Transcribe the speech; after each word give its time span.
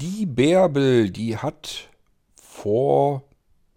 Die 0.00 0.24
Bärbel, 0.24 1.10
die 1.10 1.36
hat 1.36 1.90
vor, 2.34 3.24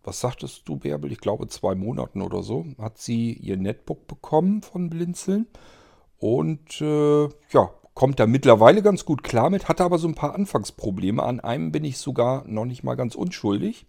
was 0.05 0.21
sagtest 0.21 0.61
du, 0.69 0.77
Bärbel? 0.77 1.11
Ich 1.11 1.19
glaube 1.19 1.49
zwei 1.49 1.75
Monaten 1.75 2.21
oder 2.21 2.43
so, 2.43 2.65
hat 2.79 2.97
sie 2.97 3.33
ihr 3.33 3.57
Netbook 3.57 4.07
bekommen 4.07 4.61
von 4.61 4.89
Blinzeln. 4.89 5.47
Und 6.19 6.79
äh, 6.79 7.23
ja, 7.23 7.71
kommt 7.93 8.21
da 8.21 8.25
mittlerweile 8.25 8.81
ganz 8.81 9.03
gut 9.03 9.21
klar 9.21 9.49
mit, 9.49 9.67
hatte 9.67 9.83
aber 9.83 9.97
so 9.97 10.07
ein 10.07 10.15
paar 10.15 10.33
Anfangsprobleme. 10.33 11.21
An 11.21 11.41
einem 11.41 11.73
bin 11.73 11.83
ich 11.83 11.97
sogar 11.97 12.47
noch 12.47 12.63
nicht 12.63 12.83
mal 12.83 12.95
ganz 12.95 13.15
unschuldig. 13.15 13.85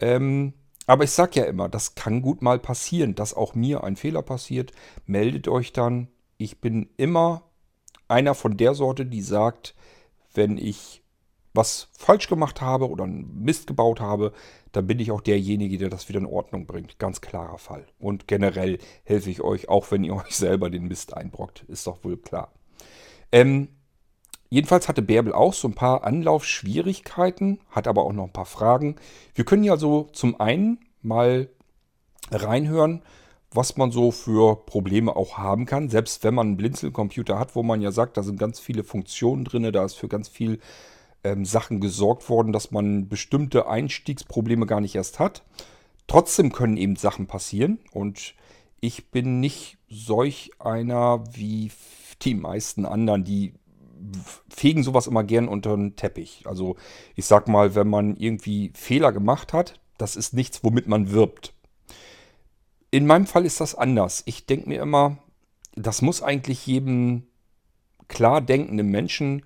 Ähm, 0.00 0.54
aber 0.88 1.04
ich 1.04 1.12
sag 1.12 1.36
ja 1.36 1.44
immer, 1.44 1.68
das 1.68 1.94
kann 1.94 2.22
gut 2.22 2.42
mal 2.42 2.58
passieren, 2.58 3.14
dass 3.14 3.34
auch 3.34 3.54
mir 3.54 3.84
ein 3.84 3.94
Fehler 3.94 4.22
passiert. 4.22 4.72
Meldet 5.06 5.46
euch 5.46 5.72
dann. 5.72 6.08
Ich 6.38 6.60
bin 6.60 6.88
immer 6.96 7.44
einer 8.08 8.34
von 8.34 8.56
der 8.56 8.74
Sorte, 8.74 9.06
die 9.06 9.22
sagt, 9.22 9.76
wenn 10.34 10.58
ich 10.58 11.01
was 11.54 11.88
falsch 11.98 12.28
gemacht 12.28 12.60
habe 12.60 12.88
oder 12.88 13.04
einen 13.04 13.42
Mist 13.42 13.66
gebaut 13.66 14.00
habe, 14.00 14.32
dann 14.72 14.86
bin 14.86 14.98
ich 14.98 15.10
auch 15.10 15.20
derjenige, 15.20 15.76
der 15.76 15.90
das 15.90 16.08
wieder 16.08 16.18
in 16.18 16.26
Ordnung 16.26 16.66
bringt. 16.66 16.98
Ganz 16.98 17.20
klarer 17.20 17.58
Fall. 17.58 17.86
Und 17.98 18.26
generell 18.26 18.78
helfe 19.04 19.30
ich 19.30 19.42
euch, 19.42 19.68
auch 19.68 19.90
wenn 19.90 20.04
ihr 20.04 20.14
euch 20.16 20.34
selber 20.34 20.70
den 20.70 20.88
Mist 20.88 21.14
einbrockt. 21.14 21.64
Ist 21.68 21.86
doch 21.86 22.02
wohl 22.04 22.16
klar. 22.16 22.52
Ähm, 23.30 23.68
jedenfalls 24.48 24.88
hatte 24.88 25.02
Bärbel 25.02 25.32
auch 25.32 25.52
so 25.52 25.68
ein 25.68 25.74
paar 25.74 26.04
Anlaufschwierigkeiten, 26.04 27.60
hat 27.70 27.86
aber 27.86 28.04
auch 28.04 28.12
noch 28.12 28.24
ein 28.24 28.32
paar 28.32 28.46
Fragen. 28.46 28.96
Wir 29.34 29.44
können 29.44 29.64
ja 29.64 29.76
so 29.76 30.04
zum 30.12 30.40
einen 30.40 30.80
mal 31.02 31.48
reinhören, 32.30 33.02
was 33.50 33.76
man 33.76 33.90
so 33.90 34.10
für 34.10 34.64
Probleme 34.64 35.14
auch 35.14 35.36
haben 35.36 35.66
kann. 35.66 35.90
Selbst 35.90 36.24
wenn 36.24 36.34
man 36.34 36.48
einen 36.48 36.56
Blinzelcomputer 36.56 37.38
hat, 37.38 37.54
wo 37.54 37.62
man 37.62 37.82
ja 37.82 37.92
sagt, 37.92 38.16
da 38.16 38.22
sind 38.22 38.38
ganz 38.38 38.58
viele 38.60 38.84
Funktionen 38.84 39.44
drin, 39.44 39.70
da 39.70 39.84
ist 39.84 39.94
für 39.94 40.08
ganz 40.08 40.28
viel 40.28 40.58
ähm, 41.24 41.44
Sachen 41.44 41.80
gesorgt 41.80 42.28
worden, 42.28 42.52
dass 42.52 42.70
man 42.70 43.08
bestimmte 43.08 43.66
Einstiegsprobleme 43.68 44.66
gar 44.66 44.80
nicht 44.80 44.94
erst 44.94 45.18
hat. 45.18 45.44
Trotzdem 46.06 46.52
können 46.52 46.76
eben 46.76 46.96
Sachen 46.96 47.26
passieren 47.26 47.78
und 47.92 48.34
ich 48.80 49.10
bin 49.10 49.40
nicht 49.40 49.78
solch 49.88 50.50
einer 50.58 51.24
wie 51.34 51.70
die 52.22 52.34
meisten 52.34 52.84
anderen, 52.84 53.24
die 53.24 53.54
fegen 54.48 54.82
sowas 54.82 55.06
immer 55.06 55.22
gern 55.22 55.48
unter 55.48 55.76
den 55.76 55.96
Teppich. 55.96 56.42
Also 56.46 56.76
ich 57.14 57.26
sag 57.26 57.48
mal, 57.48 57.74
wenn 57.74 57.88
man 57.88 58.16
irgendwie 58.16 58.72
Fehler 58.74 59.12
gemacht 59.12 59.52
hat, 59.52 59.80
das 59.98 60.16
ist 60.16 60.34
nichts, 60.34 60.64
womit 60.64 60.88
man 60.88 61.12
wirbt. 61.12 61.54
In 62.90 63.06
meinem 63.06 63.26
Fall 63.26 63.46
ist 63.46 63.60
das 63.60 63.74
anders. 63.74 64.22
Ich 64.26 64.46
denke 64.46 64.68
mir 64.68 64.82
immer, 64.82 65.18
das 65.74 66.02
muss 66.02 66.22
eigentlich 66.22 66.66
jedem 66.66 67.22
klar 68.08 68.40
denkenden 68.40 68.88
Menschen 68.88 69.42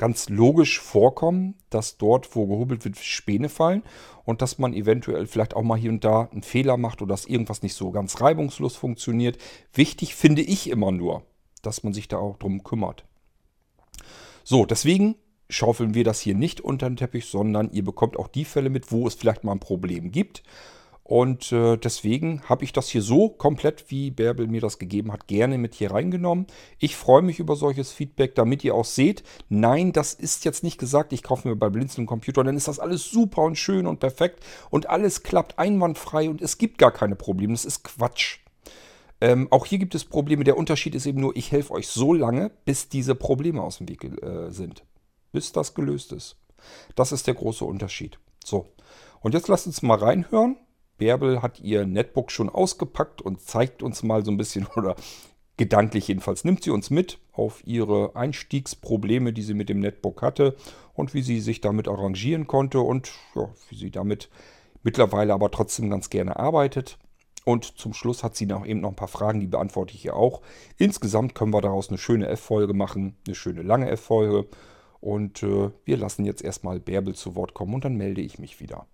ganz 0.00 0.30
logisch 0.30 0.80
vorkommen, 0.80 1.56
dass 1.68 1.98
dort, 1.98 2.34
wo 2.34 2.46
gehobelt 2.46 2.86
wird, 2.86 2.96
Späne 2.96 3.50
fallen 3.50 3.82
und 4.24 4.40
dass 4.40 4.58
man 4.58 4.72
eventuell 4.72 5.26
vielleicht 5.26 5.54
auch 5.54 5.62
mal 5.62 5.78
hier 5.78 5.90
und 5.90 6.04
da 6.04 6.30
einen 6.32 6.42
Fehler 6.42 6.78
macht 6.78 7.02
oder 7.02 7.12
dass 7.12 7.26
irgendwas 7.26 7.62
nicht 7.62 7.74
so 7.74 7.90
ganz 7.90 8.18
reibungslos 8.18 8.76
funktioniert. 8.76 9.36
Wichtig 9.74 10.14
finde 10.14 10.40
ich 10.40 10.70
immer 10.70 10.90
nur, 10.90 11.22
dass 11.60 11.84
man 11.84 11.92
sich 11.92 12.08
da 12.08 12.16
auch 12.16 12.38
drum 12.38 12.64
kümmert. 12.64 13.04
So, 14.42 14.64
deswegen 14.64 15.16
schaufeln 15.50 15.92
wir 15.92 16.04
das 16.04 16.18
hier 16.18 16.34
nicht 16.34 16.62
unter 16.62 16.88
den 16.88 16.96
Teppich, 16.96 17.26
sondern 17.26 17.70
ihr 17.70 17.84
bekommt 17.84 18.18
auch 18.18 18.28
die 18.28 18.46
Fälle 18.46 18.70
mit, 18.70 18.90
wo 18.90 19.06
es 19.06 19.14
vielleicht 19.14 19.44
mal 19.44 19.52
ein 19.52 19.60
Problem 19.60 20.12
gibt. 20.12 20.42
Und 21.02 21.50
äh, 21.50 21.76
deswegen 21.76 22.42
habe 22.48 22.62
ich 22.62 22.72
das 22.72 22.88
hier 22.88 23.02
so 23.02 23.30
komplett, 23.30 23.90
wie 23.90 24.12
Bärbel 24.12 24.46
mir 24.46 24.60
das 24.60 24.78
gegeben 24.78 25.12
hat, 25.12 25.26
gerne 25.26 25.58
mit 25.58 25.74
hier 25.74 25.90
reingenommen. 25.90 26.46
Ich 26.78 26.94
freue 26.94 27.22
mich 27.22 27.40
über 27.40 27.56
solches 27.56 27.90
Feedback, 27.90 28.36
damit 28.36 28.62
ihr 28.62 28.76
auch 28.76 28.84
seht, 28.84 29.24
nein, 29.48 29.92
das 29.92 30.14
ist 30.14 30.44
jetzt 30.44 30.62
nicht 30.62 30.78
gesagt, 30.78 31.12
ich 31.12 31.24
kaufe 31.24 31.48
mir 31.48 31.56
bei 31.56 31.68
Blinzeln 31.68 32.06
Computer, 32.06 32.44
dann 32.44 32.56
ist 32.56 32.68
das 32.68 32.78
alles 32.78 33.10
super 33.10 33.42
und 33.42 33.56
schön 33.56 33.88
und 33.88 33.98
perfekt 33.98 34.44
und 34.70 34.88
alles 34.88 35.24
klappt 35.24 35.58
einwandfrei 35.58 36.30
und 36.30 36.40
es 36.40 36.58
gibt 36.58 36.78
gar 36.78 36.92
keine 36.92 37.16
Probleme. 37.16 37.54
Das 37.54 37.64
ist 37.64 37.82
Quatsch. 37.82 38.38
Ähm, 39.20 39.48
auch 39.50 39.66
hier 39.66 39.78
gibt 39.78 39.94
es 39.94 40.04
Probleme. 40.04 40.44
Der 40.44 40.56
Unterschied 40.56 40.94
ist 40.94 41.06
eben 41.06 41.20
nur, 41.20 41.36
ich 41.36 41.52
helfe 41.52 41.72
euch 41.74 41.88
so 41.88 42.14
lange, 42.14 42.50
bis 42.64 42.88
diese 42.88 43.14
Probleme 43.14 43.62
aus 43.62 43.78
dem 43.78 43.88
Weg 43.88 44.04
äh, 44.04 44.50
sind. 44.50 44.84
Bis 45.32 45.52
das 45.52 45.74
gelöst 45.74 46.12
ist. 46.12 46.36
Das 46.94 47.12
ist 47.12 47.26
der 47.26 47.34
große 47.34 47.64
Unterschied. 47.64 48.18
So. 48.44 48.68
Und 49.20 49.34
jetzt 49.34 49.48
lasst 49.48 49.66
uns 49.66 49.82
mal 49.82 49.98
reinhören. 49.98 50.56
Bärbel 51.00 51.42
hat 51.42 51.58
ihr 51.58 51.86
Netbook 51.86 52.30
schon 52.30 52.50
ausgepackt 52.50 53.22
und 53.22 53.40
zeigt 53.40 53.82
uns 53.82 54.04
mal 54.04 54.24
so 54.24 54.30
ein 54.30 54.36
bisschen, 54.36 54.66
oder 54.76 54.94
gedanklich 55.56 56.08
jedenfalls, 56.08 56.44
nimmt 56.44 56.62
sie 56.62 56.70
uns 56.70 56.90
mit 56.90 57.18
auf 57.32 57.66
ihre 57.66 58.14
Einstiegsprobleme, 58.14 59.32
die 59.32 59.42
sie 59.42 59.54
mit 59.54 59.68
dem 59.68 59.80
Netbook 59.80 60.22
hatte 60.22 60.56
und 60.94 61.12
wie 61.14 61.22
sie 61.22 61.40
sich 61.40 61.60
damit 61.60 61.88
arrangieren 61.88 62.46
konnte 62.46 62.80
und 62.80 63.10
ja, 63.34 63.48
wie 63.68 63.76
sie 63.76 63.90
damit 63.90 64.28
mittlerweile 64.82 65.34
aber 65.34 65.50
trotzdem 65.50 65.90
ganz 65.90 66.10
gerne 66.10 66.36
arbeitet. 66.38 66.98
Und 67.44 67.78
zum 67.78 67.94
Schluss 67.94 68.22
hat 68.22 68.36
sie 68.36 68.46
noch 68.46 68.66
eben 68.66 68.80
noch 68.80 68.90
ein 68.90 68.96
paar 68.96 69.08
Fragen, 69.08 69.40
die 69.40 69.46
beantworte 69.46 69.94
ich 69.94 70.04
ihr 70.04 70.14
auch. 70.14 70.42
Insgesamt 70.76 71.34
können 71.34 71.54
wir 71.54 71.62
daraus 71.62 71.88
eine 71.88 71.98
schöne 71.98 72.28
F-Folge 72.28 72.74
machen, 72.74 73.16
eine 73.26 73.34
schöne 73.34 73.62
lange 73.62 73.90
F-Folge. 73.90 74.46
Und 75.00 75.42
äh, 75.42 75.70
wir 75.84 75.96
lassen 75.96 76.26
jetzt 76.26 76.42
erstmal 76.42 76.78
Bärbel 76.78 77.14
zu 77.14 77.34
Wort 77.36 77.54
kommen 77.54 77.74
und 77.74 77.84
dann 77.84 77.96
melde 77.96 78.20
ich 78.20 78.38
mich 78.38 78.60
wieder. 78.60 78.86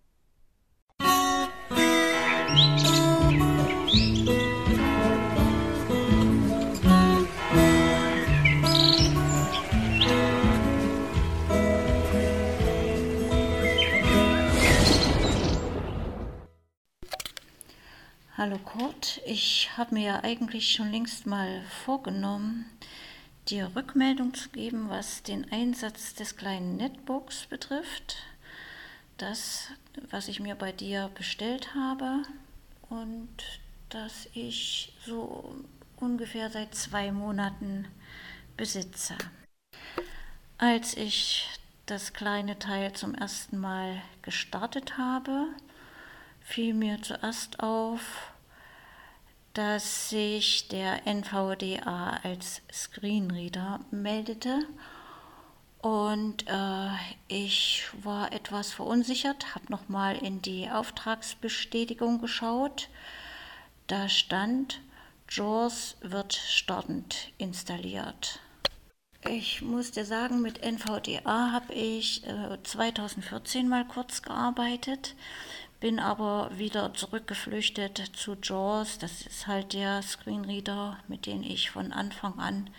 Hallo 18.39 18.59
Kurt, 18.59 19.21
ich 19.27 19.71
habe 19.77 19.95
mir 19.95 20.07
ja 20.07 20.25
eigentlich 20.25 20.73
schon 20.73 20.91
längst 20.91 21.27
mal 21.27 21.63
vorgenommen, 21.85 22.65
dir 23.51 23.73
Rückmeldung 23.77 24.33
zu 24.33 24.49
geben, 24.49 24.89
was 24.89 25.23
den 25.23 25.53
Einsatz 25.53 26.15
des 26.15 26.37
kleinen 26.37 26.77
Netbooks 26.77 27.47
betrifft. 27.47 28.17
Das, 29.19 29.69
was 30.11 30.29
ich 30.29 30.41
mir 30.41 30.55
bei 30.55 30.73
dir 30.73 31.11
bestellt 31.15 31.75
habe 31.75 32.23
und 32.89 33.29
das 33.89 34.29
ich 34.35 34.93
so 35.05 35.55
ungefähr 35.97 36.51
seit 36.51 36.75
zwei 36.75 37.13
Monaten 37.13 37.87
besitze. 38.57 39.17
Als 40.59 40.97
ich 40.97 41.49
das 41.87 42.13
kleine 42.13 42.59
Teil 42.59 42.93
zum 42.93 43.15
ersten 43.15 43.59
Mal 43.59 44.03
gestartet 44.23 44.99
habe, 44.99 45.47
fiel 46.41 46.75
mir 46.75 47.01
zuerst 47.03 47.61
auf, 47.61 48.33
dass 49.55 50.11
sich 50.11 50.69
der 50.69 51.07
NVDA 51.07 52.21
als 52.23 52.63
Screenreader 52.73 53.81
meldete 53.91 54.67
und 55.87 56.49
äh, 56.49 56.89
ich 57.29 57.85
war 58.03 58.33
etwas 58.33 58.73
verunsichert, 58.73 59.55
habe 59.55 59.67
nochmal 59.71 60.17
in 60.17 60.43
die 60.43 60.69
Auftragsbestätigung 60.69 62.21
geschaut. 62.21 62.89
Da 63.87 64.09
stand, 64.09 64.81
JAWS 65.29 65.97
wird 66.01 66.35
startend 66.35 67.33
installiert. 67.39 68.41
Ich 69.29 69.63
muss 69.63 69.93
dir 69.93 70.05
sagen, 70.05 70.43
mit 70.43 70.61
NVDA 70.61 71.53
habe 71.53 71.73
ich 71.73 72.27
äh, 72.27 72.59
2014 72.65 73.69
mal 73.69 73.87
kurz 73.87 74.23
gearbeitet 74.23 75.15
bin 75.79 76.01
aber 76.01 76.51
wieder 76.57 76.95
zurückgeflüchtet 76.95 77.99
zu 78.17 78.35
JAWS. 78.43 78.99
Das 78.99 79.23
ist 79.23 79.47
halt 79.47 79.75
der 79.75 80.03
Screenreader, 80.03 80.99
mit 81.07 81.27
dem 81.27 81.43
ich 81.43 81.71
von 81.71 81.93
Anfang 81.93 82.39
an 82.39 82.71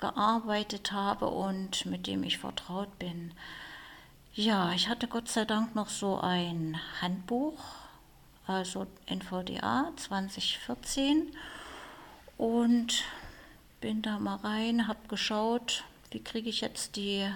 gearbeitet 0.00 0.92
habe 0.92 1.28
und 1.28 1.86
mit 1.86 2.06
dem 2.06 2.24
ich 2.24 2.38
vertraut 2.38 2.98
bin. 2.98 3.32
Ja, 4.32 4.72
ich 4.72 4.88
hatte 4.88 5.06
Gott 5.06 5.28
sei 5.28 5.44
Dank 5.44 5.74
noch 5.74 5.88
so 5.88 6.18
ein 6.18 6.80
Handbuch, 7.00 7.62
also 8.46 8.86
NVDA 9.06 9.92
2014 9.96 11.36
und 12.38 13.04
bin 13.80 14.02
da 14.02 14.18
mal 14.18 14.36
rein, 14.36 14.88
habe 14.88 15.06
geschaut, 15.08 15.84
wie 16.10 16.22
kriege 16.24 16.48
ich 16.48 16.60
jetzt 16.60 16.96
die 16.96 17.30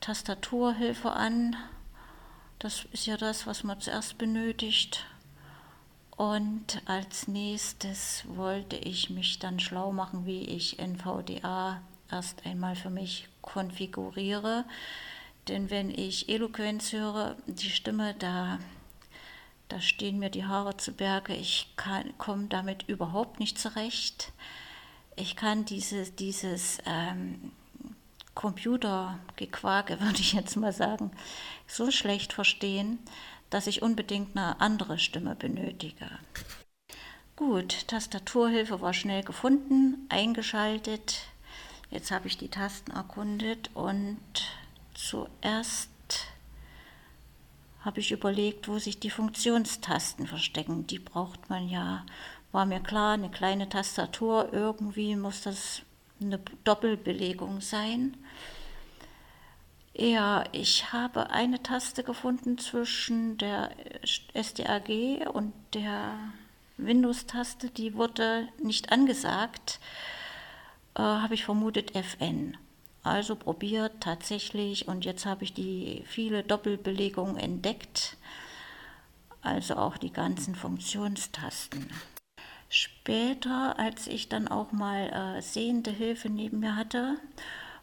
Tastaturhilfe 0.00 1.12
an, 1.12 1.56
das 2.58 2.84
ist 2.92 3.06
ja 3.06 3.16
das, 3.16 3.46
was 3.46 3.64
man 3.64 3.80
zuerst 3.80 4.18
benötigt. 4.18 5.06
Und 6.20 6.82
als 6.84 7.28
nächstes 7.28 8.24
wollte 8.26 8.76
ich 8.76 9.08
mich 9.08 9.38
dann 9.38 9.58
schlau 9.58 9.90
machen, 9.90 10.26
wie 10.26 10.42
ich 10.42 10.78
NVDA 10.78 11.80
erst 12.10 12.44
einmal 12.44 12.76
für 12.76 12.90
mich 12.90 13.26
konfiguriere. 13.40 14.66
Denn 15.48 15.70
wenn 15.70 15.88
ich 15.88 16.28
Eloquenz 16.28 16.92
höre, 16.92 17.36
die 17.46 17.70
Stimme, 17.70 18.14
da, 18.18 18.58
da 19.70 19.80
stehen 19.80 20.18
mir 20.18 20.28
die 20.28 20.44
Haare 20.44 20.76
zu 20.76 20.92
Berge. 20.92 21.34
Ich 21.34 21.74
komme 22.18 22.48
damit 22.50 22.86
überhaupt 22.86 23.40
nicht 23.40 23.58
zurecht. 23.58 24.30
Ich 25.16 25.36
kann 25.36 25.64
diese, 25.64 26.10
dieses 26.10 26.80
ähm, 26.84 27.50
Computergequake, 28.34 30.00
würde 30.02 30.20
ich 30.20 30.34
jetzt 30.34 30.58
mal 30.58 30.74
sagen, 30.74 31.12
so 31.66 31.90
schlecht 31.90 32.34
verstehen, 32.34 32.98
dass 33.50 33.66
ich 33.66 33.82
unbedingt 33.82 34.36
eine 34.36 34.60
andere 34.60 34.98
Stimme 34.98 35.34
benötige. 35.34 36.08
Gut, 37.36 37.88
Tastaturhilfe 37.88 38.80
war 38.80 38.94
schnell 38.94 39.22
gefunden, 39.22 40.06
eingeschaltet. 40.08 41.22
Jetzt 41.90 42.10
habe 42.10 42.28
ich 42.28 42.38
die 42.38 42.48
Tasten 42.48 42.92
erkundet 42.92 43.70
und 43.74 44.18
zuerst 44.94 45.90
habe 47.84 48.00
ich 48.00 48.12
überlegt, 48.12 48.68
wo 48.68 48.78
sich 48.78 49.00
die 49.00 49.10
Funktionstasten 49.10 50.26
verstecken. 50.26 50.86
Die 50.86 50.98
braucht 50.98 51.48
man 51.48 51.68
ja, 51.68 52.04
war 52.52 52.66
mir 52.66 52.80
klar, 52.80 53.14
eine 53.14 53.30
kleine 53.30 53.68
Tastatur, 53.68 54.52
irgendwie 54.52 55.16
muss 55.16 55.42
das 55.42 55.82
eine 56.20 56.38
Doppelbelegung 56.64 57.60
sein. 57.60 58.16
Ja, 60.00 60.44
ich 60.52 60.94
habe 60.94 61.28
eine 61.28 61.62
Taste 61.62 62.02
gefunden 62.02 62.56
zwischen 62.56 63.36
der 63.36 63.70
SDAG 64.34 65.28
und 65.30 65.52
der 65.74 66.14
Windows-Taste, 66.78 67.68
die 67.68 67.92
wurde 67.92 68.48
nicht 68.62 68.92
angesagt, 68.92 69.78
äh, 70.94 71.02
habe 71.02 71.34
ich 71.34 71.44
vermutet 71.44 71.94
FN. 71.94 72.56
Also 73.02 73.36
probiert 73.36 74.00
tatsächlich 74.00 74.88
und 74.88 75.04
jetzt 75.04 75.26
habe 75.26 75.44
ich 75.44 75.52
die 75.52 76.02
viele 76.06 76.44
Doppelbelegungen 76.44 77.36
entdeckt, 77.36 78.16
also 79.42 79.76
auch 79.76 79.98
die 79.98 80.14
ganzen 80.14 80.54
Funktionstasten. 80.54 81.90
Später, 82.70 83.78
als 83.78 84.06
ich 84.06 84.30
dann 84.30 84.48
auch 84.48 84.72
mal 84.72 85.36
äh, 85.36 85.42
sehende 85.42 85.90
Hilfe 85.90 86.30
neben 86.30 86.60
mir 86.60 86.74
hatte, 86.74 87.18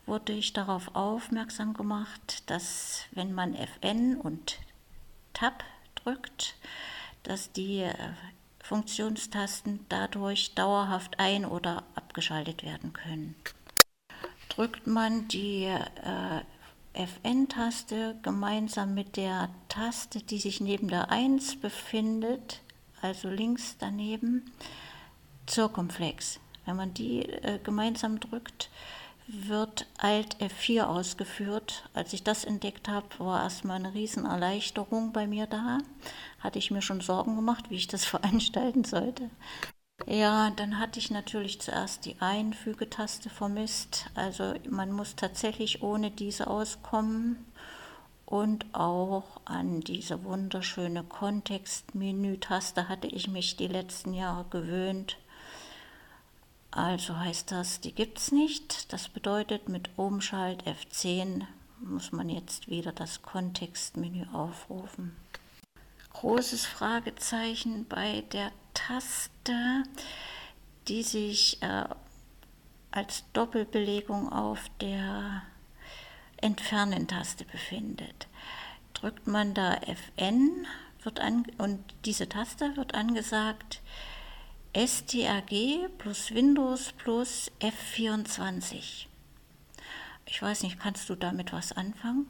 wurde 0.08 0.34
ich 0.34 0.54
darauf 0.54 0.96
aufmerksam 0.96 1.74
gemacht, 1.74 2.50
dass 2.50 3.04
wenn 3.12 3.34
man 3.34 3.54
FN 3.54 4.20
und 4.20 4.58
Tab 5.34 5.64
drückt, 5.96 6.56
dass 7.24 7.52
die 7.52 7.82
äh, 7.82 7.94
Funktionstasten 8.64 9.86
dadurch 9.90 10.56
dauerhaft 10.56 11.20
ein- 11.20 11.46
oder 11.46 11.84
abgeschaltet 11.96 12.64
werden 12.64 12.94
können 12.94 13.36
drückt 14.58 14.88
man 14.88 15.28
die 15.28 15.66
äh, 15.66 16.42
FN-Taste 16.94 18.16
gemeinsam 18.24 18.96
mit 18.96 19.16
der 19.16 19.50
Taste, 19.70 20.20
die 20.20 20.40
sich 20.40 20.62
neben 20.62 20.88
der 20.88 21.12
1 21.12 21.58
befindet, 21.58 22.62
also 23.02 23.30
links 23.30 23.76
daneben, 23.78 24.52
Circumflex. 25.48 26.40
Wenn 26.66 26.76
man 26.76 26.94
die 26.96 27.22
äh, 27.22 27.60
gemeinsam 27.64 28.20
drückt, 28.20 28.72
wird 29.28 29.88
Alt 29.98 30.38
F4 30.38 30.84
ausgeführt. 30.84 31.90
Als 31.94 32.14
ich 32.14 32.24
das 32.24 32.46
entdeckt 32.46 32.88
habe, 32.88 33.08
war 33.20 33.44
erstmal 33.44 33.78
eine 33.78 33.94
Riesenerleichterung 33.94 35.12
bei 35.12 35.28
mir 35.28 35.48
da. 35.48 35.80
Hatte 36.40 36.60
ich 36.60 36.72
mir 36.72 36.82
schon 36.82 37.02
Sorgen 37.02 37.36
gemacht, 37.36 37.70
wie 37.70 37.76
ich 37.76 37.88
das 37.88 38.06
veranstalten 38.06 38.84
sollte. 38.84 39.30
Ja, 40.06 40.52
dann 40.52 40.80
hatte 40.80 41.00
ich 41.00 41.10
natürlich 41.10 41.60
zuerst 41.60 42.06
die 42.06 42.16
Einfügetaste 42.20 43.30
vermisst. 43.30 44.06
Also 44.16 44.54
man 44.70 44.92
muss 44.92 45.16
tatsächlich 45.16 45.82
ohne 45.82 46.12
diese 46.12 46.48
auskommen 46.48 47.46
und 48.28 48.66
auch 48.74 49.40
an 49.46 49.80
diese 49.80 50.24
wunderschöne 50.24 51.04
Kontextmenü-Taste 51.04 52.90
hatte 52.90 53.08
ich 53.08 53.30
mich 53.30 53.56
die 53.56 53.68
letzten 53.68 54.14
Jahre 54.14 54.46
gewöhnt. 54.50 55.18
Also 56.78 57.18
heißt 57.18 57.52
das, 57.52 57.82
die 57.82 57.92
gibt 57.92 58.20
es 58.20 58.32
nicht. 58.32 58.94
Das 58.94 59.10
bedeutet, 59.10 59.68
mit 59.68 59.90
Umschalt 59.96 60.64
F10 60.68 61.44
muss 61.80 62.12
man 62.12 62.30
jetzt 62.30 62.70
wieder 62.70 62.92
das 62.92 63.24
Kontextmenü 63.24 64.28
aufrufen. 64.32 65.16
Großes 66.14 66.68
Fragezeichen 66.68 67.88
bei 67.90 68.22
der 68.32 68.52
Taste, 68.76 69.86
die 70.88 71.02
sich 71.02 71.64
äh, 71.64 71.86
als 72.92 73.24
Doppelbelegung 73.34 74.32
auf 74.32 74.70
der 74.80 75.42
Entfernen-Taste 76.42 77.46
befindet. 77.46 78.28
Drückt 78.94 79.26
man 79.26 79.56
da 79.56 79.80
Fn 79.82 80.68
wird 81.02 81.20
an, 81.22 81.44
und 81.58 81.80
diese 82.06 82.30
Taste 82.30 82.78
wird 82.78 82.94
angesagt 82.94 83.82
STRG 84.78 85.90
plus 85.98 86.30
Windows 86.36 86.94
plus 87.00 87.52
F24. 87.62 89.08
Ich 90.28 90.40
weiß 90.40 90.62
nicht, 90.62 90.80
kannst 90.80 91.10
du 91.10 91.16
damit 91.16 91.52
was 91.52 91.72
anfangen? 91.72 92.28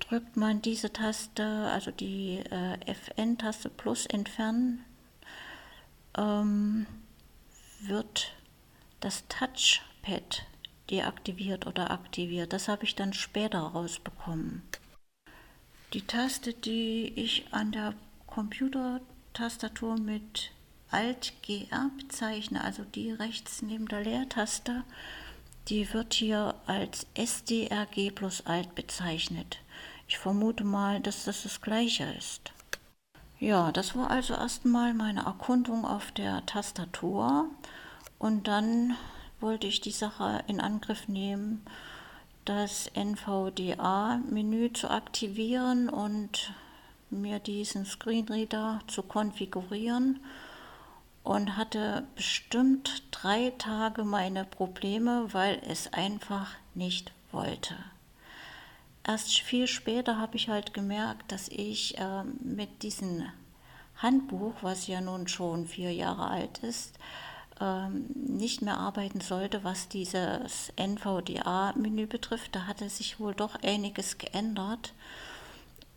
Drückt 0.00 0.38
man 0.38 0.62
diese 0.62 0.90
Taste, 0.90 1.44
also 1.70 1.90
die 1.90 2.38
äh, 2.38 2.78
Fn-Taste 2.94 3.68
plus 3.68 4.06
entfernen, 4.06 4.82
ähm, 6.16 6.86
wird 7.80 8.32
das 9.00 9.24
Touchpad 9.28 10.46
deaktiviert 10.90 11.66
oder 11.66 11.90
aktiviert. 11.90 12.54
Das 12.54 12.68
habe 12.68 12.84
ich 12.84 12.94
dann 12.94 13.12
später 13.12 13.60
rausbekommen. 13.60 14.62
Die 15.92 16.06
Taste, 16.06 16.54
die 16.54 17.12
ich 17.14 17.52
an 17.52 17.72
der 17.72 17.92
Computertastatur 18.26 19.98
mit 19.98 20.52
Alt 20.90 21.34
GR 21.42 21.90
bezeichne, 21.98 22.64
also 22.64 22.82
die 22.82 23.10
rechts 23.10 23.60
neben 23.60 23.88
der 23.88 24.00
Leertaste, 24.00 24.84
die 25.68 25.92
wird 25.92 26.14
hier 26.14 26.54
als 26.66 27.06
SDRG 27.14 28.10
plus 28.10 28.46
Alt 28.46 28.74
bezeichnet. 28.74 29.58
Ich 30.08 30.16
vermute 30.16 30.64
mal, 30.64 31.00
dass 31.00 31.24
das 31.24 31.42
das 31.42 31.60
gleiche 31.60 32.04
ist. 32.16 32.52
Ja, 33.38 33.70
das 33.70 33.94
war 33.94 34.10
also 34.10 34.32
erstmal 34.32 34.94
meine 34.94 35.26
Erkundung 35.26 35.84
auf 35.84 36.10
der 36.12 36.44
Tastatur 36.46 37.44
und 38.18 38.48
dann 38.48 38.96
wollte 39.40 39.66
ich 39.66 39.82
die 39.82 39.90
Sache 39.90 40.42
in 40.46 40.60
Angriff 40.60 41.06
nehmen, 41.06 41.64
das 42.46 42.90
NVDA-Menü 42.94 44.72
zu 44.72 44.90
aktivieren 44.90 45.90
und 45.90 46.52
mir 47.10 47.38
diesen 47.38 47.84
Screenreader 47.84 48.80
zu 48.86 49.02
konfigurieren 49.02 50.18
und 51.28 51.58
hatte 51.58 52.06
bestimmt 52.16 53.02
drei 53.10 53.52
Tage 53.58 54.02
meine 54.02 54.46
Probleme, 54.46 55.28
weil 55.32 55.60
es 55.68 55.92
einfach 55.92 56.54
nicht 56.74 57.12
wollte. 57.32 57.74
Erst 59.06 59.38
viel 59.40 59.66
später 59.66 60.16
habe 60.16 60.36
ich 60.36 60.48
halt 60.48 60.72
gemerkt, 60.72 61.30
dass 61.30 61.48
ich 61.48 61.98
äh, 61.98 62.24
mit 62.40 62.82
diesem 62.82 63.26
Handbuch, 63.96 64.54
was 64.62 64.86
ja 64.86 65.02
nun 65.02 65.28
schon 65.28 65.66
vier 65.66 65.92
Jahre 65.92 66.28
alt 66.28 66.60
ist, 66.60 66.98
äh, 67.60 67.90
nicht 67.90 68.62
mehr 68.62 68.78
arbeiten 68.78 69.20
sollte, 69.20 69.64
was 69.64 69.86
dieses 69.90 70.72
NVDA-Menü 70.76 72.06
betrifft. 72.06 72.56
Da 72.56 72.66
hatte 72.66 72.88
sich 72.88 73.20
wohl 73.20 73.34
doch 73.34 73.54
einiges 73.62 74.16
geändert. 74.16 74.94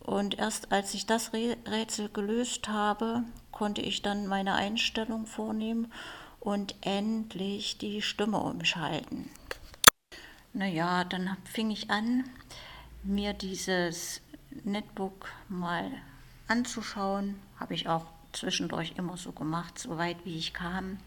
Und 0.04 0.38
erst 0.38 0.72
als 0.72 0.94
ich 0.94 1.06
das 1.06 1.32
Rätsel 1.32 2.08
gelöst 2.08 2.68
habe, 2.68 3.22
konnte 3.52 3.80
ich 3.80 4.02
dann 4.02 4.26
meine 4.26 4.54
Einstellung 4.54 5.26
vornehmen 5.26 5.92
und 6.40 6.74
endlich 6.80 7.78
die 7.78 8.02
Stimme 8.02 8.38
umschalten. 8.38 9.30
Naja, 10.52 11.04
dann 11.04 11.36
fing 11.44 11.70
ich 11.70 11.90
an, 11.90 12.24
mir 13.04 13.32
dieses 13.32 14.20
Netbook 14.64 15.28
mal 15.48 15.90
anzuschauen. 16.48 17.36
Habe 17.58 17.74
ich 17.74 17.88
auch 17.88 18.06
zwischendurch 18.32 18.94
immer 18.96 19.16
so 19.16 19.32
gemacht, 19.32 19.78
so 19.78 19.98
weit 19.98 20.24
wie 20.24 20.36
ich 20.36 20.52
kam. 20.52 20.98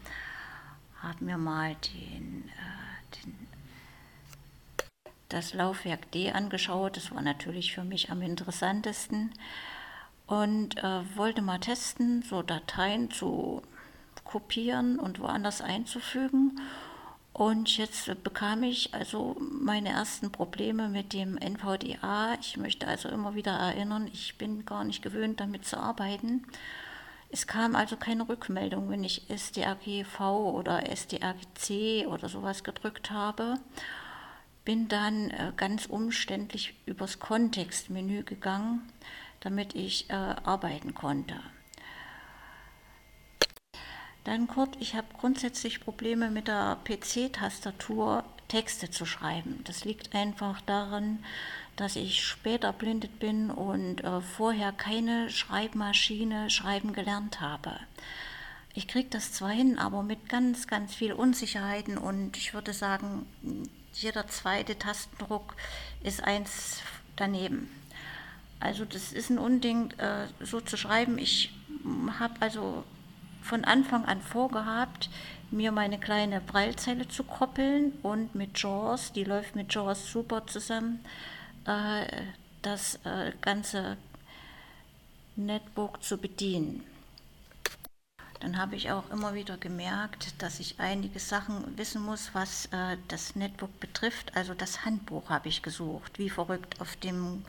Habe 1.02 1.24
mir 1.24 1.36
mal 1.36 1.76
den, 1.76 2.48
äh, 2.48 3.16
den, 3.16 3.48
das 5.28 5.54
Laufwerk 5.54 6.10
D 6.12 6.32
angeschaut. 6.32 6.96
Das 6.96 7.14
war 7.14 7.22
natürlich 7.22 7.74
für 7.74 7.84
mich 7.84 8.10
am 8.10 8.22
interessantesten. 8.22 9.32
Und 10.26 10.78
äh, 10.78 11.16
wollte 11.16 11.42
mal 11.42 11.60
testen, 11.60 12.22
so 12.22 12.42
Dateien 12.42 13.10
zu 13.10 13.62
kopieren 14.24 14.98
und 14.98 15.20
woanders 15.20 15.60
einzufügen. 15.60 16.60
Und 17.32 17.76
jetzt 17.76 18.10
bekam 18.24 18.62
ich 18.62 18.94
also 18.94 19.36
meine 19.38 19.90
ersten 19.90 20.32
Probleme 20.32 20.88
mit 20.88 21.12
dem 21.12 21.36
NVDA. 21.36 22.34
Ich 22.40 22.56
möchte 22.56 22.88
also 22.88 23.10
immer 23.10 23.34
wieder 23.34 23.52
erinnern, 23.52 24.08
ich 24.10 24.38
bin 24.38 24.64
gar 24.64 24.84
nicht 24.84 25.02
gewöhnt, 25.02 25.38
damit 25.38 25.66
zu 25.66 25.76
arbeiten. 25.76 26.46
Es 27.28 27.46
kam 27.46 27.76
also 27.76 27.96
keine 27.96 28.26
Rückmeldung, 28.28 28.88
wenn 28.88 29.04
ich 29.04 29.26
SDAGV 29.28 30.20
oder 30.20 30.84
SDAGC 30.90 32.06
oder 32.06 32.28
sowas 32.30 32.64
gedrückt 32.64 33.10
habe. 33.10 33.58
Bin 34.66 34.88
dann 34.88 35.30
äh, 35.30 35.52
ganz 35.56 35.86
umständlich 35.86 36.74
übers 36.84 37.18
Kontextmenü 37.18 38.24
gegangen, 38.24 38.82
damit 39.40 39.74
ich 39.74 40.10
äh, 40.10 40.12
arbeiten 40.12 40.92
konnte. 40.92 41.40
Dann 44.24 44.48
Kurt, 44.48 44.76
ich 44.80 44.96
habe 44.96 45.06
grundsätzlich 45.18 45.80
Probleme 45.80 46.30
mit 46.30 46.48
der 46.48 46.78
PC-Tastatur 46.84 48.24
Texte 48.48 48.90
zu 48.90 49.06
schreiben. 49.06 49.60
Das 49.64 49.84
liegt 49.84 50.14
einfach 50.14 50.60
daran, 50.62 51.24
dass 51.76 51.94
ich 51.94 52.24
später 52.24 52.72
blindet 52.72 53.18
bin 53.18 53.50
und 53.50 54.02
äh, 54.02 54.20
vorher 54.20 54.72
keine 54.72 55.30
Schreibmaschine 55.30 56.50
schreiben 56.50 56.92
gelernt 56.92 57.40
habe. 57.40 57.78
Ich 58.74 58.88
kriege 58.88 59.08
das 59.10 59.32
zwar 59.32 59.50
hin, 59.50 59.78
aber 59.78 60.02
mit 60.02 60.28
ganz, 60.28 60.66
ganz 60.66 60.94
viel 60.94 61.12
Unsicherheiten 61.12 61.96
und 61.96 62.36
ich 62.36 62.52
würde 62.52 62.72
sagen, 62.72 63.26
jeder 64.02 64.26
zweite 64.28 64.78
Tastendruck 64.78 65.54
ist 66.02 66.22
eins 66.22 66.82
daneben. 67.16 67.70
Also 68.60 68.84
das 68.84 69.12
ist 69.12 69.30
ein 69.30 69.38
Unding, 69.38 69.90
äh, 69.98 70.26
so 70.40 70.60
zu 70.60 70.76
schreiben. 70.76 71.18
Ich 71.18 71.52
habe 72.18 72.34
also 72.40 72.84
von 73.42 73.64
Anfang 73.64 74.04
an 74.04 74.20
vorgehabt, 74.20 75.08
mir 75.50 75.72
meine 75.72 75.98
kleine 75.98 76.40
Breilzeile 76.40 77.06
zu 77.08 77.22
koppeln 77.22 77.92
und 78.02 78.34
mit 78.34 78.58
JAWS, 78.58 79.12
die 79.12 79.24
läuft 79.24 79.54
mit 79.54 79.72
JAWS 79.72 80.10
super 80.10 80.46
zusammen, 80.46 81.04
äh, 81.66 82.06
das 82.62 82.96
äh, 83.04 83.32
ganze 83.40 83.96
Netbook 85.36 86.02
zu 86.02 86.18
bedienen. 86.18 86.84
Dann 88.40 88.58
habe 88.58 88.76
ich 88.76 88.90
auch 88.90 89.08
immer 89.10 89.34
wieder 89.34 89.56
gemerkt, 89.56 90.34
dass 90.42 90.60
ich 90.60 90.78
einige 90.78 91.18
Sachen 91.18 91.76
wissen 91.78 92.02
muss, 92.02 92.30
was 92.34 92.66
äh, 92.66 92.96
das 93.08 93.34
Netbook 93.34 93.80
betrifft. 93.80 94.36
Also 94.36 94.54
das 94.54 94.84
Handbuch 94.84 95.30
habe 95.30 95.48
ich 95.48 95.62
gesucht, 95.62 96.18
wie 96.18 96.28
verrückt. 96.28 96.80
Auf 96.80 96.96
dem 96.96 97.44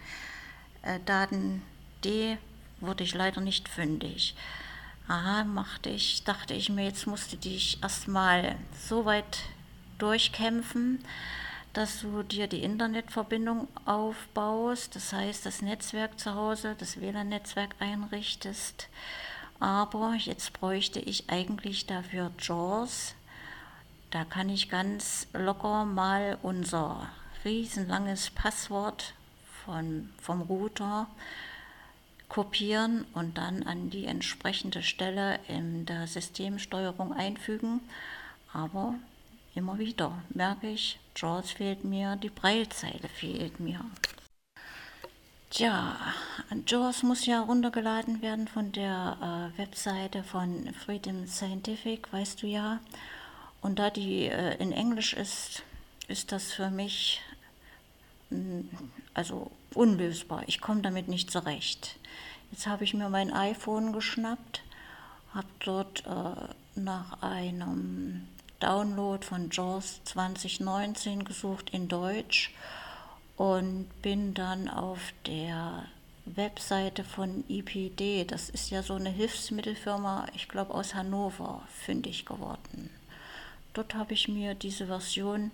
äh, 0.84 1.00
Daten 1.06 1.62
D 2.06 2.38
wurde 2.80 3.04
ich 3.04 3.14
leider 3.14 3.42
nicht 3.42 3.68
fündig. 3.68 4.36
Aha, 5.08 5.44
machte 5.44 5.90
ich, 5.90 6.24
dachte 6.24 6.54
ich 6.54 6.70
mir, 6.70 6.86
jetzt 6.86 7.08
musste 7.08 7.38
dich 7.38 7.82
erstmal 7.82 8.56
so 8.88 9.06
weit 9.06 9.40
durchkämpfen, 10.00 11.04
dass 11.74 12.02
du 12.02 12.24
dir 12.24 12.48
die 12.48 12.64
Internetverbindung 12.64 13.68
aufbaust, 13.86 14.96
das 14.96 15.14
heißt 15.14 15.46
das 15.46 15.62
Netzwerk 15.62 16.20
zu 16.20 16.34
Hause, 16.34 16.76
das 16.78 17.00
WLAN-Netzwerk 17.00 17.76
einrichtest 17.80 18.90
aber 19.60 20.16
jetzt 20.16 20.54
bräuchte 20.54 21.00
ich 21.00 21.30
eigentlich 21.30 21.86
dafür 21.86 22.32
JAWS. 22.40 23.16
Da 24.12 24.24
kann 24.24 24.50
ich 24.50 24.70
ganz 24.70 25.28
locker 25.34 25.86
mal 25.86 26.38
unser 26.42 27.10
riesenlanges 27.44 28.30
Passwort 28.30 29.14
von, 29.66 30.10
vom 30.22 30.42
Router 30.42 31.08
kopieren 32.30 33.06
und 33.14 33.38
dann 33.38 33.64
an 33.64 33.90
die 33.90 34.06
entsprechende 34.06 34.84
Stelle 34.84 35.40
in 35.48 35.86
der 35.86 36.08
Systemsteuerung 36.08 37.14
einfügen. 37.14 37.82
Aber 38.54 38.96
immer 39.56 39.78
wieder 39.80 40.24
merke 40.30 40.70
ich, 40.70 41.00
JAWS 41.16 41.52
fehlt 41.52 41.84
mir, 41.84 42.16
die 42.16 42.30
Breilzeile 42.30 43.08
fehlt 43.08 43.60
mir. 43.60 43.84
Tja, 45.50 45.96
JAWS 46.66 47.04
muss 47.04 47.26
ja 47.26 47.40
runtergeladen 47.42 48.22
werden 48.22 48.50
von 48.50 48.74
der 48.74 49.52
äh, 49.56 49.58
Webseite 49.58 50.22
von 50.22 50.74
Freedom 50.74 51.26
Scientific, 51.26 52.12
weißt 52.12 52.44
du 52.44 52.48
ja. 52.48 52.80
Und 53.62 53.80
da 53.80 53.90
die 53.90 54.26
äh, 54.26 54.58
in 54.58 54.74
Englisch 54.74 55.14
ist, 55.14 55.64
ist 56.10 56.34
das 56.34 56.52
für 56.52 56.70
mich 56.70 57.22
mm, 58.30 58.60
also 59.14 59.50
unlösbar. 59.74 60.44
Ich 60.48 60.60
komme 60.60 60.82
damit 60.82 61.08
nicht 61.08 61.32
zurecht. 61.32 61.98
Jetzt 62.52 62.68
habe 62.68 62.84
ich 62.84 62.94
mir 62.94 63.08
mein 63.08 63.32
iPhone 63.32 63.94
geschnappt, 63.94 64.64
habe 65.34 65.48
dort 65.64 66.06
äh, 66.06 66.80
nach 66.80 67.22
einem 67.22 68.28
Download 68.60 69.26
von 69.26 69.50
JAWS 69.50 70.02
2019 70.04 71.24
gesucht 71.24 71.70
in 71.70 71.88
Deutsch 71.88 72.54
und 73.38 73.88
bin 74.02 74.34
dann 74.34 74.68
auf 74.68 75.14
der 75.26 75.86
Webseite 76.26 77.04
von 77.04 77.46
IPD, 77.48 78.26
das 78.26 78.50
ist 78.50 78.70
ja 78.70 78.84
so 78.84 78.96
eine 78.96 79.10
Hilfsmittelfirma, 79.10 80.28
ich 80.34 80.50
glaube 80.50 80.74
aus 80.74 80.96
Hannover, 80.96 81.62
fündig 81.72 82.26
geworden. 82.26 82.90
Dort 83.74 83.94
habe 83.94 84.14
ich 84.14 84.28
mir 84.28 84.56
diese 84.56 84.88
Version 84.88 85.52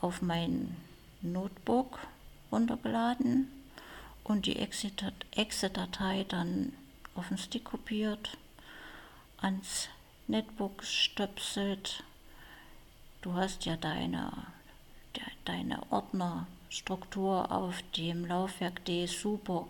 auf 0.00 0.22
mein 0.22 0.76
Notebook 1.22 1.98
runtergeladen 2.52 3.50
und 4.24 4.46
die 4.46 4.56
Exe-Datei 4.56 6.24
dann 6.28 6.74
auf 7.14 7.28
den 7.28 7.38
Stick 7.38 7.64
kopiert, 7.64 8.36
ans 9.38 9.88
Netbook 10.28 10.84
stöpselt. 10.84 12.04
Du 13.22 13.34
hast 13.34 13.64
ja 13.64 13.76
deine, 13.76 14.30
deine 15.44 15.80
Ordner 15.90 16.46
Struktur 16.72 17.52
auf 17.52 17.82
dem 17.98 18.24
Laufwerk 18.24 18.82
D 18.86 19.04
super. 19.04 19.66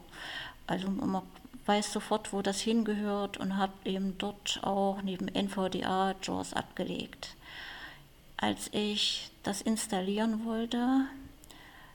Also 0.68 0.88
man 0.88 1.22
weiß 1.66 1.92
sofort, 1.92 2.32
wo 2.32 2.42
das 2.42 2.60
hingehört 2.60 3.38
und 3.38 3.56
habe 3.56 3.72
eben 3.84 4.16
dort 4.18 4.60
auch 4.62 5.02
neben 5.02 5.26
NVDA 5.26 6.14
JAWS 6.22 6.54
abgelegt. 6.54 7.34
Als 8.36 8.70
ich 8.72 9.32
das 9.42 9.62
installieren 9.62 10.44
wollte, 10.44 11.06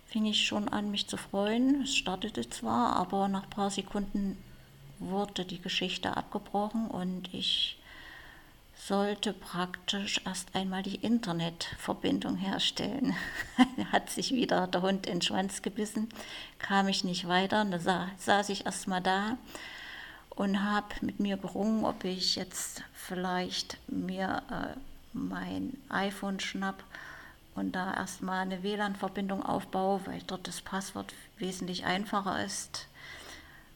fing 0.07 0.25
ich 0.25 0.45
schon 0.45 0.67
an, 0.67 0.91
mich 0.91 1.07
zu 1.07 1.15
freuen. 1.15 1.83
Es 1.83 1.95
startete 1.95 2.49
zwar, 2.49 2.97
aber 2.97 3.29
nach 3.29 3.43
ein 3.43 3.49
paar 3.49 3.69
Sekunden 3.69 4.37
wurde 4.99 5.45
die 5.45 5.61
Geschichte 5.61 6.17
abgebrochen 6.17 6.87
und 6.87 7.33
ich 7.33 7.77
sollte 8.77 9.33
praktisch 9.33 10.21
erst 10.25 10.55
einmal 10.55 10.83
die 10.83 10.95
Internetverbindung 10.95 12.37
herstellen. 12.37 13.15
Hat 13.91 14.09
sich 14.09 14.31
wieder 14.31 14.67
der 14.67 14.81
Hund 14.81 15.05
in 15.07 15.15
den 15.15 15.21
Schwanz 15.21 15.61
gebissen, 15.61 16.09
kam 16.59 16.87
ich 16.87 17.03
nicht 17.03 17.27
weiter. 17.27 17.61
Und 17.61 17.71
da 17.71 18.09
saß 18.17 18.49
ich 18.49 18.65
erst 18.65 18.87
mal 18.87 19.01
da 19.01 19.37
und 20.29 20.63
habe 20.63 20.87
mit 21.01 21.19
mir 21.19 21.37
gerungen, 21.37 21.83
ob 21.83 22.03
ich 22.03 22.35
jetzt 22.35 22.83
vielleicht 22.93 23.77
mir 23.87 24.43
äh, 24.51 24.79
mein 25.13 25.77
iPhone 25.89 26.39
schnapp 26.39 26.83
und 27.55 27.71
da 27.75 27.93
erstmal 27.93 28.41
eine 28.41 28.61
WLAN-Verbindung 28.61 29.43
aufbaue, 29.43 30.01
weil 30.05 30.21
dort 30.27 30.47
das 30.47 30.61
Passwort 30.61 31.13
wesentlich 31.37 31.85
einfacher 31.85 32.43
ist. 32.45 32.87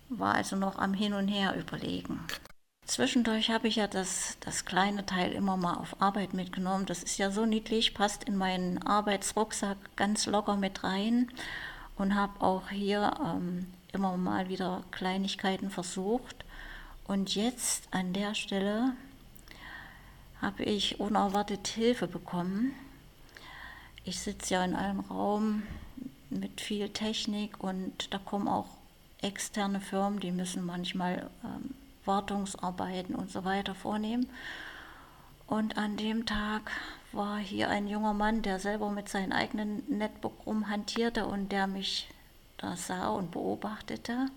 War 0.10 0.36
also 0.36 0.56
noch 0.56 0.78
am 0.78 0.94
Hin 0.94 1.14
und 1.14 1.28
Her 1.28 1.56
überlegen. 1.56 2.20
Zwischendurch 2.92 3.50
habe 3.50 3.70
ich 3.70 3.78
ja 3.78 3.88
das, 3.88 4.36
das 4.42 4.66
kleine 4.66 5.06
Teil 5.06 5.32
immer 5.32 5.56
mal 5.56 5.76
auf 5.76 6.02
Arbeit 6.02 6.34
mitgenommen. 6.34 6.86
Das 6.86 7.04
ist 7.04 7.18
ja 7.18 7.32
so 7.32 7.46
niedlich, 7.46 7.94
passt 7.94 8.26
in 8.26 8.36
meinen 8.36 8.86
Arbeitsrucksack 8.86 9.78
ganz 9.96 10.26
locker 10.26 10.58
mit 10.58 10.84
rein 10.84 11.32
und 11.98 12.16
habe 12.16 12.42
auch 12.42 12.68
hier 12.68 13.14
ähm, 13.26 13.68
immer 13.94 14.18
mal 14.18 14.50
wieder 14.50 14.84
Kleinigkeiten 14.92 15.70
versucht. 15.70 16.44
Und 17.08 17.34
jetzt 17.34 17.88
an 17.92 18.12
der 18.12 18.36
Stelle 18.36 18.92
habe 20.42 20.64
ich 20.64 21.00
unerwartet 21.00 21.70
Hilfe 21.70 22.08
bekommen. 22.08 22.74
Ich 24.04 24.20
sitze 24.20 24.56
ja 24.56 24.66
in 24.66 24.76
einem 24.76 25.00
Raum 25.00 25.64
mit 26.30 26.60
viel 26.60 26.90
Technik 26.90 27.64
und 27.64 28.14
da 28.14 28.18
kommen 28.18 28.50
auch 28.50 28.68
externe 29.22 29.80
Firmen, 29.80 30.20
die 30.20 30.32
müssen 30.34 30.66
manchmal 30.66 31.30
ähm, 31.46 31.74
Wartungsarbeiten 32.06 33.16
und 33.16 33.32
so 33.32 33.46
weiter 33.46 33.76
vornehmen. 33.76 34.28
Und 35.48 35.78
an 35.78 35.98
dem 35.98 36.26
Tag 36.26 36.72
war 37.12 37.38
hier 37.38 37.70
ein 37.70 37.88
junger 37.88 38.14
Mann, 38.14 38.42
der 38.42 38.60
selber 38.60 38.90
mit 38.90 39.10
seinem 39.10 39.34
eigenen 39.34 39.84
Netbook 39.90 40.46
rumhantierte 40.46 41.26
und 41.26 41.52
der 41.52 41.68
mich 41.68 42.10
da 42.58 42.76
sah 42.76 43.10
und 43.10 43.32
beobachtete. 43.32 44.28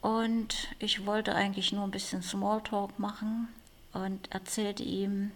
Und 0.00 0.68
ich 0.78 1.06
wollte 1.06 1.34
eigentlich 1.34 1.72
nur 1.72 1.84
ein 1.84 1.90
bisschen 1.90 2.22
Smalltalk 2.22 2.98
machen 2.98 3.48
und 3.92 4.30
erzählte 4.32 4.82
ihm, 4.82 5.32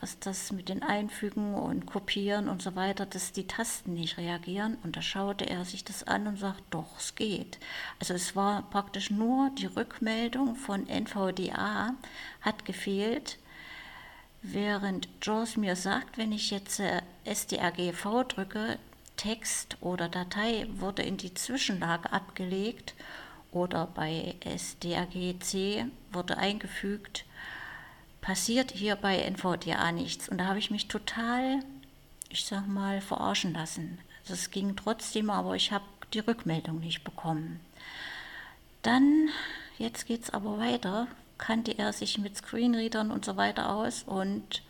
dass 0.00 0.18
das 0.20 0.52
mit 0.52 0.68
den 0.68 0.82
Einfügen 0.82 1.54
und 1.54 1.86
Kopieren 1.86 2.48
und 2.48 2.62
so 2.62 2.76
weiter, 2.76 3.06
dass 3.06 3.32
die 3.32 3.46
Tasten 3.46 3.94
nicht 3.94 4.16
reagieren. 4.16 4.78
Und 4.82 4.96
da 4.96 5.02
schaute 5.02 5.48
er 5.48 5.64
sich 5.64 5.84
das 5.84 6.04
an 6.04 6.26
und 6.26 6.38
sagt, 6.38 6.62
doch, 6.70 6.98
es 6.98 7.14
geht. 7.14 7.58
Also 7.98 8.14
es 8.14 8.36
war 8.36 8.62
praktisch 8.70 9.10
nur 9.10 9.50
die 9.58 9.66
Rückmeldung 9.66 10.54
von 10.54 10.88
NVDA 10.88 11.94
hat 12.40 12.64
gefehlt, 12.64 13.38
während 14.42 15.08
JAWS 15.22 15.56
mir 15.56 15.76
sagt, 15.76 16.16
wenn 16.16 16.32
ich 16.32 16.50
jetzt 16.50 16.80
äh, 16.80 17.02
SDRGV 17.24 18.24
drücke, 18.28 18.78
Text 19.16 19.76
oder 19.80 20.08
Datei 20.08 20.66
wurde 20.76 21.02
in 21.02 21.16
die 21.16 21.34
Zwischenlage 21.34 22.12
abgelegt 22.12 22.94
oder 23.50 23.86
bei 23.86 24.36
SDRGC 24.44 25.86
wurde 26.12 26.38
eingefügt 26.38 27.24
passiert 28.20 28.72
hier 28.72 28.96
bei 28.96 29.18
NVDA 29.18 29.92
nichts. 29.92 30.28
Und 30.28 30.38
da 30.38 30.46
habe 30.46 30.58
ich 30.58 30.70
mich 30.70 30.88
total, 30.88 31.60
ich 32.28 32.44
sag 32.44 32.66
mal, 32.66 33.00
verarschen 33.00 33.54
lassen. 33.54 33.98
Also 34.22 34.34
es 34.34 34.50
ging 34.50 34.76
trotzdem, 34.76 35.30
aber 35.30 35.56
ich 35.56 35.72
habe 35.72 35.84
die 36.12 36.20
Rückmeldung 36.20 36.80
nicht 36.80 37.04
bekommen. 37.04 37.60
Dann, 38.82 39.28
jetzt 39.78 40.06
geht 40.06 40.24
es 40.24 40.30
aber 40.30 40.58
weiter, 40.58 41.08
kannte 41.36 41.76
er 41.78 41.92
sich 41.92 42.18
mit 42.18 42.36
Screenreadern 42.36 43.10
und 43.10 43.24
so 43.24 43.36
weiter 43.36 43.70
aus 43.70 44.02
und 44.02 44.62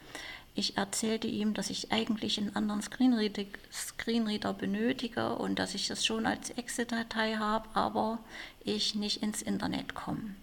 ich 0.54 0.76
erzählte 0.76 1.28
ihm, 1.28 1.54
dass 1.54 1.70
ich 1.70 1.92
eigentlich 1.92 2.38
einen 2.38 2.56
anderen 2.56 2.82
Screenreader, 2.82 3.44
Screenreader 3.72 4.52
benötige 4.52 5.36
und 5.36 5.58
dass 5.58 5.74
ich 5.74 5.86
das 5.86 6.04
schon 6.04 6.26
als 6.26 6.50
Excel-Datei 6.50 7.36
habe, 7.36 7.68
aber 7.74 8.18
ich 8.64 8.96
nicht 8.96 9.22
ins 9.22 9.40
Internet 9.40 9.94
komme. 9.94 10.34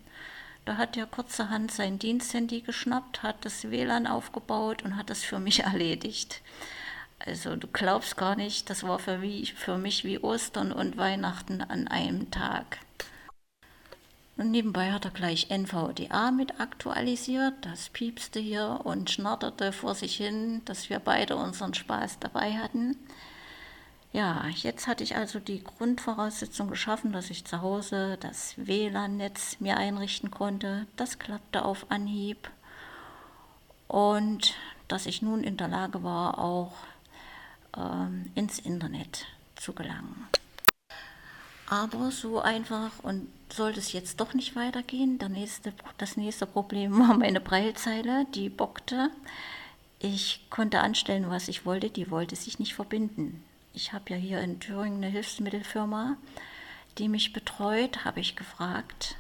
Da 0.66 0.78
hat 0.78 0.98
er 0.98 1.06
kurzerhand 1.06 1.72
sein 1.72 2.00
Diensthandy 2.00 2.62
geschnappt, 2.62 3.22
hat 3.22 3.46
das 3.46 3.70
WLAN 3.70 4.08
aufgebaut 4.08 4.84
und 4.84 4.98
hat 4.98 5.12
das 5.12 5.24
für 5.24 5.40
mich 5.40 5.60
erledigt. 5.64 6.42
Also 7.20 7.56
du 7.56 7.68
glaubst 7.68 8.18
gar 8.18 8.36
nicht, 8.36 8.70
das 8.70 8.84
war 8.84 9.00
für, 9.00 9.22
wie, 9.22 9.46
für 9.46 9.78
mich 9.78 10.04
wie 10.04 10.20
Ostern 10.20 10.72
und 10.72 10.98
Weihnachten 10.98 11.62
an 11.62 11.88
einem 11.88 12.30
Tag. 12.32 12.80
Und 14.38 14.52
nebenbei 14.52 14.92
hat 14.92 15.06
er 15.06 15.12
gleich 15.12 15.50
NVDA 15.50 16.32
mit 16.32 16.60
aktualisiert. 16.60 17.54
Das 17.62 17.90
piepste 17.90 18.40
hier 18.40 18.82
und 18.84 19.10
schnatterte 19.10 19.72
vor 19.72 19.96
sich 19.96 20.18
hin, 20.18 20.62
dass 20.66 20.90
wir 20.90 21.00
beide 21.00 21.38
unseren 21.38 21.74
Spaß 21.74 22.20
dabei 22.20 22.54
hatten. 22.58 22.98
Ja, 24.16 24.46
jetzt 24.48 24.88
hatte 24.88 25.04
ich 25.04 25.18
also 25.18 25.42
die 25.42 25.62
Grundvoraussetzung 25.62 26.70
geschaffen, 26.70 27.12
dass 27.12 27.30
ich 27.30 27.44
zu 27.44 27.62
Hause 27.62 28.18
das 28.22 28.54
WLAN-Netz 28.56 29.58
mir 29.60 29.76
einrichten 29.76 30.32
konnte. 30.32 30.88
Das 30.96 31.20
klappte 31.20 31.66
auf 31.66 31.88
Anhieb. 31.92 32.50
Und 33.90 34.56
dass 34.88 35.06
ich 35.06 35.22
nun 35.22 35.44
in 35.44 35.58
der 35.58 35.68
Lage 35.68 36.02
war, 36.02 36.40
auch 36.40 36.72
ähm, 37.76 38.32
ins 38.36 38.58
Internet 38.58 39.26
zu 39.58 39.74
gelangen. 39.74 40.30
Aber 41.70 42.10
so 42.10 42.40
einfach 42.40 42.92
und 43.04 43.28
sollte 43.52 43.82
es 43.82 43.92
jetzt 43.92 44.22
doch 44.22 44.34
nicht 44.34 44.56
weitergehen, 44.56 45.18
der 45.18 45.28
nächste, 45.28 45.74
das 45.98 46.16
nächste 46.16 46.46
Problem 46.46 46.98
war 47.00 47.18
meine 47.18 47.42
Breilzeile, 47.42 48.26
die 48.34 48.48
bockte. 48.48 49.10
Ich 50.00 50.50
konnte 50.50 50.80
anstellen, 50.80 51.30
was 51.30 51.50
ich 51.50 51.66
wollte, 51.66 51.90
die 51.90 52.10
wollte 52.10 52.38
sich 52.38 52.60
nicht 52.60 52.76
verbinden. 52.76 53.44
Ich 53.76 53.92
habe 53.92 54.12
ja 54.12 54.16
hier 54.16 54.40
in 54.40 54.62
Thüringen 54.62 55.04
eine 55.04 55.12
Hilfsmittelfirma, 55.12 56.16
die 56.98 57.10
mich 57.10 57.34
betreut, 57.34 58.06
habe 58.06 58.22
ich 58.22 58.38
gefragt, 58.38 59.18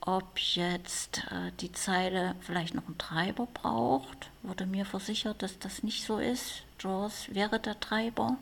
ob 0.00 0.38
jetzt 0.38 1.24
äh, 1.30 1.52
die 1.60 1.72
Zeile 1.72 2.34
vielleicht 2.40 2.72
noch 2.72 2.86
einen 2.86 2.96
Treiber 2.96 3.46
braucht. 3.52 4.30
Wurde 4.42 4.64
mir 4.64 4.86
versichert, 4.86 5.42
dass 5.42 5.58
das 5.58 5.82
nicht 5.82 6.06
so 6.06 6.18
ist. 6.18 6.62
Jaws 6.80 7.26
wäre 7.34 7.60
der 7.60 7.78
Treiber. 7.80 8.38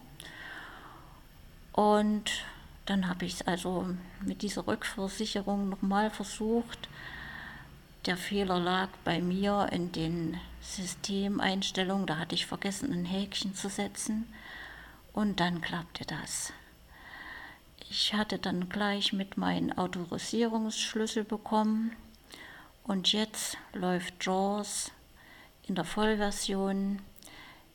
Und 1.73 2.31
dann 2.87 3.09
habe 3.09 3.25
ich 3.25 3.35
es 3.35 3.43
also 3.43 3.89
mit 4.25 4.43
dieser 4.43 4.69
Rückversicherung 4.69 5.69
nochmal 5.69 6.11
versucht. 6.11 6.89
Der 8.07 8.17
Fehler 8.17 8.61
lag 8.61 8.89
bei 9.05 9.21
mir 9.21 9.69
in 9.73 9.91
den 9.91 10.39
Systemeinstellungen. 10.63 12.07
Da 12.07 12.19
hatte 12.19 12.37
ich 12.37 12.47
vergessen, 12.47 12.93
ein 12.93 13.05
Häkchen 13.05 13.57
zu 13.57 13.69
setzen. 13.69 14.33
Und 15.13 15.41
dann 15.41 15.61
klappte 15.61 16.05
das. 16.05 16.53
Ich 17.89 18.15
hatte 18.15 18.39
dann 18.39 18.69
gleich 18.69 19.13
mit 19.13 19.37
meinem 19.37 19.73
Autorisierungsschlüssel 19.77 21.25
bekommen. 21.25 21.97
Und 22.85 23.13
jetzt 23.13 23.57
läuft 23.73 24.25
JAWS 24.25 24.93
in 25.67 25.75
der 25.75 25.85
Vollversion. 25.85 27.01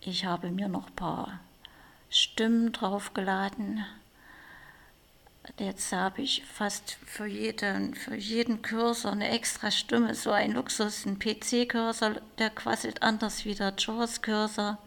Ich 0.01 0.25
habe 0.25 0.51
mir 0.51 0.67
noch 0.67 0.87
ein 0.87 0.95
paar 0.95 1.39
Stimmen 2.09 2.71
draufgeladen 2.71 3.85
Jetzt 5.59 5.93
habe 5.93 6.21
ich 6.21 6.43
fast 6.43 6.97
für 7.05 7.25
jeden, 7.25 7.93
für 7.95 8.15
jeden 8.15 8.61
Cursor 8.61 9.11
eine 9.11 9.29
extra 9.29 9.71
Stimme, 9.71 10.13
so 10.15 10.31
ein 10.31 10.53
Luxus, 10.53 11.05
ein 11.05 11.19
PC-Cursor, 11.19 12.15
der 12.39 12.49
quasselt 12.49 13.03
anders 13.03 13.45
wie 13.45 13.55
der 13.55 13.73
JAWS-Cursor 13.77 14.77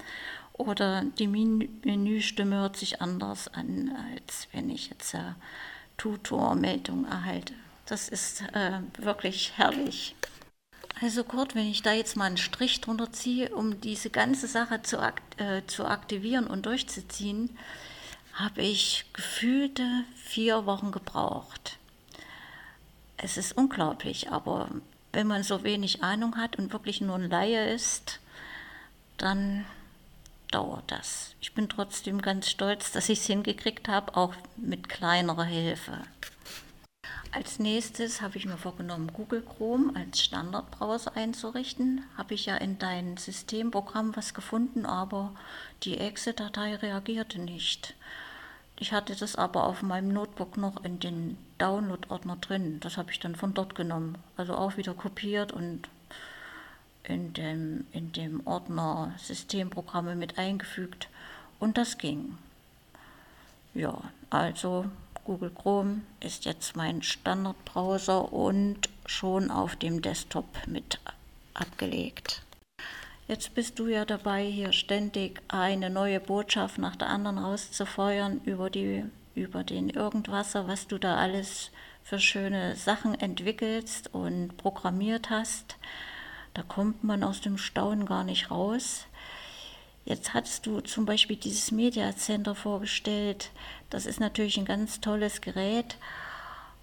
oder 0.58 1.04
die 1.18 1.26
Menüstimme 1.26 2.56
hört 2.56 2.76
sich 2.76 3.00
anders 3.00 3.48
an, 3.48 3.96
als 4.12 4.48
wenn 4.52 4.68
ich 4.68 4.90
jetzt 4.90 5.14
äh, 5.14 5.32
Tutor-Meldung 5.96 7.06
erhalte. 7.06 7.54
Das 7.86 8.08
ist 8.08 8.42
äh, 8.52 8.80
wirklich 8.98 9.52
herrlich. 9.56 10.14
Also 11.00 11.22
Kurt, 11.22 11.54
wenn 11.54 11.68
ich 11.68 11.82
da 11.82 11.92
jetzt 11.92 12.16
mal 12.16 12.24
einen 12.24 12.36
Strich 12.36 12.80
drunter 12.80 13.12
ziehe, 13.12 13.54
um 13.54 13.80
diese 13.80 14.10
ganze 14.10 14.48
Sache 14.48 14.82
zu, 14.82 15.00
akt 15.00 15.40
äh, 15.40 15.64
zu 15.66 15.86
aktivieren 15.86 16.46
und 16.46 16.66
durchzuziehen, 16.66 17.56
habe 18.34 18.62
ich 18.62 19.06
gefühlte 19.12 20.04
vier 20.16 20.66
Wochen 20.66 20.90
gebraucht. 20.90 21.78
Es 23.16 23.36
ist 23.36 23.56
unglaublich, 23.56 24.30
aber 24.30 24.68
wenn 25.12 25.26
man 25.26 25.42
so 25.42 25.64
wenig 25.64 26.02
Ahnung 26.02 26.36
hat 26.36 26.56
und 26.56 26.72
wirklich 26.72 27.00
nur 27.00 27.16
ein 27.16 27.30
Laie 27.30 27.72
ist, 27.72 28.20
dann 29.16 29.64
dauert 30.50 30.90
das. 30.90 31.34
Ich 31.40 31.54
bin 31.54 31.68
trotzdem 31.68 32.22
ganz 32.22 32.48
stolz, 32.48 32.92
dass 32.92 33.08
ich 33.08 33.20
es 33.20 33.26
hingekriegt 33.26 33.88
habe, 33.88 34.16
auch 34.16 34.34
mit 34.56 34.88
kleinerer 34.88 35.44
Hilfe. 35.44 36.02
Als 37.30 37.58
nächstes 37.58 38.22
habe 38.22 38.38
ich 38.38 38.46
mir 38.46 38.56
vorgenommen, 38.56 39.12
Google 39.12 39.42
Chrome 39.42 39.94
als 39.94 40.22
Standardbrowser 40.22 41.14
einzurichten. 41.14 42.04
Habe 42.16 42.34
ich 42.34 42.46
ja 42.46 42.56
in 42.56 42.78
deinem 42.78 43.18
Systemprogramm 43.18 44.16
was 44.16 44.32
gefunden, 44.32 44.86
aber 44.86 45.34
die 45.82 45.98
Exe-Datei 45.98 46.76
reagierte 46.76 47.38
nicht. 47.38 47.94
Ich 48.80 48.92
hatte 48.92 49.14
das 49.14 49.36
aber 49.36 49.64
auf 49.64 49.82
meinem 49.82 50.08
Notebook 50.08 50.56
noch 50.56 50.84
in 50.84 51.00
den 51.00 51.36
Download-Ordner 51.58 52.36
drin. 52.36 52.80
Das 52.80 52.96
habe 52.96 53.10
ich 53.10 53.20
dann 53.20 53.34
von 53.34 53.52
dort 53.52 53.74
genommen. 53.74 54.16
Also 54.36 54.54
auch 54.54 54.76
wieder 54.76 54.94
kopiert 54.94 55.52
und 55.52 55.88
in 57.04 57.32
dem, 57.32 57.86
in 57.92 58.12
dem 58.12 58.46
Ordner 58.46 59.14
Systemprogramme 59.18 60.14
mit 60.14 60.38
eingefügt. 60.38 61.08
Und 61.60 61.78
das 61.78 61.98
ging. 61.98 62.38
Ja, 63.74 64.00
also 64.30 64.86
Google 65.24 65.50
Chrome 65.50 66.02
ist 66.20 66.44
jetzt 66.44 66.76
mein 66.76 67.02
Standardbrowser 67.02 68.32
und 68.32 68.88
schon 69.06 69.50
auf 69.50 69.76
dem 69.76 70.00
Desktop 70.02 70.46
mit 70.66 71.00
abgelegt. 71.54 72.42
Jetzt 73.26 73.54
bist 73.54 73.78
du 73.78 73.88
ja 73.88 74.06
dabei, 74.06 74.46
hier 74.46 74.72
ständig 74.72 75.42
eine 75.48 75.90
neue 75.90 76.18
Botschaft 76.18 76.78
nach 76.78 76.96
der 76.96 77.10
anderen 77.10 77.36
rauszufeuern 77.36 78.40
über, 78.46 78.70
die, 78.70 79.04
über 79.34 79.64
den 79.64 79.90
Irgendwasser, 79.90 80.66
was 80.66 80.86
du 80.86 80.96
da 80.96 81.16
alles 81.16 81.70
für 82.02 82.18
schöne 82.18 82.74
Sachen 82.74 83.14
entwickelst 83.14 84.14
und 84.14 84.56
programmiert 84.56 85.28
hast. 85.28 85.76
Da 86.58 86.64
kommt 86.64 87.04
man 87.04 87.22
aus 87.22 87.40
dem 87.40 87.56
Staunen 87.56 88.04
gar 88.04 88.24
nicht 88.24 88.50
raus. 88.50 89.06
Jetzt 90.04 90.34
hast 90.34 90.66
du 90.66 90.80
zum 90.80 91.06
Beispiel 91.06 91.36
dieses 91.36 91.70
Media 91.70 92.16
Center 92.16 92.56
vorgestellt. 92.56 93.52
Das 93.90 94.06
ist 94.06 94.18
natürlich 94.18 94.58
ein 94.58 94.64
ganz 94.64 95.00
tolles 95.00 95.40
Gerät. 95.40 95.98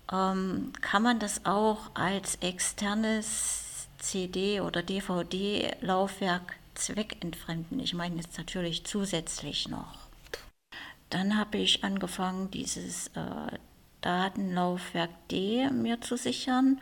Ähm, 0.10 0.72
kann 0.80 1.04
man 1.04 1.20
das 1.20 1.46
auch 1.46 1.94
als 1.94 2.36
externes 2.36 3.90
CD- 3.98 4.62
oder 4.62 4.82
DVD-Laufwerk 4.82 6.56
zweckentfremden. 6.76 7.82
Ich 7.82 7.94
meine 7.94 8.16
jetzt 8.16 8.38
natürlich 8.38 8.86
zusätzlich 8.86 9.68
noch. 9.68 10.08
Dann 11.10 11.38
habe 11.38 11.58
ich 11.58 11.84
angefangen, 11.84 12.50
dieses 12.50 13.08
äh, 13.10 13.58
Datenlaufwerk 14.00 15.10
D 15.28 15.70
mir 15.70 16.00
zu 16.00 16.16
sichern 16.16 16.80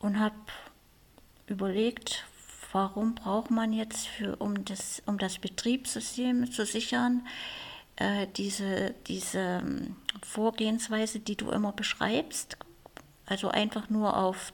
und 0.00 0.20
habe 0.20 0.34
überlegt, 1.46 2.24
warum 2.72 3.14
braucht 3.14 3.50
man 3.50 3.72
jetzt, 3.72 4.06
für, 4.06 4.36
um, 4.36 4.64
das, 4.64 5.02
um 5.06 5.18
das 5.18 5.38
Betriebssystem 5.38 6.50
zu 6.50 6.64
sichern, 6.66 7.26
äh, 7.96 8.26
diese, 8.36 8.94
diese 9.06 9.62
ähm, 9.64 9.96
Vorgehensweise, 10.22 11.20
die 11.20 11.36
du 11.36 11.50
immer 11.50 11.72
beschreibst. 11.72 12.58
Also 13.24 13.48
einfach 13.48 13.88
nur 13.90 14.16
auf 14.16 14.52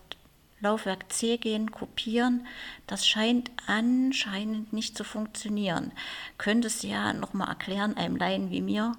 Laufwerk 0.60 1.12
C 1.12 1.38
gehen, 1.38 1.72
kopieren. 1.72 2.46
Das 2.86 3.06
scheint 3.06 3.50
anscheinend 3.66 4.72
nicht 4.72 4.96
zu 4.96 5.04
funktionieren. 5.04 5.92
Könntest 6.38 6.84
du 6.84 6.86
ja 6.86 7.12
nochmal 7.12 7.48
erklären, 7.48 7.96
einem 7.96 8.16
Laien 8.16 8.50
wie 8.50 8.62
mir, 8.62 8.92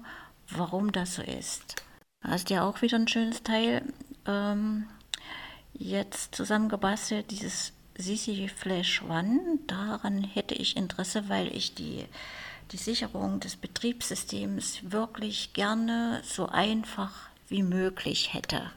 warum 0.50 0.92
das 0.92 1.14
so 1.14 1.22
ist. 1.22 1.76
Da 2.22 2.30
hast 2.30 2.50
ja 2.50 2.68
auch 2.68 2.82
wieder 2.82 2.98
ein 2.98 3.08
schönes 3.08 3.42
Teil 3.42 3.82
ähm, 4.26 4.86
jetzt 5.72 6.34
zusammengebastelt, 6.34 7.30
dieses 7.30 7.72
Sisi 7.96 8.48
Flash 8.48 9.02
One. 9.02 9.58
Daran 9.66 10.24
hätte 10.24 10.54
ich 10.54 10.76
Interesse, 10.76 11.28
weil 11.28 11.54
ich 11.54 11.74
die, 11.74 12.04
die 12.72 12.76
Sicherung 12.76 13.40
des 13.40 13.56
Betriebssystems 13.56 14.80
wirklich 14.82 15.52
gerne 15.52 16.22
so 16.24 16.46
einfach 16.46 17.28
wie 17.48 17.62
möglich 17.62 18.34
hätte 18.34 18.70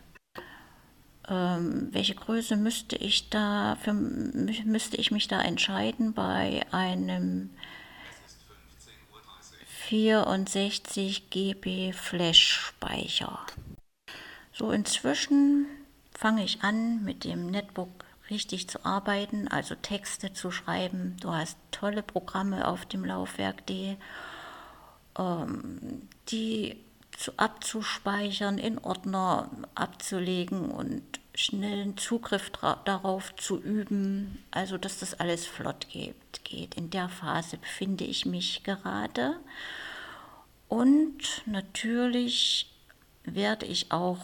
ähm, 1.30 1.90
welche 1.92 2.16
Größe 2.16 2.56
müsste 2.56 2.96
ich 2.96 3.30
da, 3.30 3.78
für, 3.82 3.94
müsste 3.94 4.98
ich 4.98 5.12
mich 5.12 5.28
da 5.28 5.42
entscheiden 5.42 6.14
bei 6.14 6.66
einem 6.72 7.50
64 9.88 11.30
GB 11.30 11.94
Flash-Speicher. 11.94 13.40
So 14.54 14.72
inzwischen 14.72 15.66
fange 16.12 16.44
ich 16.44 16.62
an 16.64 17.04
mit 17.04 17.24
dem 17.24 17.48
Netbook 17.48 18.07
richtig 18.30 18.68
zu 18.68 18.86
arbeiten, 18.86 19.48
also 19.48 19.76
Texte 19.76 20.34
zu 20.34 20.52
schreiben. 20.52 21.18
Du 21.22 21.34
hast 21.34 21.58
tolle 21.72 22.04
Programme 22.04 22.68
auf 22.68 22.86
dem 22.86 23.06
Laufwerk.de, 23.06 23.96
ähm, 25.18 26.08
die 26.30 26.78
zu, 27.18 27.32
abzuspeichern, 27.38 28.58
in 28.58 28.78
Ordner 28.78 29.50
abzulegen 29.76 30.70
und 30.70 31.04
schnellen 31.34 31.98
Zugriff 31.98 32.52
darauf 32.86 33.36
zu 33.36 33.62
üben, 33.62 34.44
also 34.50 34.78
dass 34.78 35.00
das 35.00 35.20
alles 35.20 35.46
flott 35.46 35.88
geht, 35.90 36.44
geht. 36.44 36.76
In 36.76 36.90
der 36.90 37.10
Phase 37.10 37.58
befinde 37.58 38.06
ich 38.06 38.26
mich 38.26 38.64
gerade. 38.64 39.36
Und 40.68 41.44
natürlich 41.46 42.72
werde 43.24 43.66
ich 43.66 43.92
auch 43.92 44.18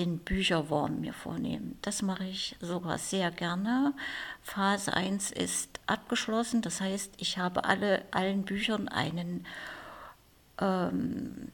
den 0.00 0.18
Bücherwurm 0.18 1.00
mir 1.00 1.12
vornehmen. 1.12 1.78
Das 1.82 2.00
mache 2.00 2.24
ich 2.24 2.56
sogar 2.60 2.96
sehr 2.96 3.30
gerne. 3.30 3.92
Phase 4.42 4.94
1 4.94 5.30
ist 5.30 5.78
abgeschlossen, 5.86 6.62
das 6.62 6.80
heißt, 6.80 7.12
ich 7.18 7.36
habe 7.36 7.64
alle, 7.64 8.02
allen 8.10 8.44
Büchern 8.44 8.88
einen 8.88 9.46
ähm, 10.58 11.52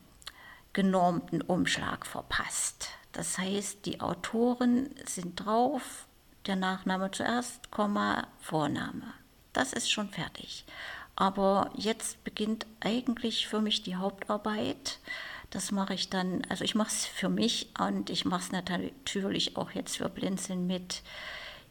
genormten 0.72 1.42
Umschlag 1.42 2.06
verpasst. 2.06 2.90
Das 3.12 3.36
heißt, 3.36 3.84
die 3.84 4.00
Autoren 4.00 4.90
sind 5.06 5.44
drauf, 5.44 6.06
der 6.46 6.54
Nachname 6.54 7.10
zuerst, 7.10 7.72
Komma, 7.72 8.28
Vorname. 8.38 9.12
Das 9.52 9.72
ist 9.72 9.90
schon 9.90 10.10
fertig. 10.10 10.64
Aber 11.16 11.70
jetzt 11.74 12.22
beginnt 12.22 12.66
eigentlich 12.78 13.48
für 13.48 13.60
mich 13.60 13.82
die 13.82 13.96
Hauptarbeit. 13.96 15.00
Das 15.56 15.72
mache 15.72 15.94
ich 15.94 16.10
dann, 16.10 16.42
also 16.50 16.64
ich 16.64 16.74
mache 16.74 16.90
es 16.90 17.06
für 17.06 17.30
mich 17.30 17.70
und 17.78 18.10
ich 18.10 18.26
mache 18.26 18.42
es 18.42 18.52
natürlich 18.52 19.56
auch 19.56 19.70
jetzt 19.70 19.96
für 19.96 20.10
Blinzeln 20.10 20.66
mit. 20.66 21.02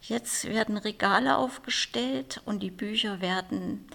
Jetzt 0.02 0.46
werden 0.46 0.78
Regale 0.78 1.38
aufgestellt 1.38 2.42
und 2.46 2.64
die 2.64 2.72
Bücher 2.72 3.22
werden 3.22 3.86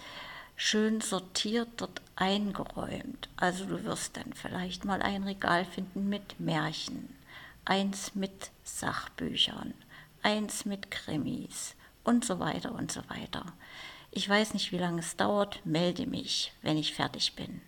schön 0.55 1.01
sortiert 1.01 1.71
dort 1.79 2.03
eingeräumt. 2.15 3.29
Also 3.35 3.65
du 3.65 3.83
wirst 3.83 4.17
dann 4.17 4.33
vielleicht 4.33 4.85
mal 4.85 5.03
ein 5.03 5.25
Regal 5.25 5.65
finden 5.65 6.09
mit 6.09 6.39
Märchen, 6.39 7.09
eins 7.65 8.15
mit 8.15 8.53
Sachbüchern, 8.63 9.75
eins 10.23 10.67
mit 10.67 10.93
Krimis 10.93 11.75
und 12.05 12.25
so 12.25 12.39
weiter 12.39 12.77
und 12.77 12.93
so 12.93 13.01
weiter. 13.09 13.45
Ich 14.13 14.29
weiß 14.29 14.55
nicht, 14.55 14.71
wie 14.71 14.79
lange 14.79 15.01
es 15.01 15.17
dauert, 15.17 15.67
melde 15.67 16.07
mich, 16.07 16.53
wenn 16.63 16.79
ich 16.79 16.95
fertig 16.95 17.35
bin. 17.35 17.61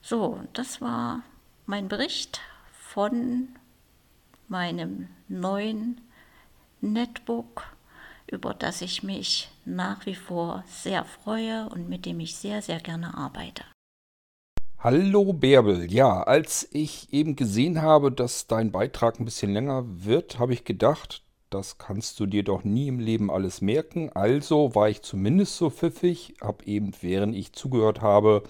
So, 0.00 0.40
das 0.52 0.80
war 0.80 1.22
mein 1.66 1.88
Bericht 1.88 2.40
von 2.72 3.48
meinem 4.46 5.08
neuen 5.28 6.00
Netbook, 6.80 7.64
über 8.26 8.54
das 8.54 8.80
ich 8.80 9.02
mich 9.02 9.50
nach 9.64 10.06
wie 10.06 10.14
vor 10.14 10.64
sehr 10.66 11.04
freue 11.04 11.68
und 11.68 11.88
mit 11.88 12.06
dem 12.06 12.20
ich 12.20 12.36
sehr, 12.36 12.62
sehr 12.62 12.80
gerne 12.80 13.16
arbeite. 13.16 13.64
Hallo 14.78 15.32
Bärbel, 15.32 15.92
ja, 15.92 16.22
als 16.22 16.68
ich 16.70 17.12
eben 17.12 17.34
gesehen 17.34 17.82
habe, 17.82 18.12
dass 18.12 18.46
dein 18.46 18.70
Beitrag 18.70 19.18
ein 19.18 19.24
bisschen 19.24 19.52
länger 19.52 19.82
wird, 19.86 20.38
habe 20.38 20.52
ich 20.52 20.64
gedacht, 20.64 21.24
das 21.50 21.78
kannst 21.78 22.20
du 22.20 22.26
dir 22.26 22.44
doch 22.44 22.62
nie 22.62 22.86
im 22.86 23.00
Leben 23.00 23.30
alles 23.30 23.60
merken. 23.60 24.10
Also 24.14 24.74
war 24.76 24.88
ich 24.88 25.02
zumindest 25.02 25.56
so 25.56 25.68
pfiffig, 25.68 26.34
habe 26.40 26.64
eben, 26.66 26.92
während 27.00 27.34
ich 27.34 27.52
zugehört 27.54 28.02
habe, 28.02 28.44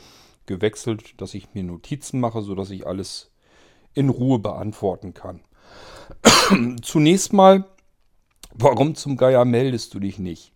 gewechselt, 0.48 1.20
dass 1.20 1.34
ich 1.34 1.54
mir 1.54 1.62
Notizen 1.62 2.18
mache, 2.18 2.42
sodass 2.42 2.70
ich 2.70 2.86
alles 2.86 3.30
in 3.94 4.08
Ruhe 4.08 4.40
beantworten 4.40 5.14
kann. 5.14 5.40
Zunächst 6.82 7.32
mal, 7.32 7.64
warum 8.52 8.96
zum 8.96 9.16
Geier 9.16 9.44
meldest 9.44 9.94
du 9.94 10.00
dich 10.00 10.18
nicht? 10.18 10.52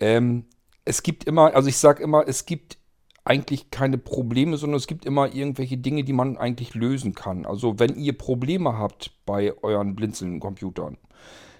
Ähm, 0.00 0.44
es 0.84 1.02
gibt 1.02 1.24
immer, 1.24 1.54
also 1.54 1.68
ich 1.68 1.78
sage 1.78 2.02
immer, 2.02 2.26
es 2.28 2.44
gibt 2.44 2.78
eigentlich 3.24 3.70
keine 3.70 3.98
Probleme, 3.98 4.56
sondern 4.56 4.78
es 4.78 4.86
gibt 4.86 5.04
immer 5.04 5.34
irgendwelche 5.34 5.76
Dinge, 5.76 6.02
die 6.02 6.14
man 6.14 6.38
eigentlich 6.38 6.74
lösen 6.74 7.14
kann. 7.14 7.44
Also 7.44 7.78
wenn 7.78 7.96
ihr 7.96 8.16
Probleme 8.16 8.78
habt 8.78 9.12
bei 9.26 9.52
euren 9.62 9.94
Blinzeln-Computern, 9.94 10.96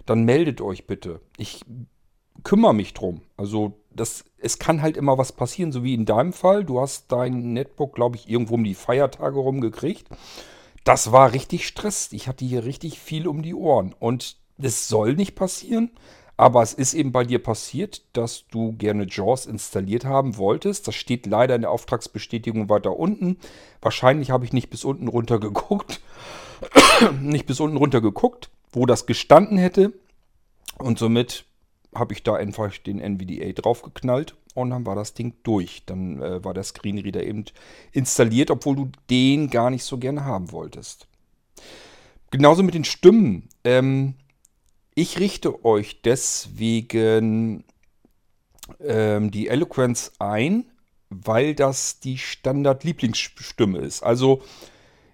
dann 0.07 0.25
meldet 0.25 0.63
euch 0.63 0.87
bitte. 0.87 1.21
Ich 1.37 1.61
kümmere 2.43 2.75
mich 2.75 2.95
drum. 2.95 3.21
Also 3.37 3.79
das, 3.99 4.25
es 4.39 4.59
kann 4.59 4.83
halt 4.83 4.97
immer 4.97 5.19
was 5.19 5.33
passieren, 5.33 5.73
so 5.73 5.83
wie 5.83 5.95
in 5.95 6.07
deinem 6.07 6.33
Fall. 6.33 6.65
Du 6.65 6.81
hast 6.81 7.11
dein 7.11 7.53
Netbook, 7.53 7.95
glaube 7.95 8.17
ich, 8.17 8.29
irgendwo 8.29 8.55
um 8.55 8.65
die 8.65 8.75
Feiertage 8.75 9.39
rumgekriegt. 9.39 10.09
Das 10.85 11.13
war 11.13 11.33
richtig 11.33 11.67
Stress. 11.67 12.09
Ich 12.13 12.29
hatte 12.29 12.45
hier 12.45 12.65
richtig 12.65 12.99
viel 12.99 13.27
um 13.27 13.43
die 13.43 13.55
Ohren. 13.55 13.95
Und 13.99 14.37
das 14.57 14.89
soll 14.89 15.15
nicht 15.15 15.35
passieren. 15.35 15.91
Aber 16.37 16.63
es 16.63 16.73
ist 16.73 16.95
eben 16.95 17.11
bei 17.11 17.25
dir 17.25 17.43
passiert, 17.43 18.03
dass 18.13 18.47
du 18.47 18.73
gerne 18.75 19.07
JAWS 19.11 19.47
installiert 19.47 20.05
haben 20.05 20.37
wolltest. 20.37 20.87
Das 20.87 20.95
steht 20.95 21.27
leider 21.27 21.57
in 21.57 21.63
der 21.63 21.73
Auftragsbestätigung 21.73 22.69
weiter 22.69 22.97
unten. 22.97 23.39
Wahrscheinlich 23.83 24.31
habe 24.31 24.45
ich 24.45 24.53
nicht 24.53 24.71
bis 24.71 24.85
unten 24.85 25.09
runter 25.09 25.41
geguckt. 25.41 26.01
nicht 27.21 27.47
bis 27.47 27.59
unten 27.59 27.77
runter 27.77 28.01
geguckt, 28.01 28.51
wo 28.71 28.87
das 28.87 29.07
gestanden 29.07 29.59
hätte. 29.59 29.93
Und 30.79 31.01
somit 31.01 31.45
habe 31.95 32.13
ich 32.13 32.23
da 32.23 32.35
einfach 32.35 32.77
den 32.79 33.01
NVDA 33.01 33.53
draufgeknallt 33.53 34.37
und 34.55 34.71
dann 34.71 34.87
war 34.87 34.95
das 34.95 35.15
Ding 35.15 35.35
durch. 35.43 35.85
Dann 35.87 36.21
äh, 36.21 36.45
war 36.45 36.55
der 36.55 36.65
Screenreader 36.65 37.25
eben 37.25 37.45
installiert, 37.93 38.51
obwohl 38.51 38.77
du 38.77 38.91
den 39.11 39.51
gar 39.51 39.71
nicht 39.71 39.85
so 39.85 39.99
gerne 39.99 40.25
haben 40.25 40.53
wolltest. 40.53 41.09
Genauso 42.31 42.63
mit 42.63 42.75
den 42.75 42.85
Stimmen. 42.85 43.49
Ähm, 43.65 44.15
ich 44.95 45.19
richte 45.19 45.65
euch 45.65 46.03
deswegen 46.03 47.65
ähm, 48.81 49.31
die 49.31 49.49
Eloquence 49.49 50.13
ein, 50.19 50.67
weil 51.09 51.55
das 51.55 52.01
die 52.01 52.19
Standard-Lieblingsstimme 52.19 53.79
ist. 53.79 54.03
Also 54.03 54.43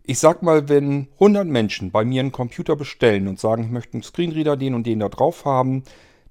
ich 0.03 0.19
sag 0.19 0.43
mal, 0.43 0.69
wenn 0.69 1.09
100 1.15 1.47
Menschen 1.47 1.91
bei 1.91 2.05
mir 2.05 2.21
einen 2.21 2.33
Computer 2.33 2.77
bestellen 2.77 3.29
und 3.29 3.41
sagen, 3.41 3.65
ich 3.65 3.71
möchte 3.71 3.95
einen 3.95 4.03
Screenreader 4.03 4.57
den 4.57 4.75
und 4.75 4.87
den 4.87 5.01
da 5.01 5.09
drauf 5.09 5.45
haben, 5.45 5.85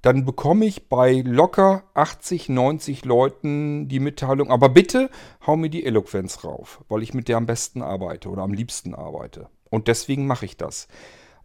dann 0.04 0.26
bekomme 0.26 0.66
ich 0.66 0.90
bei 0.90 1.24
locker 1.26 1.84
80, 1.94 2.50
90 2.50 3.06
Leuten 3.06 3.88
die 3.88 4.02
Mitteilung, 4.02 4.52
aber 4.52 4.68
bitte 4.68 5.10
hau 5.48 5.56
mir 5.56 5.70
die 5.70 5.86
Eloquenz 5.86 6.44
rauf, 6.44 6.84
weil 6.90 7.02
ich 7.02 7.14
mit 7.14 7.30
der 7.30 7.38
am 7.38 7.46
besten 7.46 7.82
arbeite 7.82 8.30
oder 8.30 8.44
am 8.44 8.54
liebsten 8.54 8.94
arbeite. 8.94 9.48
Und 9.70 9.88
deswegen 9.88 10.28
mache 10.28 10.46
ich 10.46 10.58
das. 10.58 10.90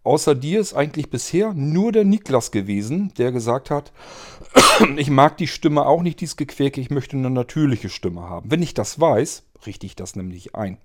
Außer 0.02 0.34
dir 0.34 0.58
ist 0.58 0.74
eigentlich 0.74 1.08
bisher 1.08 1.54
nur 1.54 1.92
der 1.92 2.04
Niklas 2.04 2.50
gewesen, 2.50 3.12
der 3.16 3.30
gesagt 3.30 3.70
hat, 3.70 3.92
ich 4.96 5.08
mag 5.08 5.36
die 5.36 5.46
Stimme 5.46 5.86
auch 5.86 6.02
nicht, 6.02 6.20
dieses 6.20 6.36
Gequäke, 6.36 6.80
ich 6.80 6.90
möchte 6.90 7.16
eine 7.16 7.30
natürliche 7.30 7.88
Stimme 7.88 8.22
haben. 8.22 8.50
Wenn 8.50 8.62
ich 8.62 8.74
das 8.74 8.98
weiß, 8.98 9.44
richte 9.66 9.86
ich 9.86 9.94
das 9.94 10.16
nämlich 10.16 10.56
ein. 10.56 10.78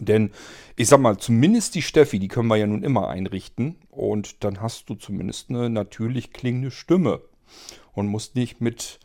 Denn 0.00 0.30
ich 0.76 0.88
sag 0.88 1.00
mal, 1.00 1.18
zumindest 1.18 1.74
die 1.74 1.82
Steffi, 1.82 2.18
die 2.18 2.28
können 2.28 2.48
wir 2.48 2.56
ja 2.56 2.66
nun 2.66 2.82
immer 2.82 3.08
einrichten. 3.08 3.76
Und 3.90 4.44
dann 4.44 4.60
hast 4.60 4.88
du 4.88 4.94
zumindest 4.94 5.50
eine 5.50 5.70
natürlich 5.70 6.32
klingende 6.32 6.70
Stimme. 6.70 7.20
Und 7.92 8.08
musst 8.08 8.34
nicht 8.34 8.60
mit 8.60 8.98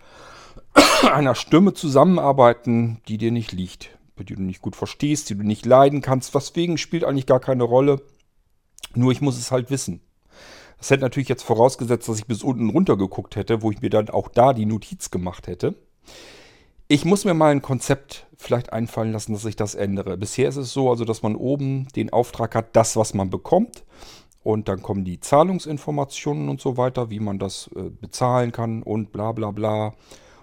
einer 1.03 1.35
Stimme 1.35 1.73
zusammenarbeiten, 1.73 3.01
die 3.07 3.17
dir 3.17 3.31
nicht 3.31 3.51
liegt. 3.51 3.97
Die 4.17 4.35
du 4.35 4.41
nicht 4.41 4.61
gut 4.61 4.75
verstehst, 4.75 5.29
die 5.29 5.35
du 5.35 5.43
nicht 5.43 5.65
leiden 5.65 6.01
kannst. 6.01 6.35
Weswegen 6.35 6.77
spielt 6.77 7.05
eigentlich 7.05 7.25
gar 7.25 7.39
keine 7.39 7.63
Rolle. 7.63 8.01
Nur 8.93 9.13
ich 9.13 9.21
muss 9.21 9.37
es 9.37 9.51
halt 9.51 9.69
wissen. 9.69 10.01
Das 10.77 10.89
hätte 10.89 11.03
natürlich 11.03 11.29
jetzt 11.29 11.43
vorausgesetzt, 11.43 12.07
dass 12.09 12.19
ich 12.19 12.25
bis 12.25 12.43
unten 12.43 12.69
runter 12.69 12.97
geguckt 12.97 13.35
hätte, 13.35 13.61
wo 13.61 13.71
ich 13.71 13.81
mir 13.81 13.89
dann 13.89 14.09
auch 14.09 14.29
da 14.29 14.53
die 14.53 14.65
Notiz 14.65 15.11
gemacht 15.11 15.47
hätte. 15.47 15.75
Ich 16.91 17.05
muss 17.05 17.23
mir 17.23 17.35
mal 17.35 17.51
ein 17.51 17.61
Konzept 17.61 18.25
vielleicht 18.35 18.73
einfallen 18.73 19.11
lassen, 19.11 19.33
dass 19.33 19.45
ich 19.45 19.55
das 19.55 19.75
ändere. 19.75 20.17
Bisher 20.17 20.49
ist 20.49 20.55
es 20.55 20.73
so, 20.73 20.89
also 20.89 21.05
dass 21.05 21.21
man 21.21 21.35
oben 21.35 21.87
den 21.95 22.11
Auftrag 22.11 22.55
hat, 22.55 22.75
das, 22.75 22.95
was 22.95 23.13
man 23.13 23.29
bekommt. 23.29 23.83
Und 24.41 24.67
dann 24.67 24.81
kommen 24.81 25.05
die 25.05 25.19
Zahlungsinformationen 25.19 26.49
und 26.49 26.59
so 26.59 26.77
weiter, 26.77 27.11
wie 27.11 27.19
man 27.19 27.37
das 27.37 27.69
äh, 27.75 27.91
bezahlen 27.91 28.51
kann 28.51 28.81
und 28.81 29.11
bla 29.11 29.33
bla 29.33 29.51
bla. 29.51 29.93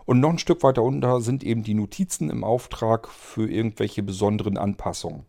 Und 0.04 0.20
noch 0.20 0.30
ein 0.30 0.38
Stück 0.38 0.62
weiter 0.62 0.84
unter 0.84 1.20
sind 1.20 1.42
eben 1.42 1.64
die 1.64 1.74
Notizen 1.74 2.30
im 2.30 2.44
Auftrag 2.44 3.08
für 3.08 3.50
irgendwelche 3.50 4.04
besonderen 4.04 4.56
Anpassungen. 4.56 5.26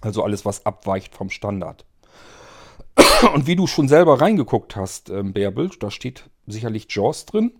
Also 0.00 0.24
alles, 0.24 0.46
was 0.46 0.64
abweicht 0.64 1.14
vom 1.14 1.28
Standard. 1.28 1.84
Und 3.34 3.46
wie 3.46 3.56
du 3.56 3.66
schon 3.66 3.88
selber 3.88 4.22
reingeguckt 4.22 4.74
hast, 4.74 5.10
ähm, 5.10 5.34
Bärbel, 5.34 5.68
da 5.78 5.90
steht 5.90 6.30
sicherlich 6.46 6.86
JAWS 6.88 7.26
drin. 7.26 7.59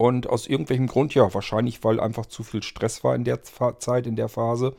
Und 0.00 0.30
aus 0.30 0.46
irgendwelchem 0.46 0.86
Grund, 0.86 1.14
ja, 1.14 1.34
wahrscheinlich, 1.34 1.84
weil 1.84 2.00
einfach 2.00 2.24
zu 2.24 2.42
viel 2.42 2.62
Stress 2.62 3.04
war 3.04 3.14
in 3.14 3.24
der 3.24 3.42
Zeit, 3.42 4.06
in 4.06 4.16
der 4.16 4.30
Phase, 4.30 4.74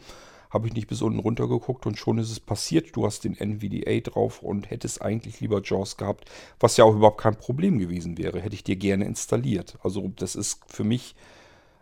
habe 0.50 0.66
ich 0.66 0.74
nicht 0.74 0.88
bis 0.88 1.04
unten 1.04 1.20
runter 1.20 1.48
geguckt 1.48 1.86
und 1.86 1.96
schon 1.96 2.18
ist 2.18 2.32
es 2.32 2.40
passiert. 2.40 2.96
Du 2.96 3.06
hast 3.06 3.24
den 3.24 3.38
NVDA 3.40 4.00
drauf 4.00 4.42
und 4.42 4.72
hättest 4.72 5.04
eigentlich 5.04 5.40
lieber 5.40 5.62
JAWS 5.64 5.98
gehabt, 5.98 6.26
was 6.60 6.76
ja 6.76 6.86
auch 6.86 6.96
überhaupt 6.96 7.22
kein 7.22 7.36
Problem 7.36 7.78
gewesen 7.78 8.18
wäre. 8.18 8.42
Hätte 8.42 8.56
ich 8.56 8.64
dir 8.64 8.78
gerne 8.78 9.06
installiert. 9.06 9.78
Also 9.84 10.12
das 10.16 10.34
ist 10.34 10.60
für 10.66 10.84
mich 10.84 11.14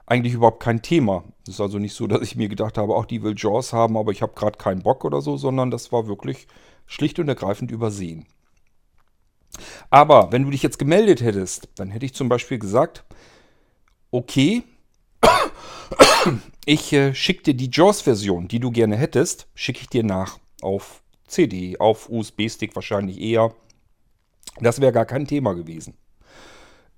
eigentlich 0.06 0.34
überhaupt 0.34 0.62
kein 0.62 0.82
Thema. 0.82 1.24
Es 1.44 1.54
ist 1.54 1.62
also 1.62 1.80
nicht 1.80 1.96
so, 1.96 2.08
dass 2.08 2.22
ich 2.22 2.36
mir 2.36 2.50
gedacht 2.50 2.78
habe, 2.78 2.94
auch 2.94 3.06
die 3.06 3.24
will 3.24 3.36
JAWS 3.38 3.72
haben, 3.72 3.96
aber 3.96 4.12
ich 4.12 4.22
habe 4.22 4.34
gerade 4.36 4.58
keinen 4.58 4.84
Bock 4.84 5.06
oder 5.06 5.22
so, 5.22 5.38
sondern 5.38 5.72
das 5.72 5.94
war 5.94 6.08
wirklich 6.08 6.46
schlicht 6.88 7.20
und 7.20 7.30
ergreifend 7.30 7.72
übersehen. 7.72 8.26
Aber 9.90 10.32
wenn 10.32 10.44
du 10.44 10.52
dich 10.52 10.64
jetzt 10.64 10.80
gemeldet 10.80 11.22
hättest, 11.22 11.70
dann 11.76 11.90
hätte 11.90 12.06
ich 12.06 12.14
zum 12.14 12.30
Beispiel 12.30 12.60
gesagt, 12.60 13.04
okay, 14.12 14.64
ich 16.66 16.94
äh, 16.94 17.14
schicke 17.14 17.44
dir 17.44 17.54
die 17.54 17.70
JAWS-Version, 17.72 18.48
die 18.48 18.60
du 18.60 18.72
gerne 18.72 18.96
hättest, 18.96 19.48
schicke 19.56 19.82
ich 19.82 19.90
dir 19.90 20.04
nach 20.04 20.40
auf 20.62 21.02
CD, 21.28 21.78
auf 21.80 22.10
USB-Stick 22.10 22.76
wahrscheinlich 22.76 23.20
eher. 23.20 23.54
Das 24.60 24.82
wäre 24.82 24.92
gar 24.92 25.06
kein 25.06 25.28
Thema 25.28 25.54
gewesen. 25.54 25.96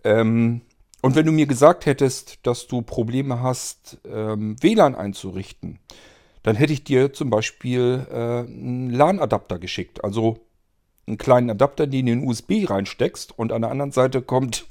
Ähm, 0.04 0.62
und 1.02 1.16
wenn 1.16 1.26
du 1.26 1.32
mir 1.32 1.48
gesagt 1.48 1.86
hättest, 1.86 2.40
dass 2.44 2.68
du 2.68 2.82
Probleme 2.82 3.42
hast, 3.42 3.98
ähm, 4.06 4.56
WLAN 4.62 4.96
einzurichten, 4.96 5.80
dann 6.44 6.56
hätte 6.56 6.74
ich 6.74 6.84
dir 6.84 7.14
zum 7.14 7.30
Beispiel 7.30 8.06
äh, 8.10 8.16
einen 8.16 8.90
LAN-Adapter 8.90 9.60
geschickt. 9.60 10.04
Also 10.04 10.40
einen 11.12 11.18
kleinen 11.18 11.50
Adapter, 11.50 11.88
den 11.88 12.06
du 12.06 12.12
in 12.14 12.20
den 12.22 12.28
USB 12.28 12.70
reinsteckst 12.70 13.38
und 13.38 13.52
an 13.52 13.62
der 13.62 13.72
anderen 13.72 13.92
Seite 13.92 14.22
kommt, 14.22 14.68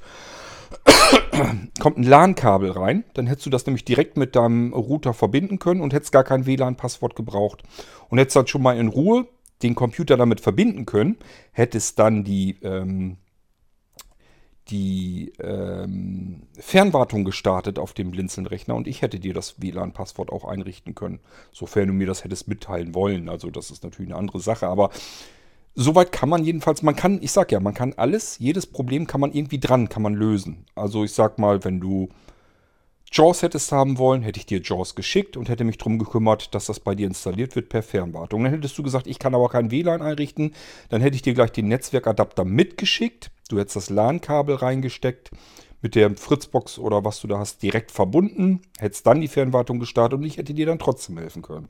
kommt 1.79 1.97
ein 1.97 2.03
LAN-Kabel 2.03 2.71
rein. 2.71 3.03
Dann 3.13 3.27
hättest 3.27 3.45
du 3.45 3.49
das 3.49 3.65
nämlich 3.65 3.85
direkt 3.85 4.17
mit 4.17 4.35
deinem 4.35 4.73
Router 4.73 5.13
verbinden 5.13 5.59
können 5.59 5.81
und 5.81 5.93
hättest 5.93 6.11
gar 6.11 6.23
kein 6.23 6.45
WLAN-Passwort 6.45 7.15
gebraucht. 7.15 7.63
Und 8.09 8.17
hättest 8.17 8.35
dann 8.35 8.47
schon 8.47 8.61
mal 8.61 8.77
in 8.77 8.87
Ruhe 8.87 9.27
den 9.63 9.75
Computer 9.75 10.17
damit 10.17 10.41
verbinden 10.41 10.85
können, 10.85 11.17
hättest 11.51 11.99
dann 11.99 12.23
die, 12.23 12.57
ähm, 12.63 13.17
die 14.69 15.33
ähm, 15.39 16.47
Fernwartung 16.57 17.25
gestartet 17.25 17.77
auf 17.77 17.93
dem 17.93 18.11
Blinzeln-Rechner 18.11 18.75
und 18.75 18.87
ich 18.87 19.01
hätte 19.01 19.19
dir 19.19 19.33
das 19.33 19.61
WLAN-Passwort 19.61 20.31
auch 20.31 20.45
einrichten 20.45 20.95
können, 20.95 21.19
sofern 21.51 21.87
du 21.87 21.93
mir 21.93 22.07
das 22.07 22.23
hättest 22.23 22.47
mitteilen 22.47 22.95
wollen. 22.95 23.29
Also 23.29 23.49
das 23.49 23.71
ist 23.71 23.83
natürlich 23.83 24.11
eine 24.11 24.19
andere 24.19 24.39
Sache, 24.39 24.67
aber 24.67 24.89
Soweit 25.73 26.11
kann 26.11 26.29
man 26.29 26.43
jedenfalls, 26.43 26.81
man 26.81 26.95
kann, 26.95 27.21
ich 27.21 27.31
sag 27.31 27.51
ja, 27.51 27.59
man 27.59 27.73
kann 27.73 27.93
alles, 27.95 28.37
jedes 28.39 28.67
Problem 28.67 29.07
kann 29.07 29.21
man 29.21 29.31
irgendwie 29.31 29.59
dran, 29.59 29.87
kann 29.87 30.01
man 30.01 30.13
lösen. 30.13 30.65
Also 30.75 31.03
ich 31.03 31.13
sag 31.13 31.39
mal, 31.39 31.63
wenn 31.63 31.79
du 31.79 32.09
JAWS 33.13 33.41
hättest 33.41 33.71
haben 33.71 33.97
wollen, 33.97 34.21
hätte 34.21 34.39
ich 34.39 34.45
dir 34.45 34.61
JAWS 34.61 34.95
geschickt 34.95 35.35
und 35.37 35.49
hätte 35.49 35.63
mich 35.63 35.77
darum 35.77 35.99
gekümmert, 35.99 36.53
dass 36.55 36.65
das 36.65 36.79
bei 36.79 36.95
dir 36.95 37.07
installiert 37.07 37.55
wird 37.55 37.69
per 37.69 37.83
Fernwartung. 37.83 38.43
Dann 38.43 38.53
hättest 38.53 38.77
du 38.77 38.83
gesagt, 38.83 39.07
ich 39.07 39.19
kann 39.19 39.35
aber 39.35 39.49
kein 39.49 39.71
WLAN 39.71 40.01
einrichten. 40.01 40.53
Dann 40.89 41.01
hätte 41.01 41.15
ich 41.15 41.21
dir 41.21 41.33
gleich 41.33 41.51
den 41.51 41.67
Netzwerkadapter 41.67 42.45
mitgeschickt. 42.45 43.31
Du 43.49 43.59
hättest 43.59 43.75
das 43.75 43.89
LAN-Kabel 43.89 44.55
reingesteckt, 44.55 45.31
mit 45.81 45.95
der 45.95 46.15
Fritzbox 46.15 46.77
oder 46.79 47.03
was 47.03 47.19
du 47.21 47.27
da 47.27 47.39
hast 47.39 47.63
direkt 47.63 47.91
verbunden, 47.91 48.61
hättest 48.77 49.05
dann 49.07 49.19
die 49.19 49.27
Fernwartung 49.27 49.79
gestartet 49.79 50.19
und 50.19 50.25
ich 50.25 50.37
hätte 50.37 50.53
dir 50.53 50.65
dann 50.65 50.79
trotzdem 50.79 51.17
helfen 51.17 51.41
können. 51.41 51.67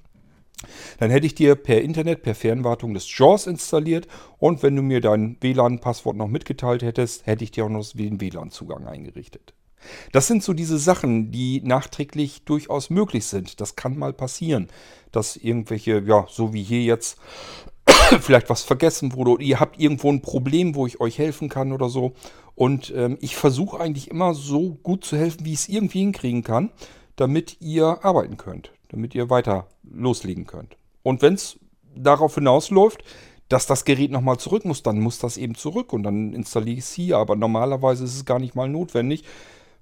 Dann 1.00 1.10
hätte 1.10 1.26
ich 1.26 1.36
dir 1.36 1.56
per 1.56 1.82
Internet, 1.82 2.21
per 2.24 2.36
Fernwartung 2.36 2.93
des 2.93 3.17
JAWS 3.17 3.47
installiert 3.47 4.08
und 4.38 4.63
wenn 4.63 4.76
du 4.76 4.82
mir 4.82 5.02
dein 5.02 5.38
WLAN-Passwort 5.41 6.15
noch 6.15 6.28
mitgeteilt 6.28 6.84
hättest, 6.84 7.26
hätte 7.26 7.43
ich 7.43 7.52
dir 7.52 7.65
auch 7.65 7.69
noch 7.69 7.86
den 7.93 8.21
WLAN-Zugang 8.21 8.88
eingerichtet. 8.88 9.54
Das 10.12 10.28
sind 10.28 10.43
so 10.43 10.54
diese 10.54 10.78
Sachen, 10.78 11.32
die 11.32 11.62
nachträglich 11.62 12.43
durchaus 12.43 12.89
möglich 12.89 13.26
sind. 13.26 13.62
Das 13.62 13.76
kann 13.76 13.97
mal 13.97 14.13
passieren, 14.13 14.67
dass 15.12 15.36
irgendwelche, 15.36 16.04
ja, 16.06 16.28
so 16.30 16.54
wie 16.54 16.63
hier 16.63 16.84
jetzt, 16.84 17.17
vielleicht 18.21 18.50
was 18.50 18.63
vergessen 18.63 19.13
wurde 19.13 19.32
oder 19.32 19.43
ihr 19.43 19.60
habt 19.60 19.80
irgendwo 19.80 20.12
ein 20.12 20.21
Problem, 20.21 20.76
wo 20.76 20.86
ich 20.86 21.00
euch 21.00 21.17
helfen 21.17 21.50
kann 21.50 21.71
oder 21.71 21.89
so. 21.89 22.13
Und 22.54 22.93
ähm, 22.95 23.17
ich 23.21 23.36
versuche 23.36 23.80
eigentlich 23.80 24.12
immer 24.12 24.36
so 24.36 24.78
gut 24.84 25.04
zu 25.04 25.17
helfen, 25.17 25.45
wie 25.45 25.54
ich 25.54 25.62
es 25.62 25.69
irgendwie 25.69 26.00
hinkriegen 26.00 26.43
kann, 26.43 26.71
damit 27.15 27.58
ihr 27.60 28.06
arbeiten 28.06 28.38
könnt 28.38 28.71
damit 28.92 29.16
ihr 29.16 29.30
weiter 29.30 29.68
loslegen 29.84 30.46
könnt. 30.46 30.76
Und 31.04 31.22
wenn 31.22 31.34
es 31.34 31.58
darauf 31.96 32.36
hinausläuft, 32.36 33.04
dass 33.50 33.66
das 33.66 33.84
Gerät 33.84 34.12
nochmal 34.12 34.38
zurück 34.38 34.64
muss, 34.64 34.84
dann 34.84 35.00
muss 35.00 35.20
das 35.20 35.38
eben 35.38 35.56
zurück 35.56 35.92
und 35.92 36.04
dann 36.04 36.34
installiere 36.34 36.78
ich 36.78 36.86
es 36.86 36.94
hier. 36.94 37.18
Aber 37.18 37.36
normalerweise 37.36 38.06
ist 38.06 38.16
es 38.16 38.26
gar 38.26 38.40
nicht 38.40 38.56
mal 38.56 38.70
notwendig, 38.70 39.26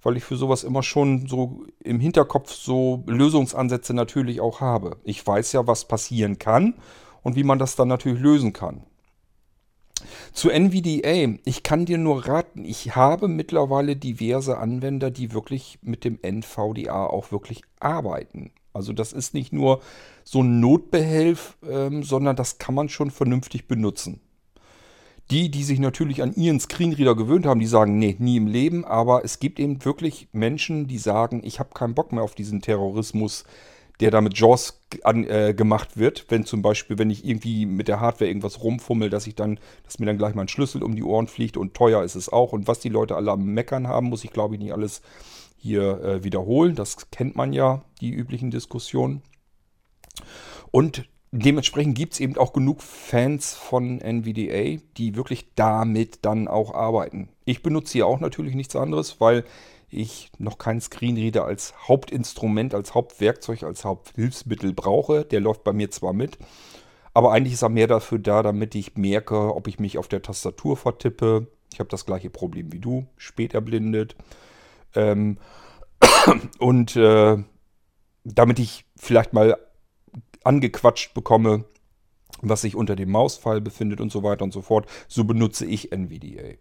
weil 0.02 0.17
ich 0.17 0.24
für 0.24 0.38
sowas 0.38 0.63
immer 0.63 0.82
schon 0.82 1.28
so 1.28 1.65
im 1.84 2.00
Hinterkopf 2.00 2.52
so 2.52 3.04
Lösungsansätze 3.06 3.93
natürlich 3.93 4.41
auch 4.41 4.62
habe. 4.62 4.98
Ich 5.04 5.26
weiß 5.26 5.52
ja, 5.52 5.67
was 5.67 5.88
passieren 5.88 6.39
kann 6.39 6.76
und 7.22 7.36
wie 7.36 7.43
man 7.43 7.60
das 7.60 7.76
dann 7.76 7.89
natürlich 7.89 8.19
lösen 8.19 8.54
kann. 8.54 8.84
Zu 10.34 10.50
NVDA, 10.50 11.38
ich 11.43 11.62
kann 11.63 11.86
dir 11.86 11.98
nur 11.98 12.28
raten, 12.28 12.63
ich 12.63 12.95
habe 12.95 13.28
mittlerweile 13.28 13.95
diverse 13.95 14.58
Anwender, 14.58 15.12
die 15.12 15.34
wirklich 15.34 15.78
mit 15.82 16.06
dem 16.06 16.19
NVDA 16.22 17.06
auch 17.06 17.32
wirklich 17.32 17.63
arbeiten. 17.80 18.52
Also 18.73 18.93
das 18.93 19.13
ist 19.13 19.34
nicht 19.34 19.51
nur 19.51 19.82
so 20.23 20.41
ein 20.41 20.60
Notbehelf, 20.60 21.58
ähm, 21.67 22.03
sondern 22.03 22.36
das 22.36 22.58
kann 22.58 22.75
man 22.75 22.89
schon 22.89 23.12
vernünftig 23.12 23.67
benutzen. 23.67 24.21
Die, 25.32 25.51
die 25.51 25.63
sich 25.63 25.79
natürlich 25.79 26.23
an 26.23 26.34
ihren 26.34 26.60
Screenreader 26.60 27.15
gewöhnt 27.15 27.45
haben, 27.45 27.60
die 27.60 27.67
sagen, 27.67 27.99
nee, 27.99 28.15
nie 28.17 28.38
im 28.38 28.47
Leben. 28.47 28.84
Aber 28.84 29.23
es 29.23 29.39
gibt 29.39 29.60
eben 29.60 29.84
wirklich 29.86 30.27
Menschen, 30.32 30.88
die 30.88 30.97
sagen, 30.97 31.41
ich 31.43 31.60
habe 31.60 31.69
keinen 31.73 31.93
Bock 31.93 32.12
mehr 32.12 32.23
auf 32.23 32.34
diesen 32.34 32.62
Terrorismus, 32.62 33.43
der 33.99 34.12
da 34.12 34.21
mit 34.21 34.39
JAWS 34.39 34.82
an, 35.03 35.25
äh, 35.25 35.53
gemacht 35.53 35.97
wird. 35.97 36.25
Wenn 36.29 36.45
zum 36.45 36.62
Beispiel, 36.62 36.97
wenn 36.97 37.12
ich 37.12 37.25
irgendwie 37.25 37.65
mit 37.65 37.88
der 37.88 37.99
Hardware 37.99 38.29
irgendwas 38.29 38.63
rumfummel, 38.63 39.10
dass 39.10 39.27
ich 39.27 39.36
dann, 39.36 39.60
dass 39.84 39.99
mir 39.99 40.05
dann 40.05 40.17
gleich 40.17 40.36
mein 40.36 40.47
Schlüssel 40.47 40.82
um 40.82 40.95
die 40.95 41.03
Ohren 41.03 41.27
fliegt 41.27 41.58
und 41.58 41.73
teuer 41.75 42.03
ist 42.03 42.15
es 42.15 42.29
auch. 42.29 42.51
Und 42.51 42.67
was 42.67 42.79
die 42.79 42.89
Leute 42.89 43.15
alle 43.15 43.32
am 43.32 43.45
Meckern 43.45 43.88
haben, 43.88 44.08
muss 44.08 44.23
ich 44.23 44.32
glaube 44.32 44.55
ich 44.55 44.62
nicht 44.62 44.73
alles 44.73 45.01
hier 45.60 46.02
äh, 46.02 46.24
wiederholen. 46.24 46.76
Das 46.76 47.10
kennt 47.12 47.36
man 47.36 47.54
ja, 47.54 47.84
die 48.02 48.12
üblichen 48.12 48.52
Diskussionen. 48.52 49.22
Und 50.72 51.08
dementsprechend 51.32 51.95
gibt 51.95 52.13
es 52.13 52.19
eben 52.19 52.38
auch 52.38 52.54
genug 52.54 52.82
Fans 52.82 53.54
von 53.54 54.00
NVDA, 54.02 54.82
die 54.98 55.15
wirklich 55.15 55.54
damit 55.56 56.19
dann 56.24 56.48
auch 56.48 56.74
arbeiten. 56.74 57.30
Ich 57.45 57.62
benutze 57.62 57.93
hier 57.93 58.08
auch 58.08 58.19
natürlich 58.19 58.56
nichts 58.56 58.76
anderes, 58.76 59.19
weil 59.19 59.43
ich 59.89 60.32
noch 60.38 60.58
keinen 60.58 60.82
Screenreader 60.82 61.45
als 61.45 61.74
Hauptinstrument, 61.88 62.74
als 62.74 62.93
Hauptwerkzeug, 62.93 63.63
als 63.63 63.86
Haupthilfsmittel 63.86 64.74
brauche. 64.74 65.26
Der 65.26 65.39
läuft 65.39 65.63
bei 65.63 65.74
mir 65.74 65.89
zwar 65.89 66.13
mit, 66.13 66.38
aber 67.13 67.32
eigentlich 67.32 67.54
ist 67.54 67.63
er 67.63 67.69
mehr 67.69 67.88
dafür 67.88 68.19
da, 68.19 68.43
damit 68.43 68.76
ich 68.76 68.95
merke, 68.95 69.56
ob 69.56 69.67
ich 69.67 69.80
mich 69.80 69.98
auf 69.98 70.08
der 70.08 70.22
Tastatur 70.22 70.78
vertippe. 70.78 71.48
Ich 71.74 71.80
habe 71.80 71.89
das 71.89 72.06
gleiche 72.06 72.30
Problem 72.30 72.72
wie 72.72 72.80
du, 72.80 73.08
spät 73.17 73.54
erblindet. 73.54 74.15
Ähm, 74.95 75.38
und 76.60 76.95
äh, 76.95 77.38
damit 78.23 78.60
ich 78.60 78.86
vielleicht 78.95 79.34
mal 79.34 79.58
angequatscht 80.43 81.13
bekomme, 81.13 81.65
was 82.41 82.62
sich 82.62 82.75
unter 82.75 82.95
dem 82.95 83.12
Mauspfeil 83.12 83.62
befindet 83.62 84.02
und 84.02 84.12
so 84.12 84.23
weiter 84.23 84.43
und 84.43 84.54
so 84.54 84.62
fort, 84.62 84.88
so 85.08 85.23
benutze 85.23 85.65
ich 85.65 85.91
NVDA. 85.91 86.56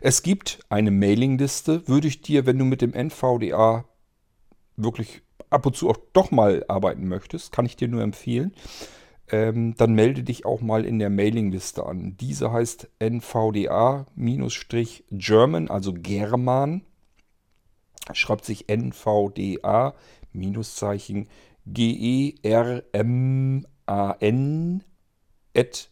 Es 0.00 0.22
gibt 0.22 0.60
eine 0.68 0.90
Mailingliste, 0.90 1.88
würde 1.88 2.08
ich 2.08 2.22
dir, 2.22 2.46
wenn 2.46 2.58
du 2.58 2.64
mit 2.64 2.82
dem 2.82 2.94
NVDA 2.94 3.84
wirklich 4.76 5.22
ab 5.50 5.66
und 5.66 5.76
zu 5.76 5.90
auch 5.90 5.98
doch 6.12 6.30
mal 6.30 6.64
arbeiten 6.68 7.08
möchtest, 7.08 7.52
kann 7.52 7.66
ich 7.66 7.76
dir 7.76 7.88
nur 7.88 8.02
empfehlen, 8.02 8.54
ähm, 9.30 9.74
dann 9.76 9.94
melde 9.94 10.22
dich 10.22 10.44
auch 10.44 10.60
mal 10.60 10.84
in 10.84 10.98
der 10.98 11.08
Mailingliste 11.10 11.86
an. 11.86 12.16
Diese 12.18 12.52
heißt 12.52 12.88
NVDA-German, 12.98 15.70
also 15.70 15.94
German 15.94 16.82
schreibt 18.12 18.44
sich 18.44 18.68
NVDA 18.68 19.94
Minuszeichen 20.32 21.28
G-E-R-M-A-N 21.66 22.84
at 25.56 25.90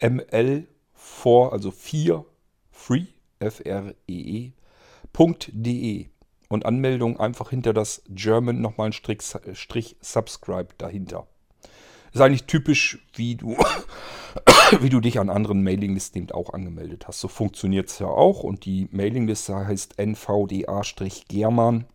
ml 0.00 0.68
vor, 0.92 1.52
also 1.52 1.70
4 1.70 2.24
free, 2.70 3.06
F-R-E-E, 3.40 4.52
.de 5.52 6.06
und 6.48 6.66
Anmeldung 6.66 7.18
einfach 7.18 7.50
hinter 7.50 7.72
das 7.72 8.02
German 8.08 8.60
nochmal 8.60 8.88
ein 8.88 8.92
Strich, 8.92 9.22
Strich 9.54 9.96
Subscribe 10.00 10.68
dahinter. 10.78 11.26
Ist 12.12 12.20
eigentlich 12.20 12.44
typisch, 12.44 12.98
wie 13.14 13.36
du, 13.36 13.56
wie 14.80 14.90
du 14.90 15.00
dich 15.00 15.18
an 15.18 15.30
anderen 15.30 15.62
Mailinglisten 15.62 16.22
eben 16.22 16.32
auch 16.32 16.52
angemeldet 16.52 17.08
hast. 17.08 17.20
So 17.20 17.28
funktioniert 17.28 17.88
es 17.88 17.98
ja 17.98 18.06
auch. 18.06 18.42
Und 18.42 18.66
die 18.66 18.88
Mailingliste 18.90 19.54
heißt 19.54 19.98
NVDA-German. 19.98 21.86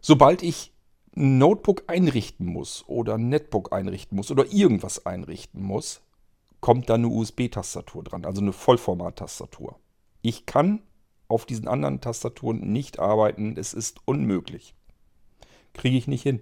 Sobald 0.02 0.44
ich 0.44 0.74
ein 1.16 1.38
Notebook 1.38 1.84
einrichten 1.88 2.46
muss 2.46 2.84
oder 2.88 3.16
ein 3.16 3.30
Netbook 3.30 3.74
einrichten 3.74 4.16
muss 4.18 4.30
oder 4.30 4.52
irgendwas 4.52 5.06
einrichten 5.06 5.62
muss, 5.62 6.02
kommt 6.60 6.90
da 6.90 6.96
eine 6.96 7.08
USB-Tastatur 7.08 8.04
dran, 8.04 8.26
also 8.26 8.42
eine 8.42 8.54
Vollformat-Tastatur. 8.54 9.80
Ich 10.28 10.46
kann 10.46 10.82
auf 11.30 11.46
diesen 11.46 11.70
anderen 11.70 12.02
Tastaturen 12.02 12.60
nicht 12.60 13.00
arbeiten. 13.00 13.56
Es 13.58 13.74
ist 13.74 14.02
unmöglich. 14.04 14.76
Kriege 15.72 15.98
ich 15.98 16.10
nicht 16.10 16.24
hin. 16.24 16.42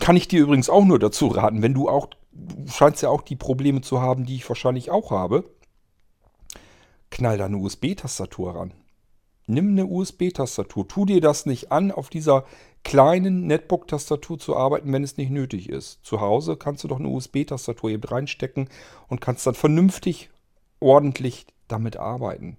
kann 0.00 0.16
ich 0.16 0.26
dir 0.26 0.40
übrigens 0.40 0.70
auch 0.70 0.86
nur 0.86 0.98
dazu 0.98 1.26
raten, 1.26 1.60
wenn 1.60 1.74
du 1.74 1.90
auch, 1.90 2.08
du 2.32 2.72
scheinst 2.72 3.02
ja 3.02 3.10
auch 3.10 3.20
die 3.20 3.36
Probleme 3.36 3.82
zu 3.82 4.00
haben, 4.00 4.24
die 4.24 4.36
ich 4.36 4.48
wahrscheinlich 4.48 4.90
auch 4.90 5.10
habe, 5.10 5.44
knall 7.10 7.36
da 7.36 7.44
eine 7.44 7.58
USB-Tastatur 7.58 8.54
ran. 8.54 8.72
Nimm 9.46 9.72
eine 9.72 9.84
USB-Tastatur. 9.84 10.88
Tu 10.88 11.04
dir 11.04 11.20
das 11.20 11.44
nicht 11.44 11.72
an, 11.72 11.92
auf 11.92 12.08
dieser 12.08 12.46
kleinen 12.84 13.46
Netbook-Tastatur 13.48 14.38
zu 14.38 14.56
arbeiten, 14.56 14.90
wenn 14.94 15.04
es 15.04 15.18
nicht 15.18 15.30
nötig 15.30 15.68
ist. 15.68 16.02
Zu 16.02 16.22
Hause 16.22 16.56
kannst 16.56 16.84
du 16.84 16.88
doch 16.88 17.00
eine 17.00 17.08
USB-Tastatur 17.08 17.90
eben 17.90 18.04
reinstecken 18.04 18.70
und 19.08 19.20
kannst 19.20 19.46
dann 19.46 19.54
vernünftig, 19.54 20.30
ordentlich 20.80 21.46
damit 21.68 21.96
arbeiten. 21.96 22.56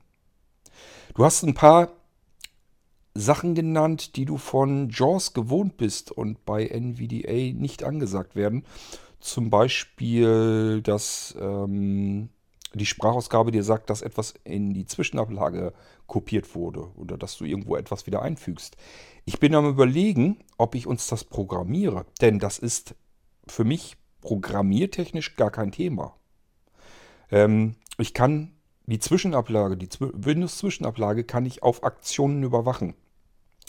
Du 1.15 1.23
hast 1.25 1.43
ein 1.43 1.53
paar 1.53 1.89
Sachen 3.13 3.55
genannt, 3.55 4.15
die 4.15 4.25
du 4.25 4.37
von 4.37 4.89
JAWS 4.89 5.33
gewohnt 5.33 5.77
bist 5.77 6.11
und 6.11 6.45
bei 6.45 6.67
NVDA 6.67 7.53
nicht 7.57 7.83
angesagt 7.83 8.35
werden. 8.35 8.63
Zum 9.19 9.49
Beispiel, 9.49 10.81
dass 10.83 11.35
ähm, 11.39 12.29
die 12.75 12.85
Sprachausgabe 12.85 13.51
dir 13.51 13.63
sagt, 13.63 13.89
dass 13.89 14.03
etwas 14.03 14.35
in 14.43 14.73
die 14.73 14.85
Zwischenablage 14.85 15.73
kopiert 16.05 16.53
wurde 16.53 16.91
oder 16.95 17.17
dass 17.17 17.37
du 17.37 17.45
irgendwo 17.45 17.75
etwas 17.75 18.05
wieder 18.05 18.21
einfügst. 18.21 18.77
Ich 19.25 19.39
bin 19.39 19.55
am 19.55 19.67
überlegen, 19.67 20.37
ob 20.57 20.75
ich 20.75 20.85
uns 20.85 21.07
das 21.07 21.23
programmiere, 21.23 22.05
denn 22.21 22.39
das 22.39 22.59
ist 22.59 22.95
für 23.47 23.63
mich 23.63 23.97
programmiertechnisch 24.21 25.35
gar 25.35 25.51
kein 25.51 25.71
Thema. 25.71 26.15
Ähm, 27.31 27.75
ich 27.97 28.13
kann 28.13 28.56
die 28.87 28.99
Zwischenablage, 28.99 29.77
die 29.77 29.89
Windows-Zwischenablage 29.99 31.23
kann 31.23 31.45
ich 31.45 31.61
auf 31.61 31.83
Aktionen 31.83 32.43
überwachen. 32.43 32.93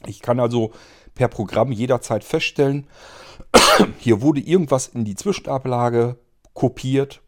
Ich 0.07 0.23
kann 0.23 0.39
also 0.39 0.73
per 1.15 1.29
Programm 1.29 1.73
jederzeit 1.73 2.23
feststellen, 2.23 2.87
hier 3.99 4.23
wurde 4.23 4.41
irgendwas 4.41 4.87
in 4.89 5.05
die 5.05 5.17
Zwischenablage 5.17 6.17
kopiert. 6.55 7.21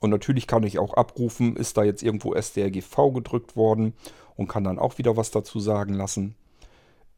Und 0.00 0.10
natürlich 0.10 0.46
kann 0.46 0.62
ich 0.62 0.78
auch 0.78 0.94
abrufen, 0.94 1.56
ist 1.56 1.76
da 1.76 1.84
jetzt 1.84 2.02
irgendwo 2.02 2.34
SDRGV 2.34 3.12
gedrückt 3.14 3.56
worden 3.56 3.94
und 4.34 4.48
kann 4.48 4.64
dann 4.64 4.78
auch 4.78 4.98
wieder 4.98 5.16
was 5.16 5.30
dazu 5.30 5.60
sagen 5.60 5.94
lassen. 5.94 6.34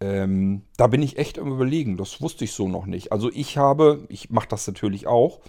Ähm, 0.00 0.62
da 0.76 0.86
bin 0.86 1.02
ich 1.02 1.18
echt 1.18 1.38
am 1.38 1.52
Überlegen. 1.52 1.96
Das 1.96 2.20
wusste 2.20 2.44
ich 2.44 2.52
so 2.52 2.68
noch 2.68 2.86
nicht. 2.86 3.10
Also 3.12 3.30
ich 3.32 3.58
habe, 3.58 4.06
ich 4.08 4.30
mache 4.30 4.48
das 4.48 4.66
natürlich 4.66 5.06
auch. 5.06 5.40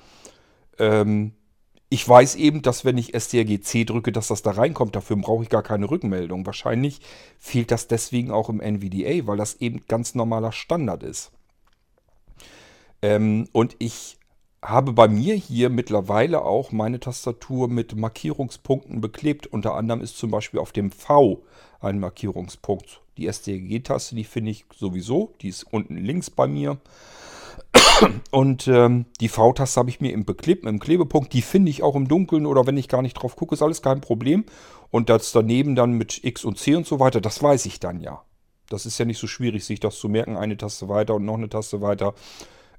Ähm, 0.79 1.33
ich 1.89 2.07
weiß 2.07 2.35
eben, 2.35 2.61
dass 2.61 2.85
wenn 2.85 2.99
ich 2.99 3.19
STRG-C 3.19 3.83
drücke, 3.85 4.11
dass 4.11 4.27
das 4.27 4.43
da 4.43 4.51
reinkommt. 4.51 4.95
Dafür 4.95 5.17
brauche 5.17 5.43
ich 5.43 5.49
gar 5.49 5.63
keine 5.63 5.89
Rückmeldung. 5.89 6.45
Wahrscheinlich 6.45 7.01
fehlt 7.39 7.71
das 7.71 7.87
deswegen 7.87 8.29
auch 8.29 8.49
im 8.49 8.61
NVDA, 8.61 9.25
weil 9.25 9.37
das 9.37 9.55
eben 9.55 9.81
ganz 9.87 10.13
normaler 10.13 10.51
Standard 10.51 11.01
ist. 11.01 11.31
Ähm, 13.01 13.47
und 13.53 13.75
ich 13.79 14.17
habe 14.61 14.93
bei 14.93 15.07
mir 15.07 15.35
hier 15.35 15.69
mittlerweile 15.69 16.43
auch 16.43 16.71
meine 16.71 16.99
Tastatur 16.99 17.67
mit 17.67 17.95
Markierungspunkten 17.95 19.01
beklebt. 19.01 19.47
Unter 19.47 19.73
anderem 19.73 20.01
ist 20.01 20.17
zum 20.17 20.29
Beispiel 20.29 20.59
auf 20.59 20.71
dem 20.71 20.91
V 20.91 21.41
ein 21.79 21.99
Markierungspunkt. 21.99 23.01
Die 23.17 23.31
STRG-Taste, 23.31 24.15
die 24.15 24.25
finde 24.25 24.51
ich 24.51 24.65
sowieso. 24.75 25.33
Die 25.41 25.49
ist 25.49 25.63
unten 25.63 25.97
links 25.97 26.29
bei 26.29 26.45
mir. 26.45 26.77
Und 28.31 28.67
ähm, 28.67 29.05
die 29.19 29.29
V-Taste 29.29 29.79
habe 29.79 29.89
ich 29.89 30.01
mir 30.01 30.13
im 30.13 30.25
beklebt, 30.25 30.63
mit 30.63 30.71
dem 30.71 30.79
Klebepunkt. 30.79 31.33
Die 31.33 31.41
finde 31.41 31.69
ich 31.69 31.83
auch 31.83 31.95
im 31.95 32.07
Dunkeln 32.07 32.45
oder 32.45 32.65
wenn 32.67 32.77
ich 32.77 32.87
gar 32.87 33.01
nicht 33.01 33.13
drauf 33.13 33.35
gucke, 33.35 33.55
ist 33.55 33.61
alles 33.61 33.81
kein 33.81 34.01
Problem. 34.01 34.45
Und 34.91 35.09
das 35.09 35.31
daneben 35.31 35.75
dann 35.75 35.91
mit 35.91 36.23
X 36.23 36.45
und 36.45 36.57
C 36.57 36.75
und 36.75 36.87
so 36.87 36.99
weiter, 36.99 37.21
das 37.21 37.41
weiß 37.41 37.65
ich 37.65 37.79
dann 37.79 37.99
ja. 37.99 38.23
Das 38.69 38.85
ist 38.85 38.97
ja 38.97 39.05
nicht 39.05 39.19
so 39.19 39.27
schwierig, 39.27 39.65
sich 39.65 39.79
das 39.79 39.97
zu 39.97 40.09
merken. 40.09 40.37
Eine 40.37 40.57
Taste 40.57 40.89
weiter 40.89 41.15
und 41.15 41.25
noch 41.25 41.37
eine 41.37 41.49
Taste 41.49 41.81
weiter, 41.81 42.13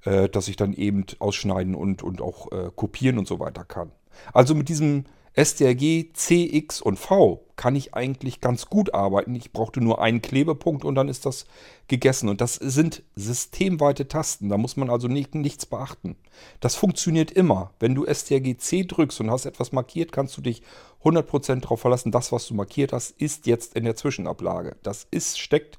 äh, 0.04 0.28
dass 0.28 0.48
ich 0.48 0.56
dann 0.56 0.72
eben 0.72 1.04
ausschneiden 1.18 1.74
und, 1.74 2.02
und 2.02 2.20
auch 2.20 2.50
äh, 2.52 2.70
kopieren 2.74 3.18
und 3.18 3.26
so 3.26 3.40
weiter 3.40 3.64
kann. 3.64 3.90
Also 4.32 4.54
mit 4.54 4.68
diesem 4.68 5.04
STRG, 5.36 6.12
C, 6.12 6.48
X 6.52 6.80
und 6.80 6.98
V 6.98 7.44
kann 7.56 7.76
ich 7.76 7.94
eigentlich 7.94 8.40
ganz 8.40 8.66
gut 8.66 8.94
arbeiten. 8.94 9.34
Ich 9.34 9.52
brauchte 9.52 9.80
nur 9.80 10.00
einen 10.00 10.22
Klebepunkt 10.22 10.84
und 10.84 10.94
dann 10.94 11.08
ist 11.08 11.26
das 11.26 11.46
gegessen. 11.88 12.28
Und 12.28 12.40
das 12.40 12.54
sind 12.54 13.02
systemweite 13.16 14.08
Tasten. 14.08 14.48
Da 14.48 14.56
muss 14.56 14.76
man 14.76 14.90
also 14.90 15.08
nicht, 15.08 15.34
nichts 15.34 15.66
beachten. 15.66 16.16
Das 16.60 16.74
funktioniert 16.74 17.30
immer. 17.30 17.72
Wenn 17.78 17.94
du 17.94 18.06
STRG 18.06 18.56
C 18.56 18.84
drückst 18.84 19.20
und 19.20 19.30
hast 19.30 19.44
etwas 19.44 19.72
markiert, 19.72 20.10
kannst 20.10 20.36
du 20.36 20.40
dich 20.40 20.62
100% 21.04 21.60
darauf 21.60 21.80
verlassen, 21.80 22.12
das, 22.12 22.32
was 22.32 22.46
du 22.46 22.54
markiert 22.54 22.92
hast, 22.92 23.10
ist 23.20 23.46
jetzt 23.46 23.76
in 23.76 23.84
der 23.84 23.96
Zwischenablage. 23.96 24.76
Das 24.82 25.06
ist, 25.10 25.38
steckt 25.38 25.78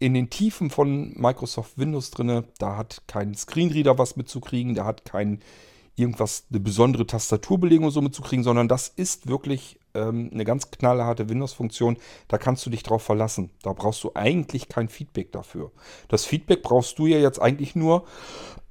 in 0.00 0.14
den 0.14 0.30
Tiefen 0.30 0.70
von 0.70 1.12
Microsoft 1.16 1.78
Windows 1.78 2.10
drin. 2.10 2.44
Da 2.58 2.76
hat 2.76 3.02
kein 3.06 3.34
Screenreader 3.34 3.98
was 3.98 4.16
mitzukriegen, 4.16 4.74
da 4.74 4.84
hat 4.84 5.04
kein 5.04 5.40
irgendwas, 6.00 6.46
eine 6.50 6.60
besondere 6.60 7.06
Tastaturbelegung 7.06 7.90
so 7.90 8.00
mitzukriegen, 8.00 8.44
sondern 8.44 8.68
das 8.68 8.88
ist 8.88 9.28
wirklich 9.28 9.78
ähm, 9.94 10.30
eine 10.32 10.44
ganz 10.44 10.70
knallharte 10.70 11.28
Windows-Funktion. 11.28 11.98
Da 12.28 12.38
kannst 12.38 12.64
du 12.66 12.70
dich 12.70 12.82
drauf 12.82 13.02
verlassen. 13.02 13.50
Da 13.62 13.72
brauchst 13.72 14.02
du 14.04 14.12
eigentlich 14.14 14.68
kein 14.68 14.88
Feedback 14.88 15.32
dafür. 15.32 15.70
Das 16.08 16.24
Feedback 16.24 16.62
brauchst 16.62 16.98
du 16.98 17.06
ja 17.06 17.18
jetzt 17.18 17.40
eigentlich 17.40 17.74
nur, 17.76 18.04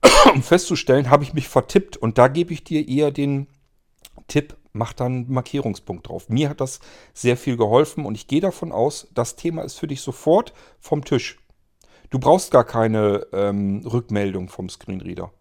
um 0.33 0.43
festzustellen, 0.43 1.09
habe 1.09 1.23
ich 1.23 1.33
mich 1.33 1.47
vertippt. 1.47 1.97
Und 1.97 2.17
da 2.17 2.27
gebe 2.27 2.53
ich 2.53 2.63
dir 2.63 2.87
eher 2.87 3.11
den 3.11 3.47
Tipp, 4.27 4.55
mach 4.73 4.93
dann 4.93 5.13
einen 5.13 5.33
Markierungspunkt 5.33 6.07
drauf. 6.07 6.29
Mir 6.29 6.49
hat 6.49 6.61
das 6.61 6.79
sehr 7.13 7.37
viel 7.37 7.57
geholfen 7.57 8.05
und 8.05 8.15
ich 8.15 8.27
gehe 8.27 8.41
davon 8.41 8.71
aus, 8.71 9.07
das 9.13 9.35
Thema 9.35 9.63
ist 9.63 9.79
für 9.79 9.87
dich 9.87 10.01
sofort 10.01 10.53
vom 10.79 11.03
Tisch. 11.03 11.39
Du 12.09 12.19
brauchst 12.19 12.51
gar 12.51 12.63
keine 12.63 13.27
ähm, 13.33 13.85
Rückmeldung 13.85 14.49
vom 14.49 14.69
Screenreader. 14.69 15.31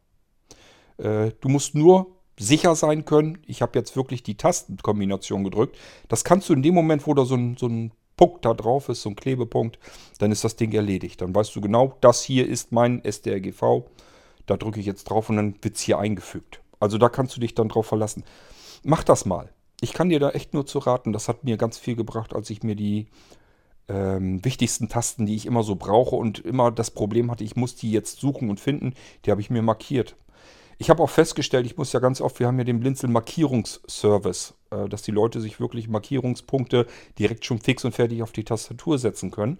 Äh, 0.98 1.32
du 1.40 1.48
musst 1.48 1.74
nur 1.74 2.18
sicher 2.38 2.74
sein 2.76 3.04
können, 3.04 3.38
ich 3.46 3.62
habe 3.62 3.78
jetzt 3.78 3.96
wirklich 3.96 4.22
die 4.22 4.36
Tastenkombination 4.36 5.44
gedrückt. 5.44 5.76
Das 6.08 6.24
kannst 6.24 6.48
du 6.48 6.52
in 6.52 6.62
dem 6.62 6.74
Moment, 6.74 7.06
wo 7.06 7.14
da 7.14 7.24
so 7.24 7.34
ein, 7.34 7.56
so 7.56 7.66
ein 7.66 7.92
Punkt 8.16 8.44
da 8.44 8.54
drauf 8.54 8.88
ist, 8.88 9.02
so 9.02 9.10
ein 9.10 9.16
Klebepunkt, 9.16 9.78
dann 10.18 10.30
ist 10.32 10.44
das 10.44 10.56
Ding 10.56 10.72
erledigt. 10.72 11.20
Dann 11.20 11.34
weißt 11.34 11.54
du 11.56 11.60
genau, 11.60 11.96
das 12.00 12.22
hier 12.22 12.46
ist 12.46 12.72
mein 12.72 13.04
SDRGV. 13.04 13.84
Da 14.46 14.56
drücke 14.56 14.80
ich 14.80 14.86
jetzt 14.86 15.04
drauf 15.04 15.30
und 15.30 15.36
dann 15.36 15.54
wird 15.62 15.76
es 15.76 15.82
hier 15.82 15.98
eingefügt. 15.98 16.60
Also 16.80 16.98
da 16.98 17.08
kannst 17.08 17.36
du 17.36 17.40
dich 17.40 17.54
dann 17.54 17.68
drauf 17.68 17.86
verlassen. 17.86 18.24
Mach 18.82 19.04
das 19.04 19.24
mal. 19.24 19.50
Ich 19.80 19.92
kann 19.92 20.08
dir 20.08 20.20
da 20.20 20.30
echt 20.30 20.54
nur 20.54 20.66
zu 20.66 20.78
raten. 20.80 21.12
Das 21.12 21.28
hat 21.28 21.44
mir 21.44 21.56
ganz 21.56 21.78
viel 21.78 21.96
gebracht, 21.96 22.34
als 22.34 22.50
ich 22.50 22.62
mir 22.62 22.74
die 22.74 23.06
ähm, 23.88 24.44
wichtigsten 24.44 24.88
Tasten, 24.88 25.26
die 25.26 25.36
ich 25.36 25.46
immer 25.46 25.62
so 25.62 25.76
brauche 25.76 26.16
und 26.16 26.40
immer 26.40 26.70
das 26.70 26.90
Problem 26.90 27.30
hatte, 27.30 27.44
ich 27.44 27.56
muss 27.56 27.76
die 27.76 27.90
jetzt 27.90 28.20
suchen 28.20 28.50
und 28.50 28.60
finden, 28.60 28.94
die 29.24 29.30
habe 29.30 29.40
ich 29.40 29.50
mir 29.50 29.62
markiert. 29.62 30.16
Ich 30.80 30.90
habe 30.90 31.02
auch 31.02 31.10
festgestellt, 31.10 31.66
ich 31.66 31.76
muss 31.76 31.92
ja 31.92 31.98
ganz 31.98 32.20
oft, 32.20 32.38
wir 32.38 32.46
haben 32.46 32.58
ja 32.58 32.64
den 32.64 32.78
Blinzeln-Markierungsservice, 32.78 34.54
äh, 34.70 34.88
dass 34.88 35.02
die 35.02 35.10
Leute 35.10 35.40
sich 35.40 35.58
wirklich 35.58 35.88
Markierungspunkte 35.88 36.86
direkt 37.18 37.44
schon 37.44 37.58
fix 37.58 37.84
und 37.84 37.92
fertig 37.92 38.22
auf 38.22 38.30
die 38.30 38.44
Tastatur 38.44 38.98
setzen 38.98 39.32
können. 39.32 39.58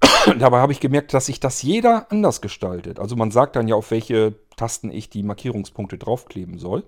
Dabei 0.38 0.60
habe 0.60 0.72
ich 0.72 0.80
gemerkt, 0.80 1.14
dass 1.14 1.26
sich 1.26 1.40
das 1.40 1.62
jeder 1.62 2.12
anders 2.12 2.42
gestaltet. 2.42 2.98
Also 3.00 3.16
man 3.16 3.30
sagt 3.30 3.56
dann 3.56 3.68
ja, 3.68 3.74
auf 3.74 3.90
welche 3.90 4.34
Tasten 4.56 4.90
ich 4.90 5.08
die 5.08 5.22
Markierungspunkte 5.22 5.96
draufkleben 5.96 6.58
soll. 6.58 6.84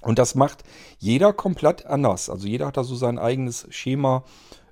Und 0.00 0.18
das 0.18 0.34
macht 0.34 0.64
jeder 0.98 1.34
komplett 1.34 1.86
anders. 1.86 2.30
Also 2.30 2.48
jeder 2.48 2.66
hat 2.66 2.78
da 2.78 2.84
so 2.84 2.96
sein 2.96 3.18
eigenes 3.18 3.66
Schema, 3.70 4.24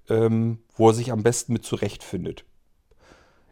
ähm, 0.08 0.58
wo 0.74 0.88
er 0.88 0.94
sich 0.94 1.12
am 1.12 1.22
besten 1.22 1.52
mit 1.52 1.64
zurechtfindet. 1.64 2.44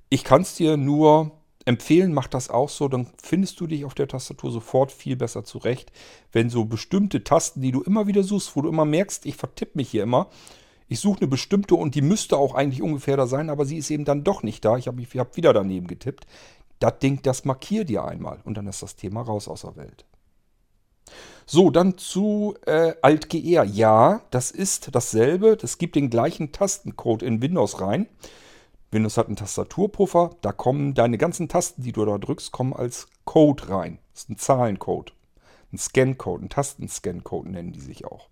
Ich 0.09 0.25
kann 0.25 0.41
es 0.41 0.55
dir 0.55 0.79
nur 0.79 1.38
empfehlen, 1.69 2.15
mach 2.15 2.29
das 2.29 2.49
auch 2.49 2.71
so, 2.71 2.89
dann 2.89 3.09
findest 3.23 3.61
du 3.61 3.67
dich 3.67 3.85
auf 3.85 3.95
der 3.95 4.09
Tastatur 4.09 4.51
sofort 4.51 4.91
viel 4.91 5.17
besser 5.17 5.45
zurecht. 5.45 5.93
Wenn 6.33 6.49
so 6.49 6.65
bestimmte 6.65 7.23
Tasten, 7.23 7.61
die 7.61 7.73
du 7.73 7.83
immer 7.83 8.07
wieder 8.07 8.23
suchst, 8.23 8.57
wo 8.57 8.63
du 8.63 8.71
immer 8.71 8.87
merkst, 8.87 9.27
ich 9.27 9.37
vertippe 9.37 9.73
mich 9.75 9.91
hier 9.91 10.03
immer, 10.03 10.31
ich 10.89 10.99
suche 11.01 11.21
eine 11.21 11.29
bestimmte 11.29 11.75
und 11.75 11.95
die 11.95 12.01
müsste 12.01 12.39
auch 12.39 12.55
eigentlich 12.55 12.81
ungefähr 12.81 13.19
da 13.19 13.27
sein, 13.27 13.51
aber 13.51 13.67
sie 13.67 13.77
ist 13.77 13.91
eben 13.91 14.07
dann 14.07 14.25
doch 14.25 14.43
nicht 14.43 14.65
da. 14.65 14.79
Ich 14.79 14.89
habe 14.89 15.03
hab 15.03 15.37
wieder 15.37 15.53
daneben 15.53 15.87
getippt. 15.87 16.27
Das 16.79 16.99
Ding, 17.01 17.21
das 17.23 17.45
markier 17.45 17.85
dir 17.85 18.05
einmal 18.05 18.39
und 18.45 18.57
dann 18.57 18.67
ist 18.67 18.83
das 18.83 18.97
Thema 18.97 19.21
raus 19.21 19.47
aus 19.47 19.61
der 19.61 19.77
Welt. 19.77 20.07
So, 21.45 21.71
dann 21.71 21.99
zu 21.99 22.55
äh, 22.65 22.95
Alt-GR. 23.03 23.65
Ja, 23.65 24.23
das 24.31 24.51
ist 24.51 24.95
dasselbe. 24.95 25.57
Das 25.57 25.77
gibt 25.77 25.97
den 25.97 26.09
gleichen 26.09 26.53
Tastencode 26.53 27.23
in 27.23 27.43
Windows 27.43 27.81
rein. 27.81 28.07
Windows 28.91 29.17
hat 29.17 29.27
einen 29.27 29.37
Tastaturpuffer. 29.37 30.31
Da 30.41 30.53
kommen 30.53 30.95
deine 30.95 31.19
ganzen 31.19 31.49
Tasten, 31.49 31.83
die 31.83 31.93
du 31.93 32.05
da 32.05 32.19
drückst, 32.19 32.53
kommen 32.53 32.73
als 32.73 33.07
Code 33.25 33.69
rein. 33.69 33.99
Das 34.13 34.23
ist 34.23 34.31
ein 34.31 34.39
Zahlencode. 34.39 35.13
Ein 35.73 35.79
Scancode, 35.79 36.43
ein 36.43 36.49
Tastenscancode 36.49 37.49
nennen 37.49 37.73
die 37.73 37.81
sich 37.81 38.07
auch. 38.07 38.31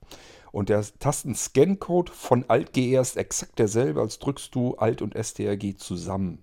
Und 0.52 0.70
der 0.70 0.82
Tastenscancode 0.98 2.08
von 2.08 2.46
Alt-GR 2.48 3.02
ist 3.02 3.18
exakt 3.18 3.58
derselbe, 3.58 4.00
als 4.00 4.18
drückst 4.18 4.54
du 4.54 4.76
Alt 4.76 5.02
und 5.02 5.14
STRG 5.14 5.76
zusammen. 5.76 6.42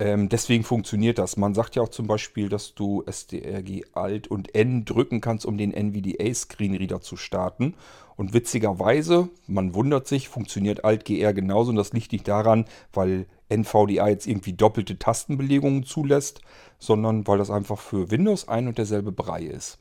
Ähm, 0.00 0.28
deswegen 0.28 0.62
funktioniert 0.62 1.18
das. 1.18 1.36
Man 1.36 1.54
sagt 1.54 1.74
ja 1.74 1.82
auch 1.82 1.88
zum 1.88 2.06
Beispiel, 2.06 2.48
dass 2.48 2.74
du 2.74 3.02
SDRG 3.04 3.84
Alt 3.92 4.28
und 4.28 4.54
N 4.54 4.84
drücken 4.84 5.20
kannst, 5.20 5.44
um 5.44 5.58
den 5.58 5.72
NVDA 5.72 6.32
Screenreader 6.32 7.00
zu 7.00 7.16
starten. 7.16 7.74
Und 8.16 8.32
witzigerweise, 8.32 9.28
man 9.46 9.74
wundert 9.74 10.06
sich, 10.06 10.28
funktioniert 10.28 10.84
Alt 10.84 11.04
GR 11.04 11.32
genauso. 11.32 11.70
Und 11.70 11.76
das 11.76 11.92
liegt 11.92 12.12
nicht 12.12 12.28
daran, 12.28 12.64
weil 12.92 13.26
NVDA 13.48 14.08
jetzt 14.08 14.26
irgendwie 14.26 14.52
doppelte 14.52 14.98
Tastenbelegungen 14.98 15.82
zulässt, 15.82 16.42
sondern 16.78 17.26
weil 17.26 17.38
das 17.38 17.50
einfach 17.50 17.78
für 17.78 18.10
Windows 18.10 18.46
ein 18.46 18.68
und 18.68 18.78
derselbe 18.78 19.10
Brei 19.10 19.42
ist. 19.42 19.78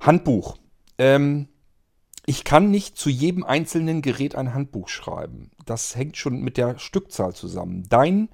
Handbuch. 0.00 0.56
Ähm, 0.98 1.48
ich 2.26 2.42
kann 2.42 2.70
nicht 2.70 2.98
zu 2.98 3.08
jedem 3.08 3.44
einzelnen 3.44 4.02
Gerät 4.02 4.34
ein 4.34 4.52
Handbuch 4.52 4.88
schreiben. 4.88 5.50
Das 5.64 5.94
hängt 5.94 6.16
schon 6.16 6.40
mit 6.40 6.56
der 6.56 6.78
Stückzahl 6.78 7.34
zusammen. 7.34 7.84
Dein 7.88 8.28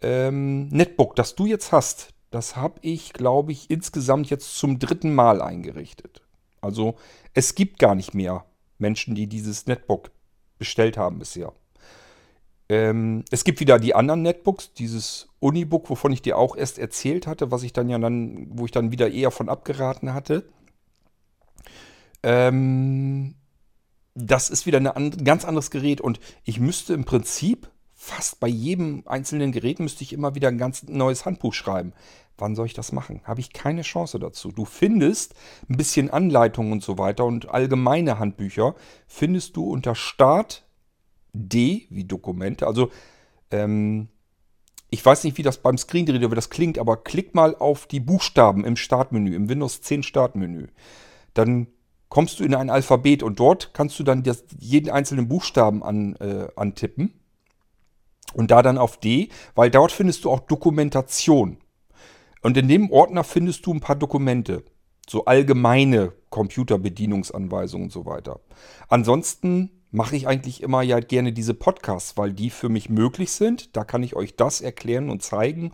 ähm, 0.00 0.68
Netbook, 0.68 1.14
das 1.16 1.34
du 1.34 1.44
jetzt 1.44 1.70
hast, 1.70 2.14
das 2.30 2.56
habe 2.56 2.78
ich, 2.80 3.12
glaube 3.12 3.52
ich, 3.52 3.70
insgesamt 3.70 4.30
jetzt 4.30 4.56
zum 4.56 4.78
dritten 4.78 5.14
Mal 5.14 5.42
eingerichtet. 5.42 6.22
Also 6.62 6.96
es 7.34 7.54
gibt 7.54 7.78
gar 7.78 7.94
nicht 7.94 8.14
mehr 8.14 8.46
Menschen, 8.78 9.14
die 9.14 9.26
dieses 9.26 9.66
Netbook 9.66 10.10
bestellt 10.58 10.96
haben 10.96 11.18
bisher. 11.18 11.52
Ähm, 12.70 13.24
es 13.30 13.44
gibt 13.44 13.60
wieder 13.60 13.78
die 13.78 13.94
anderen 13.94 14.22
Netbooks, 14.22 14.72
dieses 14.72 15.28
Unibook, 15.40 15.90
wovon 15.90 16.12
ich 16.12 16.22
dir 16.22 16.38
auch 16.38 16.56
erst 16.56 16.78
erzählt 16.78 17.26
hatte, 17.26 17.50
was 17.50 17.64
ich 17.64 17.72
dann 17.72 17.90
ja 17.90 17.98
dann, 17.98 18.46
wo 18.50 18.64
ich 18.64 18.70
dann 18.70 18.92
wieder 18.92 19.10
eher 19.10 19.30
von 19.30 19.48
abgeraten 19.48 20.14
hatte. 20.14 20.48
Ähm, 22.22 23.34
das 24.14 24.50
ist 24.50 24.66
wieder 24.66 24.78
ein 24.78 24.86
and 24.86 25.24
ganz 25.24 25.44
anderes 25.44 25.70
Gerät 25.70 26.00
und 26.00 26.20
ich 26.44 26.60
müsste 26.60 26.94
im 26.94 27.04
Prinzip 27.04 27.70
fast 27.94 28.40
bei 28.40 28.48
jedem 28.48 29.02
einzelnen 29.06 29.52
Gerät 29.52 29.78
müsste 29.78 30.02
ich 30.04 30.12
immer 30.12 30.34
wieder 30.34 30.48
ein 30.48 30.58
ganz 30.58 30.84
neues 30.84 31.26
Handbuch 31.26 31.52
schreiben. 31.52 31.92
Wann 32.38 32.56
soll 32.56 32.66
ich 32.66 32.72
das 32.74 32.92
machen? 32.92 33.20
Habe 33.24 33.40
ich 33.40 33.52
keine 33.52 33.82
Chance 33.82 34.18
dazu. 34.18 34.50
Du 34.50 34.64
findest 34.64 35.34
ein 35.68 35.76
bisschen 35.76 36.08
Anleitungen 36.08 36.72
und 36.72 36.82
so 36.82 36.96
weiter 36.96 37.26
und 37.26 37.50
allgemeine 37.50 38.18
Handbücher 38.18 38.74
findest 39.06 39.56
du 39.56 39.70
unter 39.70 39.94
Start 39.94 40.66
D 41.34 41.86
wie 41.90 42.04
Dokumente. 42.04 42.66
Also 42.66 42.90
ähm, 43.50 44.08
ich 44.88 45.04
weiß 45.04 45.24
nicht, 45.24 45.36
wie 45.36 45.42
das 45.42 45.58
beim 45.58 45.76
Screenreader 45.76 46.30
wie 46.30 46.34
das 46.34 46.50
klingt, 46.50 46.78
aber 46.78 46.96
klick 46.96 47.34
mal 47.34 47.54
auf 47.54 47.86
die 47.86 48.00
Buchstaben 48.00 48.64
im 48.64 48.76
Startmenü, 48.76 49.34
im 49.34 49.48
Windows 49.48 49.82
10 49.82 50.02
Startmenü. 50.02 50.68
Dann 51.34 51.68
kommst 52.10 52.40
du 52.40 52.44
in 52.44 52.54
ein 52.54 52.68
Alphabet 52.68 53.22
und 53.22 53.40
dort 53.40 53.72
kannst 53.72 53.98
du 53.98 54.02
dann 54.02 54.22
das, 54.22 54.44
jeden 54.58 54.90
einzelnen 54.90 55.28
Buchstaben 55.28 55.82
an, 55.82 56.16
äh, 56.16 56.48
antippen. 56.56 57.14
Und 58.34 58.50
da 58.50 58.62
dann 58.62 58.78
auf 58.78 58.98
D, 58.98 59.30
weil 59.54 59.70
dort 59.70 59.90
findest 59.90 60.24
du 60.24 60.30
auch 60.30 60.40
Dokumentation. 60.40 61.56
Und 62.42 62.56
in 62.56 62.68
dem 62.68 62.90
Ordner 62.90 63.24
findest 63.24 63.64
du 63.66 63.72
ein 63.72 63.80
paar 63.80 63.96
Dokumente. 63.96 64.64
So 65.08 65.24
allgemeine 65.24 66.12
Computerbedienungsanweisungen 66.30 67.86
und 67.86 67.92
so 67.92 68.06
weiter. 68.06 68.40
Ansonsten 68.88 69.70
mache 69.90 70.14
ich 70.14 70.28
eigentlich 70.28 70.62
immer 70.62 70.82
ja 70.82 71.00
gerne 71.00 71.32
diese 71.32 71.54
Podcasts, 71.54 72.16
weil 72.16 72.32
die 72.32 72.50
für 72.50 72.68
mich 72.68 72.88
möglich 72.88 73.32
sind. 73.32 73.76
Da 73.76 73.84
kann 73.84 74.02
ich 74.02 74.14
euch 74.14 74.36
das 74.36 74.60
erklären 74.60 75.10
und 75.10 75.22
zeigen, 75.22 75.72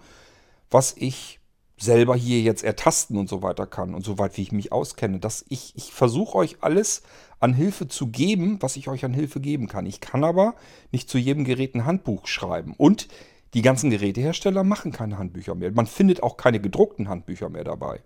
was 0.70 0.94
ich 0.96 1.35
selber 1.78 2.16
hier 2.16 2.40
jetzt 2.40 2.64
ertasten 2.64 3.18
und 3.18 3.28
so 3.28 3.42
weiter 3.42 3.66
kann 3.66 3.94
und 3.94 4.04
so 4.04 4.18
weit 4.18 4.36
wie 4.36 4.42
ich 4.42 4.52
mich 4.52 4.72
auskenne. 4.72 5.18
Dass 5.18 5.44
ich, 5.48 5.72
ich 5.76 5.92
versuche 5.92 6.36
euch 6.36 6.56
alles 6.60 7.02
an 7.38 7.52
Hilfe 7.52 7.86
zu 7.86 8.08
geben, 8.08 8.58
was 8.60 8.76
ich 8.76 8.88
euch 8.88 9.04
an 9.04 9.12
Hilfe 9.12 9.40
geben 9.40 9.68
kann. 9.68 9.86
Ich 9.86 10.00
kann 10.00 10.24
aber 10.24 10.54
nicht 10.90 11.10
zu 11.10 11.18
jedem 11.18 11.44
Gerät 11.44 11.74
ein 11.74 11.84
Handbuch 11.84 12.26
schreiben. 12.26 12.74
Und 12.76 13.08
die 13.54 13.62
ganzen 13.62 13.90
Gerätehersteller 13.90 14.64
machen 14.64 14.92
keine 14.92 15.18
Handbücher 15.18 15.54
mehr. 15.54 15.70
Man 15.72 15.86
findet 15.86 16.22
auch 16.22 16.36
keine 16.36 16.60
gedruckten 16.60 17.08
Handbücher 17.08 17.48
mehr 17.48 17.64
dabei. 17.64 18.00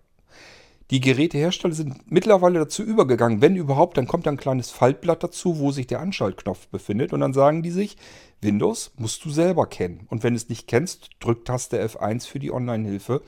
Die 0.91 0.99
Gerätehersteller 0.99 1.73
sind 1.73 2.11
mittlerweile 2.11 2.59
dazu 2.59 2.83
übergegangen, 2.83 3.39
wenn 3.39 3.55
überhaupt, 3.55 3.97
dann 3.97 4.07
kommt 4.07 4.27
ein 4.27 4.35
kleines 4.35 4.71
Faltblatt 4.71 5.23
dazu, 5.23 5.57
wo 5.57 5.71
sich 5.71 5.87
der 5.87 6.01
Anschaltknopf 6.01 6.67
befindet 6.67 7.13
und 7.13 7.21
dann 7.21 7.31
sagen 7.31 7.63
die 7.63 7.71
sich, 7.71 7.95
Windows 8.41 8.91
musst 8.97 9.23
du 9.23 9.29
selber 9.29 9.67
kennen. 9.67 10.05
Und 10.09 10.23
wenn 10.23 10.33
du 10.33 10.37
es 10.37 10.49
nicht 10.49 10.67
kennst, 10.67 11.11
drück 11.21 11.45
Taste 11.45 11.81
F1 11.81 12.27
für 12.27 12.39
die 12.39 12.51
Online-Hilfe 12.51 13.21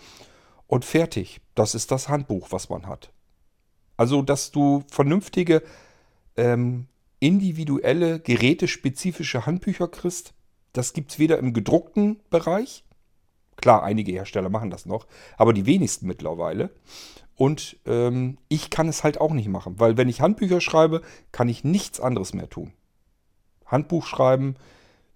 und 0.67 0.85
fertig. 0.85 1.41
Das 1.55 1.75
ist 1.75 1.91
das 1.91 2.09
Handbuch, 2.09 2.51
was 2.51 2.69
man 2.69 2.87
hat. 2.87 3.11
Also, 3.97 4.21
dass 4.21 4.51
du 4.51 4.83
vernünftige, 4.89 5.61
ähm, 6.35 6.87
individuelle, 7.19 8.19
gerätespezifische 8.19 9.45
Handbücher 9.45 9.87
kriegst, 9.87 10.33
das 10.73 10.93
gibt 10.93 11.11
es 11.11 11.19
weder 11.19 11.37
im 11.37 11.53
gedruckten 11.53 12.19
Bereich, 12.29 12.83
klar, 13.55 13.83
einige 13.83 14.11
Hersteller 14.11 14.49
machen 14.49 14.71
das 14.71 14.85
noch, 14.85 15.07
aber 15.37 15.53
die 15.53 15.65
wenigsten 15.65 16.07
mittlerweile. 16.07 16.71
Und 17.35 17.77
ähm, 17.85 18.37
ich 18.47 18.69
kann 18.69 18.87
es 18.87 19.03
halt 19.03 19.19
auch 19.19 19.31
nicht 19.31 19.47
machen, 19.47 19.79
weil 19.79 19.97
wenn 19.97 20.09
ich 20.09 20.21
Handbücher 20.21 20.61
schreibe, 20.61 21.01
kann 21.31 21.49
ich 21.49 21.63
nichts 21.63 21.99
anderes 21.99 22.33
mehr 22.33 22.49
tun. 22.49 22.73
Handbuch 23.65 24.05
schreiben 24.05 24.55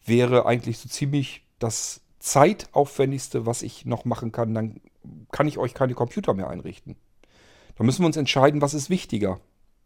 wäre 0.05 0.45
eigentlich 0.45 0.79
so 0.79 0.89
ziemlich 0.89 1.43
das 1.59 2.01
zeitaufwendigste, 2.19 3.45
was 3.45 3.61
ich 3.61 3.85
noch 3.85 4.05
machen 4.05 4.31
kann. 4.31 4.53
Dann 4.53 4.79
kann 5.31 5.47
ich 5.47 5.57
euch 5.57 5.73
keine 5.73 5.93
Computer 5.93 6.33
mehr 6.33 6.49
einrichten. 6.49 6.95
Da 7.77 7.83
müssen 7.83 8.01
wir 8.01 8.07
uns 8.07 8.17
entscheiden, 8.17 8.61
was 8.61 8.73
ist 8.73 8.89
wichtiger. 8.89 9.39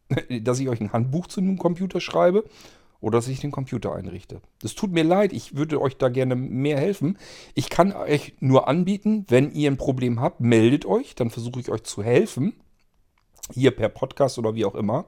Dass 0.42 0.60
ich 0.60 0.70
euch 0.70 0.82
ein 0.82 0.94
Handbuch 0.94 1.28
zu 1.28 1.42
einem 1.42 1.58
Computer 1.58 2.02
schreibe 2.02 2.46
oder 3.02 3.18
dass 3.18 3.28
ich 3.28 3.40
den 3.40 3.52
Computer 3.52 3.96
einrichte. 3.96 4.42
Das 4.62 4.76
tut 4.76 4.92
mir 4.92 5.04
leid, 5.04 5.34
ich 5.34 5.56
würde 5.56 5.82
euch 5.82 5.98
da 5.98 6.08
gerne 6.10 6.36
mehr 6.36 6.78
helfen. 6.78 7.18
Ich 7.56 7.70
kann 7.70 7.92
euch 7.94 8.36
nur 8.40 8.68
anbieten, 8.68 9.26
wenn 9.28 9.52
ihr 9.52 9.72
ein 9.72 9.78
Problem 9.78 10.22
habt, 10.22 10.40
meldet 10.40 10.86
euch, 10.86 11.16
dann 11.16 11.32
versuche 11.32 11.60
ich 11.60 11.70
euch 11.70 11.84
zu 11.84 12.04
helfen. 12.04 12.54
Hier 13.52 13.72
per 13.72 13.90
Podcast 13.90 14.38
oder 14.38 14.54
wie 14.54 14.66
auch 14.66 14.76
immer. 14.76 15.06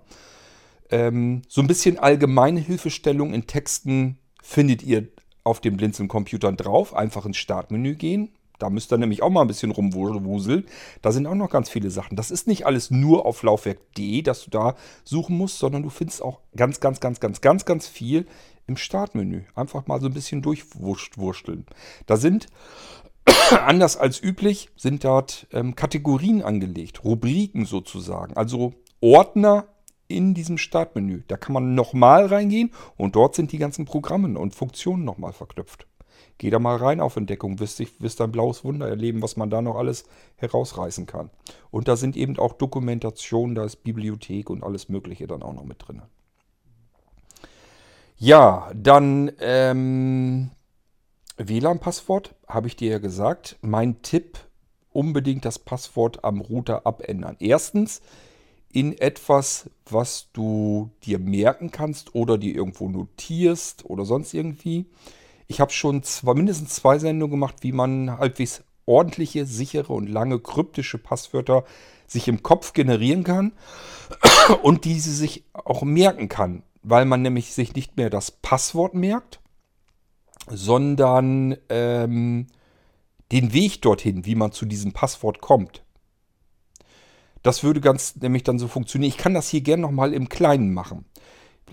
Ähm, 0.90 1.44
so 1.48 1.62
ein 1.62 1.68
bisschen 1.68 2.00
allgemeine 2.00 2.60
Hilfestellung 2.60 3.34
in 3.34 3.46
Texten 3.46 4.18
findet 4.42 4.84
ihr 4.84 5.08
auf 5.44 5.62
den 5.62 5.78
Blinzeln-Computern 5.78 6.58
drauf. 6.58 6.96
Einfach 6.96 7.26
ins 7.26 7.38
Startmenü 7.38 7.96
gehen, 7.96 8.34
da 8.64 8.70
müsst 8.70 8.94
ihr 8.94 8.98
nämlich 8.98 9.22
auch 9.22 9.30
mal 9.30 9.42
ein 9.42 9.48
bisschen 9.48 9.72
rumwuseln. 9.72 10.66
Da 11.02 11.12
sind 11.12 11.28
auch 11.28 11.36
noch 11.36 11.50
ganz 11.50 11.70
viele 11.70 11.90
Sachen. 11.90 12.16
Das 12.16 12.32
ist 12.32 12.48
nicht 12.48 12.66
alles 12.66 12.92
nur 12.92 13.26
auf 13.26 13.44
laufwerk.de, 13.44 14.22
dass 14.22 14.46
du 14.46 14.52
da 14.52 14.76
suchen 15.04 15.38
musst, 15.38 15.60
sondern 15.60 15.84
du 15.84 15.90
findest 15.90 16.22
auch 16.22 16.40
ganz, 16.56 16.80
ganz, 16.80 17.02
ganz, 17.02 17.20
ganz, 17.20 17.42
ganz, 17.42 17.66
ganz 17.66 17.88
viel 17.88 18.26
im 18.66 18.78
Startmenü. 18.78 19.44
Einfach 19.54 19.86
mal 19.88 20.00
so 20.00 20.08
ein 20.08 20.14
bisschen 20.14 20.42
durchwursteln. 20.42 21.66
Da 22.06 22.16
sind, 22.16 22.48
anders 23.66 23.98
als 23.98 24.24
üblich, 24.24 24.70
sind 24.78 25.04
dort 25.04 25.46
ähm, 25.52 25.76
Kategorien 25.76 26.42
angelegt, 26.42 27.04
Rubriken 27.04 27.66
sozusagen. 27.66 28.38
Also 28.38 28.76
Ordner 29.02 29.68
in 30.08 30.34
diesem 30.34 30.58
Startmenü. 30.58 31.24
Da 31.28 31.36
kann 31.36 31.52
man 31.52 31.76
nochmal 31.76 32.28
reingehen 32.28 32.72
und 32.96 33.18
dort 33.18 33.36
sind 33.36 33.52
die 33.52 33.58
ganzen 33.58 33.84
Programme 33.84 34.40
und 34.40 34.56
Funktionen 34.56 35.04
nochmal 35.04 35.34
verknüpft. 35.34 35.86
Geh 36.38 36.50
da 36.50 36.60
mal 36.60 36.78
rein 36.78 37.00
auf 37.00 37.16
Entdeckung, 37.16 37.60
wirst, 37.60 37.82
wirst 38.02 38.22
ein 38.22 38.32
blaues 38.32 38.64
Wunder 38.64 38.88
erleben, 38.88 39.22
was 39.22 39.38
man 39.38 39.50
da 39.50 39.62
noch 39.62 39.76
alles 39.76 40.06
herausreißen 40.38 41.06
kann. 41.06 41.30
Und 41.72 41.88
da 41.88 41.96
sind 41.96 42.18
eben 42.18 42.38
auch 42.40 42.54
Dokumentationen, 42.54 43.56
da 43.56 43.64
ist 43.66 43.84
Bibliothek 43.84 44.50
und 44.50 44.64
alles 44.64 44.90
Mögliche 44.90 45.28
dann 45.28 45.44
auch 45.44 45.54
noch 45.54 45.64
mit 45.64 45.88
drin. 45.88 46.02
Ja, 48.18 48.72
dann 48.76 49.32
ähm, 49.40 50.52
WLAN-Passwort, 51.38 52.36
habe 52.48 52.68
ich 52.68 52.76
dir 52.76 52.92
ja 52.92 52.98
gesagt. 53.00 53.58
Mein 53.62 54.02
Tipp, 54.02 54.38
unbedingt 54.92 55.46
das 55.46 55.60
Passwort 55.60 56.24
am 56.24 56.42
Router 56.42 56.86
abändern. 56.86 57.36
Erstens 57.40 58.02
in 58.72 58.98
etwas, 58.98 59.70
was 59.86 60.30
du 60.34 60.90
dir 61.04 61.20
merken 61.20 61.72
kannst 61.72 62.16
oder 62.16 62.38
dir 62.38 62.56
irgendwo 62.56 62.90
notierst 62.90 63.86
oder 63.86 64.04
sonst 64.06 64.34
irgendwie. 64.34 64.86
Ich 65.54 65.62
habe 65.62 65.72
schon 65.72 66.02
zwei, 66.02 66.34
mindestens 66.34 66.74
zwei 66.74 66.98
Sendungen 66.98 67.30
gemacht, 67.30 67.58
wie 67.62 67.74
man 67.74 68.18
halbwegs 68.18 68.64
ordentliche, 68.88 69.46
sichere 69.46 69.94
und 69.94 70.10
lange 70.10 70.40
kryptische 70.40 70.98
Passwörter 70.98 71.64
sich 72.08 72.28
im 72.28 72.42
Kopf 72.42 72.74
generieren 72.74 73.24
kann 73.24 73.54
und 74.64 74.84
diese 74.84 75.12
sich 75.12 75.44
auch 75.54 75.84
merken 75.84 76.28
kann, 76.28 76.64
weil 76.82 77.06
man 77.06 77.22
nämlich 77.22 77.54
sich 77.54 77.76
nicht 77.76 77.98
mehr 77.98 78.10
das 78.10 78.32
Passwort 78.32 78.96
merkt, 78.96 79.42
sondern 80.50 81.56
ähm, 81.70 82.48
den 83.32 83.54
Weg 83.54 83.84
dorthin, 83.84 84.26
wie 84.26 84.34
man 84.34 84.54
zu 84.54 84.66
diesem 84.66 84.92
Passwort 84.92 85.40
kommt. 85.40 85.84
Das 87.44 87.64
würde 87.64 87.80
ganz 87.80 88.16
nämlich 88.16 88.42
dann 88.42 88.58
so 88.58 88.68
funktionieren. 88.68 89.10
Ich 89.10 89.18
kann 89.18 89.36
das 89.36 89.50
hier 89.50 89.62
gerne 89.62 89.84
nochmal 89.84 90.14
im 90.16 90.30
Kleinen 90.30 90.74
machen. 90.74 91.06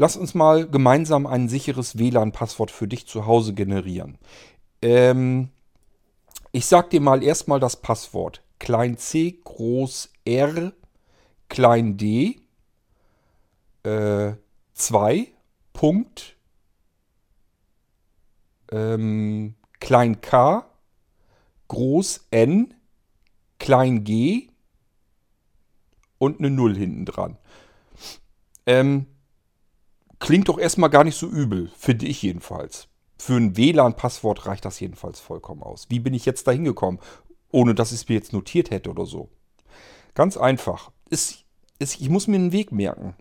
Lass 0.01 0.17
uns 0.17 0.33
mal 0.33 0.67
gemeinsam 0.67 1.27
ein 1.27 1.51
sicheres 1.51 1.99
WLAN-Passwort 1.99 2.71
für 2.71 2.89
dich 2.89 3.07
zu 3.07 3.27
Hause 3.27 3.53
generieren. 3.53 4.17
Ähm, 4.81 5.51
ich 6.53 6.65
sag 6.65 6.89
dir 6.89 7.03
mal 7.03 7.23
erstmal 7.23 7.61
das 7.61 7.77
Passwort. 7.77 8.43
Klein 8.59 8.97
c, 8.97 9.39
groß 9.45 10.09
R, 10.25 10.73
klein 11.51 11.99
d, 11.99 12.41
äh, 13.83 14.33
2, 14.73 15.29
Punkt, 15.75 16.35
ähm, 18.73 19.55
klein 19.81 20.23
k, 20.23 20.65
groß 21.69 22.27
N, 22.31 22.73
klein 23.59 24.03
g 24.05 24.49
und 26.17 26.39
eine 26.39 26.49
0 26.49 26.75
hinten 26.75 27.05
dran. 27.05 27.37
Ähm, 28.65 29.05
klingt 30.21 30.49
doch 30.49 30.59
erstmal 30.59 30.91
gar 30.91 31.05
nicht 31.05 31.17
so 31.17 31.27
übel, 31.27 31.71
finde 31.77 32.07
ich 32.07 32.23
jedenfalls. 32.23 32.87
Für 33.19 33.37
ein 33.37 33.57
WLAN-Passwort 33.57 34.47
reicht 34.47 34.65
das 34.65 34.81
jedenfalls 34.81 35.21
vollkommen 35.21 35.63
aus. 35.63 35.87
Wie 35.91 35.99
bin 35.99 36.15
ich 36.15 36.25
jetzt 36.25 36.47
da 36.47 36.53
hingekommen, 36.53 37.01
ohne 37.51 37.75
dass 37.75 37.93
ich 37.93 38.03
es 38.03 38.09
mir 38.09 38.15
jetzt 38.15 38.33
notiert 38.33 38.71
hätte 38.71 38.91
oder 38.91 39.05
so? 39.05 39.29
Ganz 40.15 40.37
einfach. 40.37 40.91
Ist, 41.11 41.45
ist, 41.79 42.01
ich 42.01 42.09
muss 42.09 42.29
mir 42.29 42.37
einen 42.37 42.53
Weg 42.53 42.73
merken. 42.73 43.15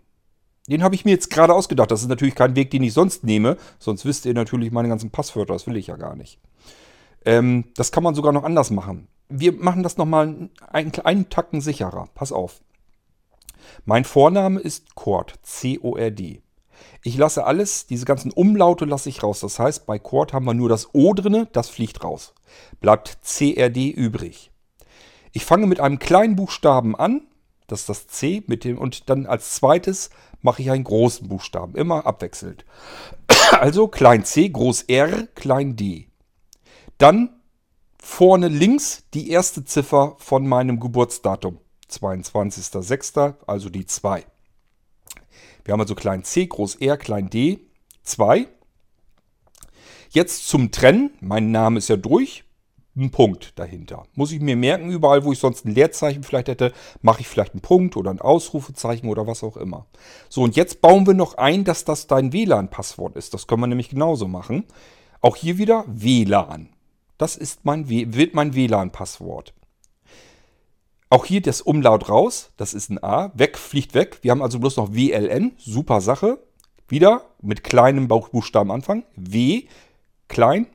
Den 0.68 0.82
habe 0.82 0.94
ich 0.94 1.04
mir 1.04 1.10
jetzt 1.10 1.30
gerade 1.30 1.54
ausgedacht. 1.54 1.90
Das 1.90 2.02
ist 2.02 2.08
natürlich 2.08 2.34
kein 2.34 2.56
Weg, 2.56 2.70
den 2.70 2.82
ich 2.82 2.92
sonst 2.92 3.24
nehme. 3.24 3.56
Sonst 3.78 4.04
wisst 4.04 4.24
ihr 4.24 4.34
natürlich 4.34 4.70
meine 4.70 4.88
ganzen 4.88 5.10
Passwörter. 5.10 5.52
Das 5.52 5.66
will 5.66 5.76
ich 5.76 5.88
ja 5.88 5.96
gar 5.96 6.14
nicht. 6.14 6.38
Ähm, 7.24 7.64
das 7.74 7.92
kann 7.92 8.02
man 8.02 8.14
sogar 8.14 8.32
noch 8.32 8.44
anders 8.44 8.70
machen. 8.70 9.08
Wir 9.28 9.52
machen 9.52 9.82
das 9.82 9.96
nochmal 9.96 10.50
einen, 10.68 10.92
einen 11.04 11.28
Tacken 11.28 11.60
sicherer. 11.60 12.08
Pass 12.14 12.32
auf. 12.32 12.60
Mein 13.84 14.04
Vorname 14.04 14.60
ist 14.60 14.94
Cord. 14.94 15.38
C-O-R-D. 15.42 16.42
Ich 17.02 17.16
lasse 17.16 17.44
alles, 17.44 17.86
diese 17.86 18.04
ganzen 18.04 18.30
Umlaute 18.30 18.84
lasse 18.84 19.08
ich 19.08 19.22
raus. 19.22 19.40
Das 19.40 19.58
heißt, 19.58 19.86
bei 19.86 19.98
Cord 19.98 20.32
haben 20.32 20.44
wir 20.44 20.54
nur 20.54 20.68
das 20.68 20.94
O 20.94 21.14
drinne, 21.14 21.48
das 21.52 21.68
fliegt 21.68 22.04
raus. 22.04 22.34
Bleibt 22.80 23.18
CRD 23.22 23.90
übrig. 23.90 24.50
Ich 25.32 25.44
fange 25.44 25.66
mit 25.66 25.80
einem 25.80 25.98
kleinen 25.98 26.36
Buchstaben 26.36 26.96
an, 26.96 27.22
das 27.66 27.80
ist 27.80 27.88
das 27.88 28.06
C, 28.08 28.42
mit 28.46 28.64
dem, 28.64 28.78
und 28.78 29.08
dann 29.08 29.26
als 29.26 29.54
zweites 29.54 30.10
mache 30.42 30.62
ich 30.62 30.70
einen 30.70 30.84
großen 30.84 31.28
Buchstaben, 31.28 31.74
immer 31.74 32.06
abwechselnd. 32.06 32.64
Also 33.52 33.88
klein 33.88 34.24
c, 34.24 34.48
groß 34.48 34.82
R, 34.82 35.26
klein 35.34 35.74
d. 35.74 36.08
Dann 36.98 37.40
vorne 37.98 38.48
links 38.48 39.04
die 39.12 39.30
erste 39.30 39.64
Ziffer 39.64 40.14
von 40.18 40.46
meinem 40.46 40.78
Geburtsdatum. 40.78 41.58
22.06., 41.90 43.34
also 43.46 43.68
die 43.68 43.86
2. 43.86 44.24
Wir 45.64 45.72
haben 45.72 45.80
also 45.80 45.94
klein 45.94 46.24
c, 46.24 46.46
groß 46.46 46.76
R, 46.76 46.96
klein 46.96 47.30
d, 47.30 47.60
2. 48.02 48.46
Jetzt 50.10 50.48
zum 50.48 50.70
Trennen. 50.70 51.10
Mein 51.20 51.50
Name 51.50 51.78
ist 51.78 51.88
ja 51.88 51.96
durch 51.96 52.44
ein 52.96 53.10
Punkt 53.10 53.58
dahinter. 53.58 54.04
Muss 54.14 54.32
ich 54.32 54.40
mir 54.40 54.56
merken, 54.56 54.90
überall, 54.90 55.24
wo 55.24 55.32
ich 55.32 55.38
sonst 55.38 55.64
ein 55.64 55.74
Leerzeichen 55.74 56.22
vielleicht 56.22 56.48
hätte, 56.48 56.72
mache 57.02 57.20
ich 57.20 57.28
vielleicht 57.28 57.52
einen 57.52 57.60
Punkt 57.60 57.96
oder 57.96 58.10
ein 58.10 58.20
Ausrufezeichen 58.20 59.08
oder 59.08 59.26
was 59.26 59.44
auch 59.44 59.56
immer. 59.56 59.86
So, 60.28 60.42
und 60.42 60.56
jetzt 60.56 60.80
bauen 60.80 61.06
wir 61.06 61.14
noch 61.14 61.34
ein, 61.34 61.64
dass 61.64 61.84
das 61.84 62.06
dein 62.06 62.32
WLAN-Passwort 62.32 63.16
ist. 63.16 63.34
Das 63.34 63.46
können 63.46 63.62
wir 63.62 63.66
nämlich 63.68 63.90
genauso 63.90 64.26
machen. 64.26 64.64
Auch 65.20 65.36
hier 65.36 65.58
wieder 65.58 65.84
WLAN. 65.86 66.70
Das 67.18 67.36
ist 67.36 67.64
mein, 67.64 67.88
wird 67.88 68.34
mein 68.34 68.54
WLAN-Passwort. 68.54 69.54
Auch 71.12 71.24
hier 71.24 71.42
das 71.42 71.60
Umlaut 71.60 72.08
raus, 72.08 72.52
das 72.56 72.72
ist 72.72 72.88
ein 72.88 73.02
A, 73.02 73.32
weg, 73.34 73.58
fliegt 73.58 73.94
weg. 73.94 74.20
Wir 74.22 74.30
haben 74.30 74.42
also 74.42 74.60
bloß 74.60 74.76
noch 74.76 74.94
WLN, 74.94 75.52
super 75.58 76.00
Sache. 76.00 76.38
Wieder 76.86 77.24
mit 77.42 77.64
kleinem 77.64 78.06
Bauchbuchstaben 78.06 78.70
anfangen. 78.70 79.02
W, 79.16 79.64
klein, 80.28 80.68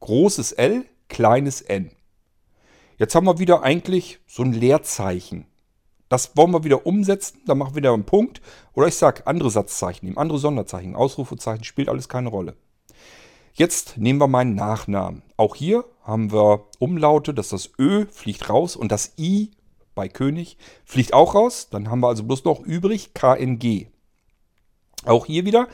großes 0.00 0.52
L, 0.52 0.84
kleines 1.08 1.62
n. 1.62 1.90
Jetzt 2.98 3.14
haben 3.14 3.26
wir 3.26 3.38
wieder 3.38 3.62
eigentlich 3.62 4.20
so 4.26 4.42
ein 4.42 4.52
Leerzeichen. 4.52 5.46
Das 6.10 6.36
wollen 6.36 6.52
wir 6.52 6.64
wieder 6.64 6.86
umsetzen, 6.86 7.40
dann 7.46 7.56
machen 7.56 7.72
wir 7.72 7.76
wieder 7.76 7.94
einen 7.94 8.04
Punkt. 8.04 8.42
Oder 8.74 8.88
ich 8.88 8.94
sage 8.96 9.26
andere 9.26 9.50
Satzzeichen 9.50 10.04
nehmen, 10.04 10.18
andere 10.18 10.38
Sonderzeichen, 10.38 10.96
Ausrufezeichen, 10.96 11.64
spielt 11.64 11.88
alles 11.88 12.10
keine 12.10 12.28
Rolle. 12.28 12.56
Jetzt 13.54 13.96
nehmen 13.96 14.20
wir 14.20 14.28
meinen 14.28 14.54
Nachnamen. 14.54 15.22
Auch 15.38 15.54
hier 15.54 15.84
haben 16.02 16.30
wir 16.30 16.66
Umlaute, 16.78 17.32
dass 17.32 17.48
das 17.48 17.70
Ö 17.78 18.04
fliegt 18.10 18.50
raus 18.50 18.76
und 18.76 18.92
das 18.92 19.14
I 19.18 19.50
bei 19.98 20.08
König 20.08 20.56
fliegt 20.84 21.12
auch 21.12 21.34
raus. 21.34 21.70
Dann 21.72 21.90
haben 21.90 21.98
wir 21.98 22.06
also 22.06 22.22
bloß 22.22 22.44
noch 22.44 22.60
übrig 22.60 23.14
KNG. 23.14 23.88
Auch 25.04 25.26
hier 25.26 25.44
wieder 25.44 25.66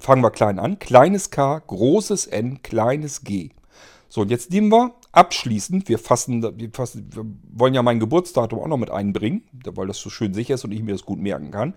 fangen 0.00 0.22
wir 0.22 0.32
klein 0.32 0.58
an. 0.58 0.80
Kleines 0.80 1.30
K, 1.30 1.60
großes 1.60 2.26
N, 2.26 2.62
kleines 2.62 3.22
G. 3.22 3.50
So, 4.08 4.22
und 4.22 4.30
jetzt 4.32 4.50
nehmen 4.50 4.72
wir 4.72 4.96
abschließend, 5.12 5.88
wir 5.88 6.00
fassen, 6.00 6.42
wir 6.58 6.70
fassen, 6.72 7.10
wir 7.14 7.24
wollen 7.52 7.74
ja 7.74 7.82
mein 7.84 8.00
Geburtsdatum 8.00 8.58
auch 8.58 8.66
noch 8.66 8.76
mit 8.76 8.90
einbringen, 8.90 9.44
weil 9.64 9.86
das 9.86 9.98
so 9.98 10.10
schön 10.10 10.34
sicher 10.34 10.54
ist 10.54 10.64
und 10.64 10.72
ich 10.72 10.82
mir 10.82 10.90
das 10.90 11.06
gut 11.06 11.20
merken 11.20 11.52
kann. 11.52 11.74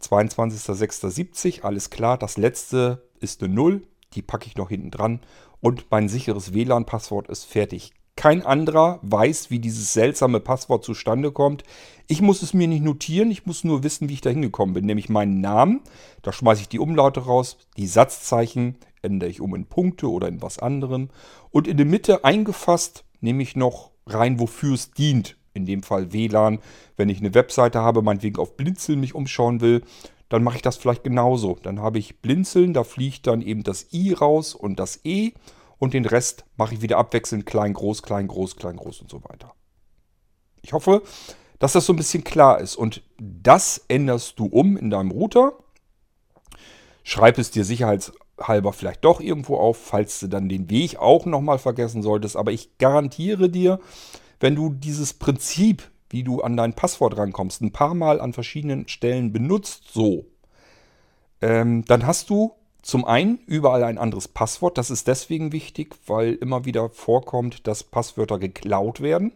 22.06.70, 0.00 1.64
alles 1.64 1.90
klar. 1.90 2.16
Das 2.16 2.38
letzte 2.38 3.06
ist 3.20 3.42
eine 3.42 3.52
0, 3.52 3.82
die 4.14 4.22
packe 4.22 4.46
ich 4.46 4.56
noch 4.56 4.70
hinten 4.70 4.90
dran. 4.90 5.20
Und 5.60 5.90
mein 5.90 6.08
sicheres 6.08 6.54
WLAN-Passwort 6.54 7.28
ist 7.28 7.44
fertig. 7.44 7.92
Kein 8.16 8.44
anderer 8.44 8.98
weiß, 9.02 9.50
wie 9.50 9.58
dieses 9.58 9.92
seltsame 9.92 10.40
Passwort 10.40 10.84
zustande 10.84 11.32
kommt. 11.32 11.64
Ich 12.08 12.22
muss 12.22 12.42
es 12.42 12.54
mir 12.54 12.66
nicht 12.66 12.82
notieren, 12.82 13.30
ich 13.30 13.44
muss 13.44 13.62
nur 13.62 13.82
wissen, 13.82 14.08
wie 14.08 14.14
ich 14.14 14.20
da 14.22 14.30
hingekommen 14.30 14.74
bin. 14.74 14.86
Nämlich 14.86 15.10
meinen 15.10 15.40
Namen, 15.42 15.82
da 16.22 16.32
schmeiße 16.32 16.62
ich 16.62 16.68
die 16.68 16.78
Umlaute 16.78 17.20
raus, 17.20 17.58
die 17.76 17.86
Satzzeichen 17.86 18.76
ändere 19.02 19.30
ich 19.30 19.40
um 19.40 19.54
in 19.54 19.66
Punkte 19.66 20.10
oder 20.10 20.28
in 20.28 20.40
was 20.42 20.58
anderem. 20.58 21.10
Und 21.50 21.68
in 21.68 21.76
der 21.76 21.86
Mitte 21.86 22.24
eingefasst 22.24 23.04
nehme 23.20 23.42
ich 23.42 23.54
noch 23.54 23.90
rein, 24.06 24.40
wofür 24.40 24.74
es 24.74 24.92
dient. 24.92 25.36
In 25.52 25.66
dem 25.66 25.82
Fall 25.82 26.12
WLAN. 26.12 26.58
Wenn 26.96 27.08
ich 27.08 27.18
eine 27.18 27.34
Webseite 27.34 27.80
habe, 27.80 28.02
meinetwegen 28.02 28.38
auf 28.38 28.56
Blinzeln 28.56 29.00
mich 29.00 29.14
umschauen 29.14 29.60
will, 29.60 29.82
dann 30.28 30.42
mache 30.42 30.56
ich 30.56 30.62
das 30.62 30.76
vielleicht 30.76 31.04
genauso. 31.04 31.56
Dann 31.62 31.80
habe 31.80 31.98
ich 31.98 32.20
Blinzeln, 32.20 32.74
da 32.74 32.84
fliegt 32.84 33.26
dann 33.26 33.42
eben 33.42 33.62
das 33.62 33.86
I 33.92 34.12
raus 34.12 34.54
und 34.54 34.78
das 34.78 35.00
E 35.04 35.32
und 35.78 35.94
den 35.94 36.06
Rest 36.06 36.44
mache 36.56 36.74
ich 36.74 36.82
wieder 36.82 36.98
abwechselnd 36.98 37.46
klein, 37.46 37.72
groß, 37.74 38.02
klein, 38.02 38.28
groß, 38.28 38.56
klein, 38.56 38.76
groß 38.76 39.00
und 39.00 39.10
so 39.10 39.22
weiter. 39.24 39.54
Ich 40.62 40.72
hoffe, 40.72 41.02
dass 41.58 41.72
das 41.72 41.86
so 41.86 41.92
ein 41.92 41.96
bisschen 41.96 42.24
klar 42.24 42.60
ist 42.60 42.76
und 42.76 43.02
das 43.18 43.84
änderst 43.88 44.38
du 44.38 44.46
um 44.46 44.76
in 44.76 44.90
deinem 44.90 45.10
Router. 45.10 45.52
Schreib 47.02 47.38
es 47.38 47.50
dir 47.50 47.64
sicherheitshalber 47.64 48.72
vielleicht 48.72 49.04
doch 49.04 49.20
irgendwo 49.20 49.56
auf, 49.56 49.76
falls 49.76 50.18
du 50.20 50.26
dann 50.26 50.48
den 50.48 50.68
Weg 50.70 50.98
auch 50.98 51.24
nochmal 51.24 51.58
vergessen 51.58 52.02
solltest. 52.02 52.36
Aber 52.36 52.52
ich 52.52 52.78
garantiere 52.78 53.48
dir, 53.48 53.78
wenn 54.40 54.54
du 54.54 54.70
dieses 54.70 55.14
Prinzip, 55.14 55.88
wie 56.10 56.24
du 56.24 56.40
an 56.40 56.56
dein 56.56 56.74
Passwort 56.74 57.16
rankommst, 57.16 57.62
ein 57.62 57.72
paar 57.72 57.94
Mal 57.94 58.20
an 58.20 58.32
verschiedenen 58.32 58.88
Stellen 58.88 59.32
benutzt, 59.32 59.84
so, 59.92 60.26
ähm, 61.40 61.84
dann 61.84 62.06
hast 62.06 62.30
du 62.30 62.52
zum 62.86 63.04
einen 63.04 63.38
überall 63.46 63.82
ein 63.82 63.98
anderes 63.98 64.28
Passwort. 64.28 64.78
Das 64.78 64.90
ist 64.90 65.08
deswegen 65.08 65.50
wichtig, 65.50 65.96
weil 66.06 66.34
immer 66.34 66.64
wieder 66.66 66.88
vorkommt, 66.88 67.66
dass 67.66 67.82
Passwörter 67.82 68.38
geklaut 68.38 69.00
werden. 69.00 69.32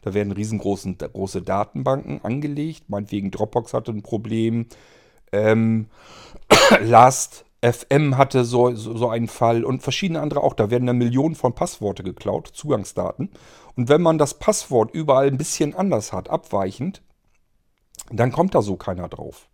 Da 0.00 0.14
werden 0.14 0.32
riesengroße 0.32 0.94
große 0.94 1.42
Datenbanken 1.42 2.24
angelegt. 2.24 2.88
Meinetwegen 2.88 3.30
Dropbox 3.30 3.74
hatte 3.74 3.92
ein 3.92 4.02
Problem. 4.02 4.68
Ähm, 5.32 5.88
Last 6.80 7.44
FM 7.60 8.16
hatte 8.16 8.42
so, 8.46 8.74
so, 8.74 8.96
so, 8.96 9.10
einen 9.10 9.28
Fall 9.28 9.64
und 9.64 9.82
verschiedene 9.82 10.22
andere 10.22 10.42
auch. 10.42 10.54
Da 10.54 10.70
werden 10.70 10.86
dann 10.86 10.96
Millionen 10.96 11.34
von 11.34 11.54
Passworte 11.54 12.04
geklaut, 12.04 12.48
Zugangsdaten. 12.54 13.28
Und 13.76 13.90
wenn 13.90 14.00
man 14.00 14.16
das 14.16 14.38
Passwort 14.38 14.94
überall 14.94 15.26
ein 15.26 15.36
bisschen 15.36 15.74
anders 15.74 16.14
hat, 16.14 16.30
abweichend, 16.30 17.02
dann 18.10 18.32
kommt 18.32 18.54
da 18.54 18.62
so 18.62 18.76
keiner 18.76 19.08
drauf. 19.10 19.46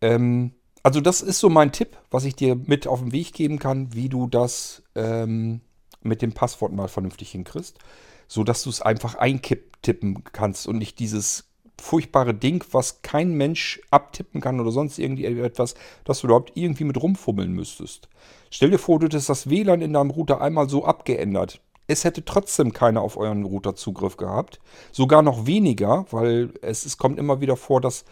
Ähm, 0.00 0.52
also 0.82 1.00
das 1.00 1.20
ist 1.20 1.38
so 1.38 1.48
mein 1.48 1.72
Tipp, 1.72 1.96
was 2.10 2.24
ich 2.24 2.34
dir 2.34 2.56
mit 2.56 2.86
auf 2.86 3.00
den 3.00 3.12
Weg 3.12 3.32
geben 3.32 3.58
kann, 3.58 3.94
wie 3.94 4.08
du 4.08 4.26
das 4.26 4.82
ähm, 4.94 5.60
mit 6.02 6.22
dem 6.22 6.32
Passwort 6.32 6.72
mal 6.72 6.88
vernünftig 6.88 7.30
hinkriegst, 7.30 7.78
so 8.26 8.44
dass 8.44 8.62
du 8.62 8.70
es 8.70 8.82
einfach 8.82 9.14
eintippen 9.14 10.24
kannst 10.32 10.66
und 10.66 10.78
nicht 10.78 10.98
dieses 10.98 11.44
furchtbare 11.80 12.34
Ding, 12.34 12.64
was 12.70 13.02
kein 13.02 13.34
Mensch 13.34 13.80
abtippen 13.90 14.40
kann 14.40 14.60
oder 14.60 14.70
sonst 14.70 14.98
irgendwie 14.98 15.24
etwas, 15.24 15.74
dass 16.04 16.20
du 16.20 16.28
überhaupt 16.28 16.52
irgendwie 16.54 16.84
mit 16.84 17.00
rumfummeln 17.00 17.52
müsstest. 17.52 18.08
Stell 18.50 18.70
dir 18.70 18.78
vor, 18.78 18.98
du 18.98 19.06
hättest 19.06 19.28
das 19.28 19.50
WLAN 19.50 19.82
in 19.82 19.92
deinem 19.92 20.10
Router 20.10 20.40
einmal 20.40 20.68
so 20.68 20.84
abgeändert. 20.84 21.60
Es 21.88 22.04
hätte 22.04 22.24
trotzdem 22.24 22.72
keiner 22.72 23.02
auf 23.02 23.16
euren 23.16 23.44
Router 23.44 23.74
Zugriff 23.74 24.16
gehabt. 24.16 24.60
Sogar 24.92 25.22
noch 25.22 25.46
weniger, 25.46 26.06
weil 26.10 26.54
es, 26.62 26.86
es 26.86 26.96
kommt 26.96 27.18
immer 27.18 27.40
wieder 27.40 27.56
vor, 27.56 27.80
dass 27.80 28.04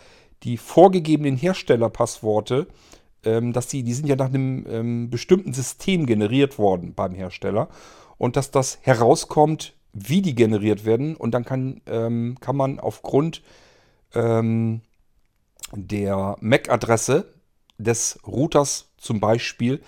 die 0.42 0.56
vorgegebenen 0.56 1.36
Herstellerpassworte, 1.36 2.66
ähm, 3.24 3.52
dass 3.52 3.68
die, 3.68 3.82
die 3.82 3.94
sind 3.94 4.06
ja 4.06 4.16
nach 4.16 4.28
einem 4.28 4.66
ähm, 4.68 5.10
bestimmten 5.10 5.52
System 5.52 6.06
generiert 6.06 6.58
worden 6.58 6.94
beim 6.94 7.14
Hersteller. 7.14 7.68
Und 8.18 8.36
dass 8.36 8.50
das 8.50 8.78
herauskommt 8.82 9.74
wie 9.92 10.22
die 10.22 10.34
generiert 10.34 10.84
werden. 10.84 11.16
Und 11.16 11.32
dann 11.32 11.44
kann, 11.44 11.80
ähm, 11.86 12.36
kann 12.40 12.56
man 12.56 12.78
aufgrund 12.80 13.42
ähm, 14.14 14.82
der 15.72 16.36
MAC-Adresse 16.40 17.32
des 17.78 18.18
Routers 18.26 18.90
zum 18.98 19.20
Beispiel 19.20 19.80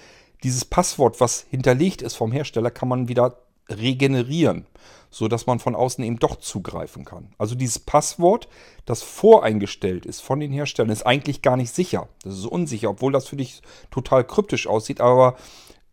dieses 0.43 0.65
Passwort, 0.65 1.21
was 1.21 1.47
hinterlegt 1.51 2.03
ist 2.03 2.15
vom 2.15 2.33
Hersteller, 2.33 2.71
kann 2.71 2.89
man 2.89 3.09
wieder 3.09 3.39
regenerieren, 3.69 4.67
sodass 5.13 5.47
man 5.47 5.61
von 5.61 5.77
außen 5.77 6.03
eben 6.03 6.19
doch 6.19 6.37
zugreifen 6.37 7.05
kann. 7.05 7.35
Also 7.39 7.55
dieses 7.55 7.79
Passwort, 7.79 8.49
das 8.87 9.03
voreingestellt 9.03 10.07
ist 10.07 10.23
von 10.23 10.41
den 10.41 10.51
Herstellern, 10.51 10.91
ist 10.91 11.07
eigentlich 11.07 11.43
gar 11.43 11.57
nicht 11.57 11.73
sicher. 11.73 12.09
Das 12.25 12.35
ist 12.35 12.47
unsicher, 12.47 12.91
obwohl 12.91 13.13
das 13.13 13.29
für 13.29 13.37
dich 13.37 13.63
total 13.93 14.27
kryptisch 14.27 14.67
aussieht, 14.67 15.01
aber 15.01 15.37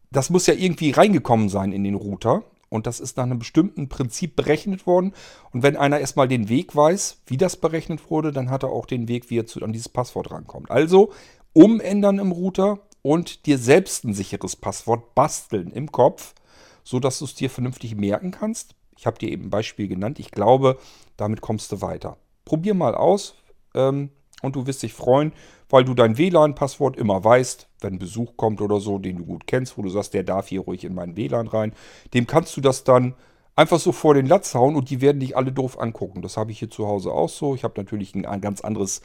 das 0.10 0.30
muss 0.32 0.48
ja 0.48 0.56
irgendwie 0.56 0.92
reingekommen 0.92 1.50
sein 1.50 1.74
in 1.74 1.84
den 1.84 1.96
Router. 1.96 2.44
Und 2.70 2.88
das 2.88 3.00
ist 3.00 3.18
nach 3.18 3.24
einem 3.24 3.40
bestimmten 3.40 3.90
Prinzip 3.90 4.36
berechnet 4.36 4.86
worden. 4.86 5.14
Und 5.52 5.64
wenn 5.64 5.76
einer 5.76 6.00
erstmal 6.00 6.28
den 6.28 6.50
Weg 6.50 6.76
weiß, 6.76 7.18
wie 7.26 7.38
das 7.38 7.58
berechnet 7.58 8.10
wurde, 8.10 8.32
dann 8.32 8.50
hat 8.50 8.64
er 8.64 8.70
auch 8.70 8.86
den 8.86 9.08
Weg, 9.08 9.30
wie 9.30 9.40
er 9.40 9.48
zu, 9.48 9.62
an 9.64 9.74
dieses 9.74 9.90
Passwort 9.90 10.32
rankommt. 10.32 10.70
Also 10.72 11.12
umändern 11.54 12.20
im 12.20 12.32
Router 12.32 12.80
und 13.02 13.48
dir 13.48 13.58
selbst 13.58 14.06
ein 14.06 14.14
sicheres 14.14 14.56
Passwort 14.56 15.16
basteln 15.16 15.72
im 15.72 15.92
Kopf, 15.92 16.36
sodass 16.84 17.20
du 17.20 17.26
es 17.26 17.36
dir 17.36 17.50
vernünftig 17.50 17.96
merken 17.96 18.32
kannst. 18.32 18.76
Ich 19.00 19.06
habe 19.06 19.18
dir 19.18 19.32
eben 19.32 19.46
ein 19.46 19.50
Beispiel 19.50 19.88
genannt. 19.88 20.20
Ich 20.20 20.30
glaube, 20.30 20.78
damit 21.16 21.40
kommst 21.40 21.72
du 21.72 21.82
weiter. 21.82 22.18
Probier 22.44 22.74
mal 22.74 22.96
aus 22.96 23.36
ähm, 23.74 24.10
und 24.42 24.58
du 24.58 24.68
wirst 24.68 24.84
dich 24.84 24.94
freuen, 24.94 25.32
weil 25.70 25.86
du 25.86 25.94
dein 25.94 26.18
WLAN-Passwort 26.18 26.98
immer 26.98 27.24
weißt, 27.24 27.70
wenn 27.80 27.98
Besuch 27.98 28.36
kommt 28.36 28.60
oder 28.60 28.82
so, 28.82 29.00
den 29.00 29.20
du 29.20 29.26
gut 29.26 29.48
kennst, 29.48 29.78
wo 29.78 29.84
du 29.84 29.90
sagst, 29.90 30.14
der 30.14 30.24
darf 30.24 30.50
hier 30.50 30.60
ruhig 30.60 30.84
in 30.84 30.96
meinen 30.96 31.16
WLAN 31.16 31.48
rein. 31.48 31.72
Dem 32.14 32.28
kannst 32.28 32.58
du 32.58 32.62
das 32.62 32.84
dann 32.84 33.16
einfach 33.56 33.80
so 33.80 33.94
vor 33.94 34.16
den 34.16 34.26
Latz 34.26 34.54
hauen 34.54 34.76
und 34.76 34.90
die 34.90 35.00
werden 35.00 35.22
dich 35.22 35.38
alle 35.38 35.54
doof 35.54 35.80
angucken. 35.80 36.22
Das 36.22 36.36
habe 36.36 36.52
ich 36.52 36.60
hier 36.60 36.70
zu 36.70 36.86
Hause 36.86 37.14
auch 37.14 37.30
so. 37.30 37.56
Ich 37.56 37.64
habe 37.64 37.76
natürlich 37.78 38.16
ein 38.16 38.42
ganz 38.42 38.60
anderes, 38.60 39.02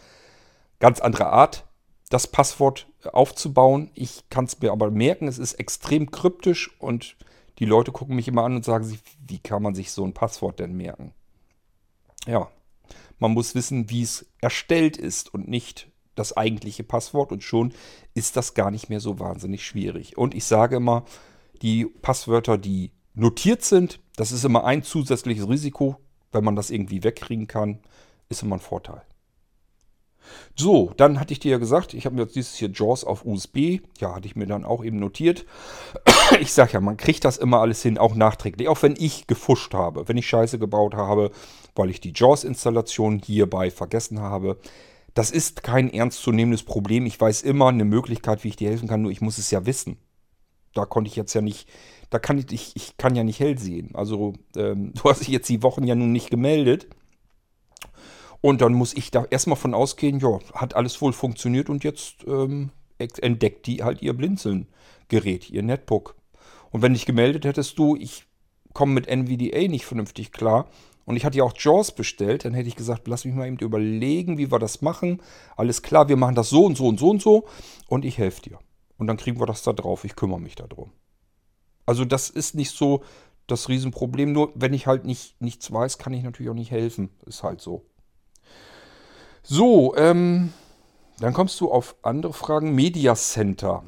ganz 0.81 0.99
andere 0.99 1.27
Art, 1.27 1.67
das 2.11 2.27
Passwort 2.27 2.89
aufzubauen. 3.13 3.93
Ich 3.95 4.29
kann 4.29 4.47
es 4.47 4.61
mir 4.61 4.73
aber 4.73 4.91
merken, 4.91 5.29
es 5.29 5.39
ist 5.39 5.55
extrem 5.55 6.11
kryptisch 6.11 6.75
und 6.81 7.17
die 7.59 7.65
Leute 7.65 7.93
gucken 7.93 8.17
mich 8.17 8.29
immer 8.29 8.45
an 8.45 8.57
und 8.57 8.65
sagen 8.65 8.85
sich, 8.85 9.01
wie 9.27 9.39
kann 9.39 9.63
man 9.63 9.75
sich 9.75 9.93
so 9.93 10.05
ein 10.05 10.15
Passwort 10.15 10.61
denn 10.61 10.77
merken? 10.77 11.13
Ja, 12.27 12.51
man 13.19 13.33
muss 13.33 13.55
wissen, 13.55 13.91
wie 13.91 14.03
es 14.03 14.27
erstellt 14.41 14.97
ist 14.97 15.33
und 15.33 15.49
nicht 15.49 15.91
das 16.15 16.37
eigentliche 16.37 16.85
Passwort 16.85 17.33
und 17.33 17.43
schon 17.43 17.73
ist 18.15 18.37
das 18.37 18.55
gar 18.55 18.71
nicht 18.71 18.89
mehr 18.89 19.01
so 19.01 19.19
wahnsinnig 19.19 19.65
schwierig. 19.65 20.17
Und 20.17 20.35
ich 20.35 20.45
sage 20.45 20.77
immer, 20.77 21.05
die 21.63 21.87
Passwörter, 21.87 22.59
die 22.59 22.93
notiert 23.15 23.63
sind, 23.63 24.01
das 24.17 24.33
ist 24.33 24.45
immer 24.45 24.65
ein 24.65 24.83
zusätzliches 24.83 25.49
Risiko. 25.49 25.97
Wenn 26.33 26.45
man 26.45 26.57
das 26.57 26.71
irgendwie 26.71 27.05
wegkriegen 27.05 27.47
kann, 27.47 27.81
ist 28.29 28.43
immer 28.43 28.57
ein 28.57 28.61
Vorteil. 28.61 29.03
So, 30.57 30.93
dann 30.97 31.19
hatte 31.21 31.33
ich 31.33 31.41
dir 31.41 31.53
ja 31.53 31.59
gesagt, 31.59 31.95
ich 31.95 32.07
habe 32.07 32.17
mir 32.17 32.23
jetzt 32.23 32.37
dieses 32.37 32.55
hier 32.55 32.71
JAWS 32.71 33.05
auf 33.05 33.25
USB, 33.25 33.81
ja, 33.99 34.15
hatte 34.15 34.27
ich 34.27 34.37
mir 34.37 34.47
dann 34.47 34.65
auch 34.65 34.85
eben 34.85 34.99
notiert. 34.99 35.45
Ich 36.41 36.55
sage 36.55 36.73
ja, 36.73 36.81
man 36.81 36.97
kriegt 36.97 37.25
das 37.27 37.37
immer 37.37 37.61
alles 37.61 37.83
hin, 37.83 37.99
auch 37.99 38.15
nachträglich, 38.15 38.67
auch 38.69 38.83
wenn 38.83 38.95
ich 38.97 39.27
gefuscht 39.27 39.75
habe, 39.75 40.09
wenn 40.09 40.17
ich 40.17 40.27
Scheiße 40.27 40.59
gebaut 40.59 40.95
habe, 40.95 41.31
weil 41.75 41.91
ich 41.91 42.01
die 42.01 42.13
JAWS-Installation 42.15 43.21
hierbei 43.25 43.71
vergessen 43.71 44.21
habe. 44.21 44.59
Das 45.13 45.31
ist 45.31 45.63
kein 45.63 45.93
ernstzunehmendes 45.93 46.65
Problem. 46.65 47.07
Ich 47.07 47.21
weiß 47.21 47.43
immer 47.43 47.69
eine 47.69 47.85
Möglichkeit, 47.85 48.43
wie 48.43 48.49
ich 48.49 48.57
dir 48.57 48.71
helfen 48.71 48.89
kann, 48.89 49.03
nur 49.03 49.13
ich 49.13 49.21
muss 49.21 49.39
es 49.39 49.51
ja 49.51 49.67
wissen. 49.67 49.99
Da 50.73 50.87
konnte 50.87 51.09
ich 51.09 51.17
jetzt 51.17 51.35
ja 51.35 51.41
nicht, 51.41 51.69
da 52.11 52.19
kann 52.19 52.39
ich, 52.39 52.51
ich, 52.53 52.73
ich 52.75 52.97
kann 52.97 53.15
ja 53.15 53.23
nicht 53.23 53.41
hell 53.41 53.59
sehen. 53.59 53.91
Also, 53.95 54.35
ähm, 54.57 54.93
du 54.95 55.09
hast 55.09 55.21
dich 55.21 55.29
jetzt 55.29 55.49
die 55.49 55.63
Wochen 55.63 55.85
ja 55.85 55.95
nun 55.95 56.13
nicht 56.13 56.31
gemeldet. 56.31 56.89
Und 58.45 58.61
dann 58.61 58.75
muss 58.75 58.93
ich 58.93 59.11
da 59.11 59.25
erstmal 59.31 59.57
von 59.57 59.73
ausgehen, 59.73 60.21
ja, 60.21 60.39
hat 60.53 60.77
alles 60.77 61.01
wohl 61.01 61.15
funktioniert 61.15 61.71
und 61.71 61.83
jetzt 61.83 62.27
ähm, 62.27 62.73
entdeckt 62.99 63.67
die 63.67 63.83
halt 63.83 64.03
ihr 64.03 64.13
Blinzeln-Gerät, 64.13 65.49
ihr 65.49 65.63
Netbook. 65.63 66.15
Und 66.71 66.83
wenn 66.83 66.93
dich 66.93 67.07
gemeldet 67.07 67.47
hättest 67.47 67.79
du, 67.79 67.97
ich 67.97 68.27
komme 68.75 68.93
mit 68.93 69.07
NVDA 69.07 69.67
nicht 69.67 69.87
vernünftig 69.87 70.31
klar 70.31 70.69
und 71.07 71.17
ich 71.17 71.25
hatte 71.25 71.39
ja 71.39 71.45
auch 71.45 71.55
JAWS 71.57 71.93
bestellt, 71.93 72.45
dann 72.45 72.53
hätte 72.53 72.69
ich 72.69 72.77
gesagt, 72.77 73.09
lass 73.09 73.25
mich 73.25 73.35
mal 73.35 73.47
eben 73.47 73.57
überlegen, 73.57 74.37
wie 74.37 74.53
wir 74.53 74.59
das 74.59 74.83
machen. 74.83 75.23
Alles 75.57 75.81
klar, 75.81 76.11
wir 76.11 76.19
machen 76.19 76.35
das 76.35 76.51
so 76.51 76.67
und 76.67 76.77
so 76.77 76.89
und 76.89 77.01
so 77.01 77.09
und 77.09 77.23
so 77.23 77.47
und 77.89 78.05
ich 78.05 78.19
helfe 78.19 78.43
dir. 78.43 78.59
Und 78.99 79.07
dann 79.07 79.17
kriegen 79.17 79.41
wir 79.41 79.47
das 79.47 79.63
da 79.63 79.73
drauf, 79.73 80.05
ich 80.05 80.17
kümmere 80.17 80.43
mich 80.43 80.57
darum. 80.57 80.93
Also 81.87 82.05
das 82.05 82.29
ist 82.29 82.55
nicht 82.55 82.73
so 82.73 83.05
das 83.47 83.71
Riesenproblem, 83.71 84.33
nur 84.33 84.53
wenn 84.55 84.75
ich 84.75 84.87
halt 84.87 85.07
nicht, 85.07 85.41
nichts 85.41 85.73
weiß, 85.73 85.97
kann 85.97 86.13
ich 86.13 86.23
natürlich 86.23 86.51
auch 86.51 86.55
nicht 86.55 86.73
helfen. 86.73 87.09
Ist 87.25 87.43
halt 87.43 87.63
so. 87.63 87.87
So, 89.47 89.95
ähm, 89.97 90.55
dann 91.21 91.35
kommst 91.35 91.61
du 91.61 91.71
auf 91.71 91.97
andere 92.03 92.33
Fragen. 92.33 92.75
Media 92.75 93.15
Center. 93.15 93.85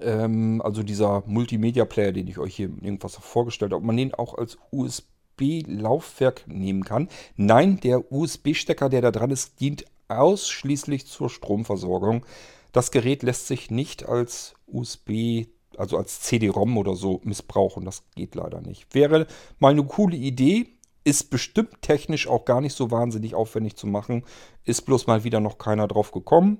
Ähm, 0.00 0.60
also 0.60 0.82
dieser 0.82 1.22
Multimedia-Player, 1.26 2.10
den 2.10 2.26
ich 2.26 2.38
euch 2.38 2.56
hier 2.56 2.66
irgendwas 2.66 3.14
vorgestellt 3.14 3.70
habe, 3.70 3.78
ob 3.78 3.84
man 3.84 3.96
den 3.96 4.12
auch 4.12 4.36
als 4.36 4.58
USB-Laufwerk 4.72 6.48
nehmen 6.48 6.84
kann. 6.84 7.08
Nein, 7.36 7.78
der 7.78 8.10
USB-Stecker, 8.10 8.88
der 8.88 9.02
da 9.02 9.12
dran 9.12 9.30
ist, 9.30 9.60
dient 9.60 9.84
ausschließlich 10.08 11.06
zur 11.06 11.30
Stromversorgung. 11.30 12.26
Das 12.72 12.90
Gerät 12.90 13.22
lässt 13.22 13.46
sich 13.46 13.70
nicht 13.70 14.08
als 14.08 14.54
USB, 14.66 15.46
also 15.76 15.96
als 15.96 16.22
CD-ROM 16.22 16.76
oder 16.76 16.96
so 16.96 17.20
missbrauchen. 17.22 17.84
Das 17.84 18.02
geht 18.16 18.34
leider 18.34 18.60
nicht. 18.60 18.92
Wäre 18.96 19.28
mal 19.60 19.70
eine 19.70 19.84
coole 19.84 20.16
Idee, 20.16 20.74
ist 21.04 21.30
bestimmt 21.30 21.82
technisch 21.82 22.26
auch 22.26 22.44
gar 22.44 22.60
nicht 22.60 22.74
so 22.74 22.90
wahnsinnig 22.90 23.34
aufwendig 23.34 23.76
zu 23.76 23.86
machen. 23.86 24.24
Ist 24.64 24.82
bloß 24.82 25.06
mal 25.06 25.22
wieder 25.22 25.40
noch 25.40 25.58
keiner 25.58 25.86
drauf 25.86 26.10
gekommen. 26.12 26.58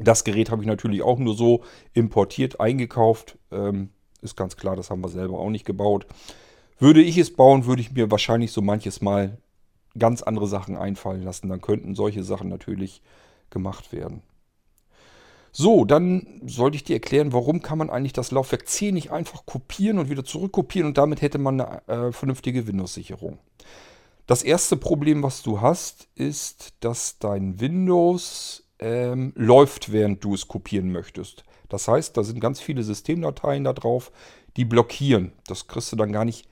Das 0.00 0.24
Gerät 0.24 0.50
habe 0.50 0.62
ich 0.62 0.68
natürlich 0.68 1.02
auch 1.02 1.18
nur 1.18 1.34
so 1.34 1.62
importiert, 1.92 2.60
eingekauft. 2.60 3.38
Ähm, 3.50 3.90
ist 4.22 4.36
ganz 4.36 4.56
klar, 4.56 4.76
das 4.76 4.90
haben 4.90 5.00
wir 5.00 5.08
selber 5.08 5.38
auch 5.38 5.50
nicht 5.50 5.64
gebaut. 5.64 6.06
Würde 6.78 7.02
ich 7.02 7.18
es 7.18 7.34
bauen, 7.34 7.66
würde 7.66 7.82
ich 7.82 7.92
mir 7.92 8.10
wahrscheinlich 8.10 8.52
so 8.52 8.62
manches 8.62 9.00
Mal 9.00 9.38
ganz 9.98 10.22
andere 10.22 10.46
Sachen 10.46 10.76
einfallen 10.76 11.22
lassen. 11.22 11.48
Dann 11.48 11.60
könnten 11.60 11.94
solche 11.94 12.22
Sachen 12.22 12.48
natürlich 12.48 13.02
gemacht 13.50 13.92
werden. 13.92 14.22
So, 15.58 15.86
dann 15.86 16.42
sollte 16.44 16.76
ich 16.76 16.84
dir 16.84 16.96
erklären, 16.96 17.32
warum 17.32 17.62
kann 17.62 17.78
man 17.78 17.88
eigentlich 17.88 18.12
das 18.12 18.30
Laufwerk 18.30 18.68
C 18.68 18.92
nicht 18.92 19.10
einfach 19.10 19.46
kopieren 19.46 19.98
und 19.98 20.10
wieder 20.10 20.22
zurückkopieren 20.22 20.88
und 20.88 20.98
damit 20.98 21.22
hätte 21.22 21.38
man 21.38 21.58
eine 21.58 21.88
äh, 21.88 22.12
vernünftige 22.12 22.66
Windows-Sicherung. 22.66 23.38
Das 24.26 24.42
erste 24.42 24.76
Problem, 24.76 25.22
was 25.22 25.42
du 25.42 25.62
hast, 25.62 26.08
ist, 26.14 26.74
dass 26.80 27.18
dein 27.20 27.58
Windows 27.58 28.64
ähm, 28.80 29.32
läuft, 29.34 29.92
während 29.92 30.22
du 30.22 30.34
es 30.34 30.46
kopieren 30.46 30.92
möchtest. 30.92 31.42
Das 31.70 31.88
heißt, 31.88 32.14
da 32.18 32.22
sind 32.22 32.38
ganz 32.38 32.60
viele 32.60 32.82
Systemdateien 32.82 33.64
da 33.64 33.72
drauf, 33.72 34.12
die 34.58 34.66
blockieren. 34.66 35.32
Das 35.46 35.68
kriegst 35.68 35.90
du 35.90 35.96
dann 35.96 36.12
gar 36.12 36.26
nicht 36.26 36.46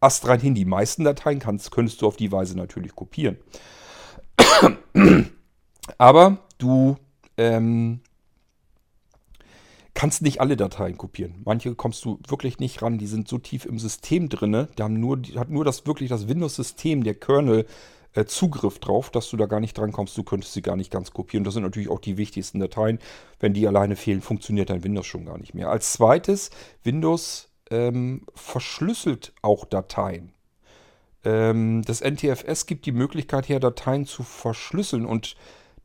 astrein 0.00 0.40
hin. 0.40 0.56
Die 0.56 0.64
meisten 0.64 1.04
Dateien 1.04 1.38
kannst, 1.38 1.70
könntest 1.70 2.02
du 2.02 2.08
auf 2.08 2.16
die 2.16 2.32
Weise 2.32 2.56
natürlich 2.56 2.96
kopieren. 2.96 3.38
Aber 5.96 6.38
du 6.58 6.96
ähm, 7.36 8.00
kannst 9.98 10.22
nicht 10.22 10.40
alle 10.40 10.56
Dateien 10.56 10.96
kopieren. 10.96 11.42
Manche 11.44 11.74
kommst 11.74 12.04
du 12.04 12.20
wirklich 12.28 12.60
nicht 12.60 12.82
ran, 12.82 12.98
die 12.98 13.08
sind 13.08 13.26
so 13.26 13.36
tief 13.36 13.64
im 13.64 13.80
System 13.80 14.28
drin, 14.28 14.68
da 14.76 14.84
haben 14.84 15.00
nur, 15.00 15.16
die, 15.16 15.36
hat 15.36 15.50
nur 15.50 15.64
das 15.64 15.88
wirklich 15.88 16.08
das 16.08 16.28
Windows-System, 16.28 17.02
der 17.02 17.16
Kernel, 17.16 17.66
äh, 18.12 18.24
Zugriff 18.24 18.78
drauf, 18.78 19.10
dass 19.10 19.28
du 19.28 19.36
da 19.36 19.46
gar 19.46 19.58
nicht 19.58 19.76
dran 19.76 19.90
kommst. 19.90 20.16
Du 20.16 20.22
könntest 20.22 20.52
sie 20.52 20.62
gar 20.62 20.76
nicht 20.76 20.92
ganz 20.92 21.10
kopieren. 21.10 21.42
Das 21.42 21.54
sind 21.54 21.64
natürlich 21.64 21.88
auch 21.88 21.98
die 21.98 22.16
wichtigsten 22.16 22.60
Dateien. 22.60 23.00
Wenn 23.40 23.54
die 23.54 23.66
alleine 23.66 23.96
fehlen, 23.96 24.20
funktioniert 24.20 24.70
dein 24.70 24.84
Windows 24.84 25.04
schon 25.04 25.24
gar 25.24 25.36
nicht 25.36 25.52
mehr. 25.52 25.68
Als 25.68 25.94
zweites, 25.94 26.50
Windows 26.84 27.48
ähm, 27.68 28.24
verschlüsselt 28.36 29.32
auch 29.42 29.64
Dateien. 29.64 30.32
Ähm, 31.24 31.82
das 31.84 32.02
NTFS 32.02 32.66
gibt 32.66 32.86
die 32.86 32.92
Möglichkeit 32.92 33.48
her, 33.48 33.58
Dateien 33.58 34.06
zu 34.06 34.22
verschlüsseln 34.22 35.04
und 35.04 35.34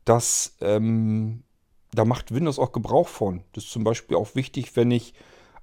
das 0.04 0.56
ähm, 0.60 1.42
da 1.94 2.04
macht 2.04 2.34
Windows 2.34 2.58
auch 2.58 2.72
Gebrauch 2.72 3.08
von. 3.08 3.42
Das 3.52 3.64
ist 3.64 3.72
zum 3.72 3.84
Beispiel 3.84 4.16
auch 4.16 4.34
wichtig, 4.34 4.76
wenn 4.76 4.90
ich 4.90 5.14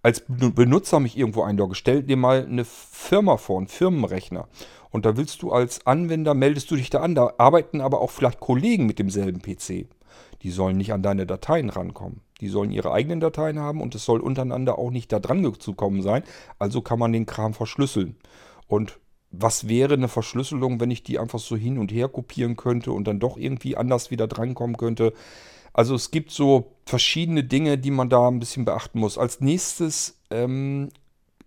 als 0.04 0.24
Benutzer 0.28 1.00
mich 1.00 1.18
irgendwo 1.18 1.44
einlogge. 1.44 1.76
Stell 1.76 2.04
dir 2.04 2.18
mal 2.18 2.46
eine 2.46 2.66
Firma 2.66 3.38
vor, 3.38 3.58
einen 3.58 3.68
Firmenrechner. 3.68 4.48
Und 4.90 5.06
da 5.06 5.16
willst 5.16 5.42
du 5.42 5.52
als 5.52 5.86
Anwender, 5.86 6.34
meldest 6.34 6.72
du 6.72 6.76
dich 6.76 6.90
da 6.90 7.02
an. 7.02 7.16
Da 7.16 7.34
arbeiten 7.38 7.82
aber 7.82 8.02
auch 8.02 8.10
vielleicht 8.10 8.40
Kollegen 8.40 8.86
mit 8.86 9.00
demselben 9.00 9.42
PC. 9.42 9.88
Die 10.42 10.50
sollen 10.50 10.78
nicht 10.78 10.92
an 10.92 11.04
deine 11.04 11.26
Dateien 11.26 11.70
rankommen. 11.70 12.22
Die 12.42 12.50
sollen 12.50 12.72
ihre 12.72 12.92
eigenen 12.92 13.20
Dateien 13.20 13.60
haben 13.60 13.82
und 13.82 13.94
es 13.94 14.04
soll 14.04 14.20
untereinander 14.20 14.80
auch 14.80 14.90
nicht 14.90 15.12
da 15.12 15.20
dran 15.20 15.54
zu 15.60 15.76
sein. 16.00 16.24
Also 16.58 16.82
kann 16.82 16.98
man 16.98 17.14
den 17.14 17.28
Kram 17.28 17.54
verschlüsseln. 17.54 18.16
Und 18.68 19.00
was 19.30 19.68
wäre 19.68 19.94
eine 19.94 20.08
Verschlüsselung, 20.08 20.80
wenn 20.80 20.92
ich 20.92 21.04
die 21.04 21.20
einfach 21.20 21.40
so 21.40 21.56
hin 21.56 21.78
und 21.78 21.92
her 21.92 22.10
kopieren 22.10 22.58
könnte 22.58 22.92
und 22.92 23.06
dann 23.06 23.20
doch 23.20 23.38
irgendwie 23.38 23.78
anders 23.78 24.12
wieder 24.12 24.28
drankommen 24.28 24.78
könnte? 24.78 25.14
Also 25.74 25.96
es 25.96 26.12
gibt 26.12 26.32
so 26.32 26.76
verschiedene 26.86 27.44
Dinge, 27.44 27.78
die 27.78 27.92
man 27.92 28.10
da 28.10 28.28
ein 28.28 28.40
bisschen 28.40 28.66
beachten 28.66 29.00
muss. 29.00 29.18
Als 29.18 29.40
nächstes, 29.40 30.20
ähm, 30.30 30.90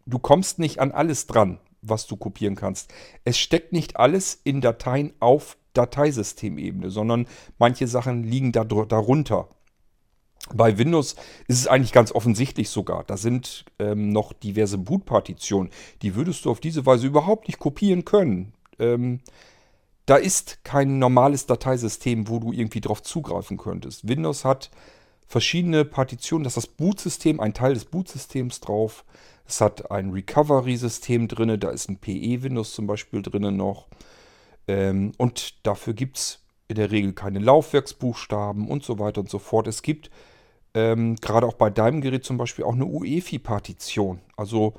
du 0.06 0.18
kommst 0.18 0.58
nicht 0.58 0.80
an 0.80 0.92
alles 0.92 1.26
dran. 1.26 1.58
was 1.86 2.06
du 2.06 2.16
kopieren 2.16 2.56
kannst. 2.56 2.92
Es 3.24 3.38
steckt 3.38 3.72
nicht 3.72 3.96
alles 3.96 4.40
in 4.44 4.60
Dateien 4.60 5.12
auf 5.20 5.56
Dateisystemebene, 5.74 6.90
sondern 6.90 7.26
manche 7.58 7.86
Sachen 7.86 8.24
liegen 8.24 8.52
da, 8.52 8.64
darunter. 8.64 9.48
Bei 10.52 10.76
Windows 10.76 11.16
ist 11.48 11.60
es 11.60 11.66
eigentlich 11.66 11.92
ganz 11.92 12.12
offensichtlich 12.12 12.68
sogar. 12.68 13.04
Da 13.04 13.16
sind 13.16 13.64
ähm, 13.78 14.10
noch 14.10 14.32
diverse 14.32 14.78
Bootpartitionen. 14.78 15.70
Die 16.02 16.14
würdest 16.14 16.44
du 16.44 16.50
auf 16.50 16.60
diese 16.60 16.84
Weise 16.84 17.06
überhaupt 17.06 17.48
nicht 17.48 17.58
kopieren 17.58 18.04
können. 18.04 18.52
Ähm, 18.78 19.20
da 20.07 20.16
ist 20.16 20.64
kein 20.64 20.98
normales 20.98 21.46
Dateisystem, 21.46 22.28
wo 22.28 22.38
du 22.38 22.52
irgendwie 22.52 22.80
drauf 22.80 23.02
zugreifen 23.02 23.57
könntest. 23.57 24.07
Windows 24.07 24.44
hat 24.44 24.70
verschiedene 25.26 25.84
Partitionen. 25.84 26.44
Das 26.44 26.57
ist 26.57 26.68
das 26.68 26.74
Bootsystem, 26.74 27.40
ein 27.40 27.55
Teil 27.55 27.74
des 27.74 27.86
Bootsystems 27.86 28.61
drauf. 28.61 29.05
Es 29.46 29.61
hat 29.61 29.90
ein 29.90 30.11
Recovery-System 30.11 31.28
drin. 31.28 31.59
Da 31.59 31.70
ist 31.70 31.88
ein 31.88 31.98
PE-Windows 31.98 32.74
zum 32.74 32.86
Beispiel 32.86 33.22
drin 33.22 33.57
noch. 33.57 33.86
Ähm, 34.68 35.12
und 35.18 35.66
dafür 35.66 35.94
gibt 35.94 36.18
es 36.18 36.40
in 36.68 36.76
der 36.76 36.90
Regel 36.90 37.12
keine 37.12 37.38
Laufwerksbuchstaben 37.38 38.68
und 38.68 38.84
so 38.84 38.98
weiter 38.98 39.20
und 39.20 39.30
so 39.30 39.38
fort. 39.38 39.66
Es 39.66 39.82
gibt 39.82 40.11
ähm, 40.74 41.16
gerade 41.16 41.46
auch 41.46 41.55
bei 41.55 41.70
deinem 41.70 42.00
Gerät 42.00 42.24
zum 42.24 42.36
Beispiel 42.36 42.64
auch 42.64 42.74
eine 42.74 42.86
UEFI-Partition. 42.86 44.20
Also 44.36 44.74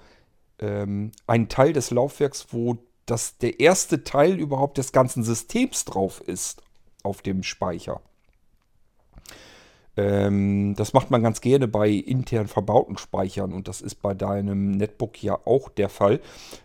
ähm, 0.59 1.11
ein 1.27 1.47
Teil 1.47 1.73
des 1.73 1.91
Laufwerks, 1.91 2.47
wo 2.51 2.77
das 3.05 3.37
der 3.37 3.59
erste 3.59 4.03
Teil 4.03 4.39
überhaupt 4.39 4.77
des 4.77 4.91
ganzen 4.91 5.23
Systems 5.23 5.85
drauf 5.85 6.21
ist 6.21 6.61
auf 7.03 7.21
dem 7.21 7.43
Speicher. 7.43 8.01
Ähm, 9.97 10.75
das 10.75 10.93
macht 10.93 11.09
man 11.09 11.23
ganz 11.23 11.41
gerne 11.41 11.67
bei 11.67 11.89
intern 11.89 12.47
verbauten 12.47 12.97
Speichern 12.97 13.53
und 13.53 13.67
das 13.67 13.81
ist 13.81 13.95
bei 13.95 14.13
deinem 14.13 14.71
Netbook 14.71 15.21
ja 15.23 15.39
auch 15.45 15.69
der 15.69 15.89
Fall, 15.89 16.19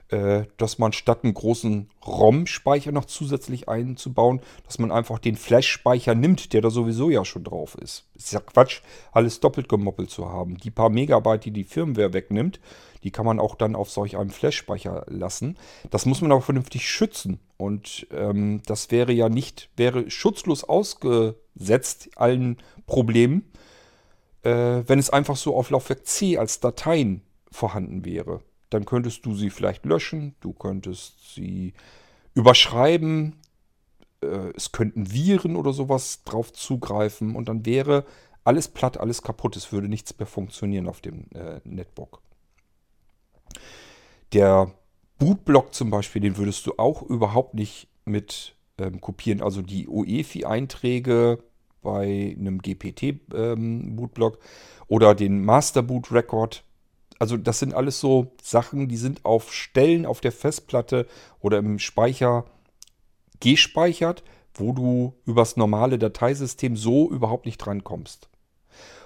äh, 0.08 0.44
dass 0.56 0.78
man 0.78 0.92
statt 0.92 1.20
einen 1.22 1.34
großen 1.34 1.88
ROM-Speicher 2.04 2.90
noch 2.90 3.04
zusätzlich 3.04 3.68
einzubauen, 3.68 4.40
dass 4.66 4.78
man 4.80 4.90
einfach 4.90 5.20
den 5.20 5.36
Flash-Speicher 5.36 6.14
nimmt, 6.16 6.52
der 6.52 6.60
da 6.60 6.70
sowieso 6.70 7.10
ja 7.10 7.24
schon 7.24 7.44
drauf 7.44 7.76
ist. 7.76 8.06
Ist 8.16 8.32
ja 8.32 8.40
Quatsch, 8.40 8.80
alles 9.12 9.38
doppelt 9.38 9.68
gemoppelt 9.68 10.10
zu 10.10 10.28
haben. 10.28 10.56
Die 10.56 10.70
paar 10.70 10.90
Megabyte, 10.90 11.44
die 11.44 11.52
die 11.52 11.64
Firmware 11.64 12.12
wegnimmt, 12.12 12.58
die 13.04 13.12
kann 13.12 13.26
man 13.26 13.38
auch 13.38 13.54
dann 13.54 13.76
auf 13.76 13.90
solch 13.90 14.16
einem 14.16 14.30
Flash-Speicher 14.30 15.06
lassen. 15.08 15.56
Das 15.90 16.04
muss 16.04 16.20
man 16.20 16.32
aber 16.32 16.42
vernünftig 16.42 16.88
schützen 16.90 17.38
und 17.56 18.06
ähm, 18.10 18.62
das 18.66 18.90
wäre 18.90 19.12
ja 19.12 19.28
nicht, 19.28 19.70
wäre 19.76 20.10
schutzlos 20.10 20.64
ausgesetzt 21.61 22.11
allen 22.16 22.56
Problemen, 22.86 23.44
äh, 24.42 24.82
wenn 24.86 24.98
es 24.98 25.11
einfach 25.11 25.36
so 25.36 25.56
auf 25.56 25.70
Laufwerk 25.70 26.06
C 26.06 26.38
als 26.38 26.61
Dateien 26.61 27.22
vorhanden 27.52 28.04
wäre. 28.04 28.40
Dann 28.70 28.84
könntest 28.84 29.26
du 29.26 29.34
sie 29.34 29.50
vielleicht 29.50 29.84
löschen, 29.84 30.34
du 30.40 30.52
könntest 30.52 31.34
sie 31.34 31.74
überschreiben, 32.34 33.36
äh, 34.22 34.52
es 34.56 34.72
könnten 34.72 35.12
Viren 35.12 35.56
oder 35.56 35.72
sowas 35.72 36.22
drauf 36.24 36.52
zugreifen 36.52 37.36
und 37.36 37.48
dann 37.48 37.66
wäre 37.66 38.04
alles 38.44 38.68
platt, 38.68 38.98
alles 38.98 39.22
kaputt, 39.22 39.56
es 39.56 39.72
würde 39.72 39.88
nichts 39.88 40.16
mehr 40.18 40.26
funktionieren 40.26 40.88
auf 40.88 41.00
dem 41.00 41.26
äh, 41.34 41.61
Netbook. 41.64 42.22
Der 44.32 44.72
Bootblock 45.18 45.74
zum 45.74 45.90
Beispiel, 45.90 46.22
den 46.22 46.36
würdest 46.36 46.64
du 46.66 46.74
auch 46.78 47.02
überhaupt 47.02 47.54
nicht 47.54 47.88
mit 48.06 48.54
ähm, 48.80 49.00
kopieren. 49.00 49.42
Also 49.42 49.62
die 49.62 49.86
UEFI-Einträge 49.86 51.42
bei 51.82 52.36
einem 52.38 52.60
GPT-Bootblock 52.60 54.34
ähm, 54.34 54.40
oder 54.88 55.14
den 55.14 55.44
Master 55.44 55.82
Boot 55.82 56.12
Record. 56.12 56.64
Also 57.18 57.36
das 57.36 57.58
sind 57.58 57.74
alles 57.74 58.00
so 58.00 58.32
Sachen, 58.42 58.88
die 58.88 58.96
sind 58.96 59.24
auf 59.24 59.52
Stellen 59.52 60.06
auf 60.06 60.20
der 60.20 60.32
Festplatte 60.32 61.06
oder 61.40 61.58
im 61.58 61.78
Speicher 61.78 62.46
gespeichert, 63.40 64.22
wo 64.54 64.72
du 64.72 65.14
übers 65.24 65.56
normale 65.56 65.98
Dateisystem 65.98 66.76
so 66.76 67.10
überhaupt 67.10 67.46
nicht 67.46 67.58
drankommst. 67.58 68.28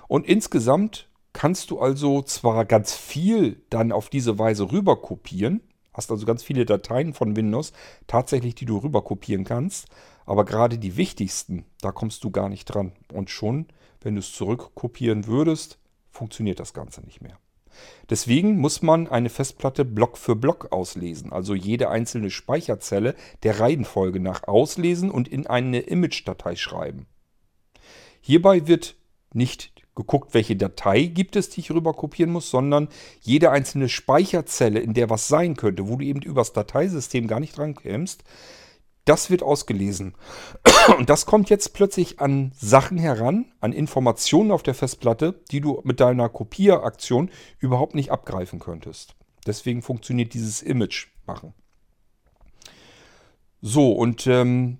Und 0.09 0.27
insgesamt 0.27 1.09
kannst 1.33 1.71
du 1.71 1.81
also 1.81 2.23
zwar 2.23 2.65
ganz 2.65 2.95
viel 2.95 3.63
dann 3.71 3.93
auf 3.93 4.09
diese 4.09 4.39
Weise 4.39 4.71
rüber 4.71 5.01
kopieren, 5.01 5.61
hast 5.93 6.11
also 6.11 6.27
ganz 6.27 6.43
viele 6.43 6.65
Dateien 6.65 7.13
von 7.13 7.37
Windows 7.37 7.73
tatsächlich, 8.07 8.55
die 8.55 8.65
du 8.65 8.79
rüber 8.79 9.03
kopieren 9.03 9.45
kannst, 9.45 9.89
aber 10.27 10.45
gerade 10.45 10.79
die 10.79 10.97
wichtigsten, 10.97 11.65
da 11.81 11.93
kommst 11.93 12.25
du 12.25 12.31
gar 12.31 12.49
nicht 12.49 12.67
dran. 12.67 12.93
Und 13.13 13.31
schon, 13.31 13.67
wenn 14.01 14.15
du 14.15 14.21
es 14.21 14.33
zurückkopieren 14.33 15.27
würdest, 15.27 15.79
funktioniert 16.11 16.61
das 16.61 16.75
Ganze 16.75 17.03
nicht 17.03 17.21
mehr. 17.21 17.39
Deswegen 18.09 18.59
muss 18.59 18.83
man 18.83 19.09
eine 19.09 19.31
Festplatte 19.31 19.85
Block 19.85 20.17
für 20.17 20.37
Block 20.37 20.73
auslesen, 20.73 21.33
also 21.33 21.55
jede 21.55 21.89
einzelne 21.89 22.31
Speicherzelle 22.31 23.17
der 23.43 23.59
Reihenfolge 23.59 24.21
nach 24.21 24.47
auslesen 24.47 25.11
und 25.11 25.27
in 25.27 25.47
eine 25.47 25.81
Image-Datei 25.81 26.55
schreiben. 26.55 27.07
Hierbei 28.21 28.69
wird 28.69 28.97
nicht 29.33 29.73
geguckt, 29.95 30.35
welche 30.35 30.57
Datei 30.57 31.05
gibt 31.05 31.37
es, 31.37 31.51
die 31.51 31.61
ich 31.61 31.71
rüber 31.71 31.95
kopieren 31.95 32.33
muss, 32.33 32.51
sondern 32.51 32.89
jede 33.21 33.51
einzelne 33.51 33.89
Speicherzelle, 33.89 34.81
in 34.81 34.95
der 34.95 35.11
was 35.11 35.29
sein 35.29 35.57
könnte, 35.57 35.89
wo 35.89 35.97
du 35.97 36.05
eben 36.05 36.23
übers 36.23 36.53
Dateisystem 36.53 37.27
gar 37.27 37.41
nicht 37.41 37.57
drankommst, 37.57 38.25
das 39.05 39.31
wird 39.31 39.43
ausgelesen. 39.43 40.15
Und 40.99 41.11
das 41.11 41.27
kommt 41.27 41.51
jetzt 41.51 41.75
plötzlich 41.75 42.21
an 42.21 42.53
Sachen 42.55 42.99
heran, 42.99 43.53
an 43.61 43.73
Informationen 43.73 44.51
auf 44.51 44.63
der 44.63 44.75
Festplatte, 44.75 45.43
die 45.51 45.61
du 45.61 45.81
mit 45.85 46.01
deiner 46.01 46.29
Kopieraktion 46.29 47.31
überhaupt 47.59 47.95
nicht 47.95 48.11
abgreifen 48.11 48.61
könntest. 48.61 49.15
Deswegen 49.47 49.83
funktioniert 49.83 50.35
dieses 50.35 50.63
Image 50.63 51.09
machen. 51.27 51.53
So, 53.61 53.93
und 53.93 54.27
ähm, 54.27 54.79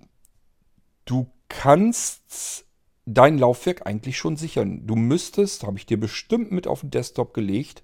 du 1.05 1.27
kannst 1.49 2.65
dein 3.05 3.37
Laufwerk 3.37 3.85
eigentlich 3.85 4.17
schon 4.17 4.35
sichern. 4.35 4.85
Du 4.85 4.95
müsstest, 4.95 5.63
habe 5.63 5.77
ich 5.77 5.85
dir 5.85 5.99
bestimmt 5.99 6.51
mit 6.51 6.67
auf 6.67 6.81
den 6.81 6.91
Desktop 6.91 7.33
gelegt, 7.33 7.83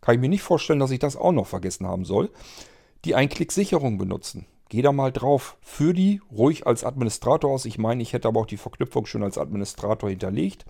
kann 0.00 0.16
ich 0.16 0.20
mir 0.20 0.28
nicht 0.28 0.42
vorstellen, 0.42 0.80
dass 0.80 0.90
ich 0.90 0.98
das 0.98 1.16
auch 1.16 1.32
noch 1.32 1.46
vergessen 1.46 1.86
haben 1.86 2.04
soll, 2.04 2.30
die 3.04 3.14
Einklick-Sicherung 3.14 3.98
benutzen. 3.98 4.46
Geh 4.72 4.80
da 4.80 4.90
mal 4.90 5.12
drauf. 5.12 5.58
Führ 5.60 5.92
die 5.92 6.22
ruhig 6.34 6.66
als 6.66 6.82
Administrator 6.82 7.50
aus. 7.50 7.66
Ich 7.66 7.76
meine, 7.76 8.02
ich 8.02 8.14
hätte 8.14 8.26
aber 8.26 8.40
auch 8.40 8.46
die 8.46 8.56
Verknüpfung 8.56 9.04
schon 9.04 9.22
als 9.22 9.36
Administrator 9.36 10.08
hinterlegt. 10.08 10.64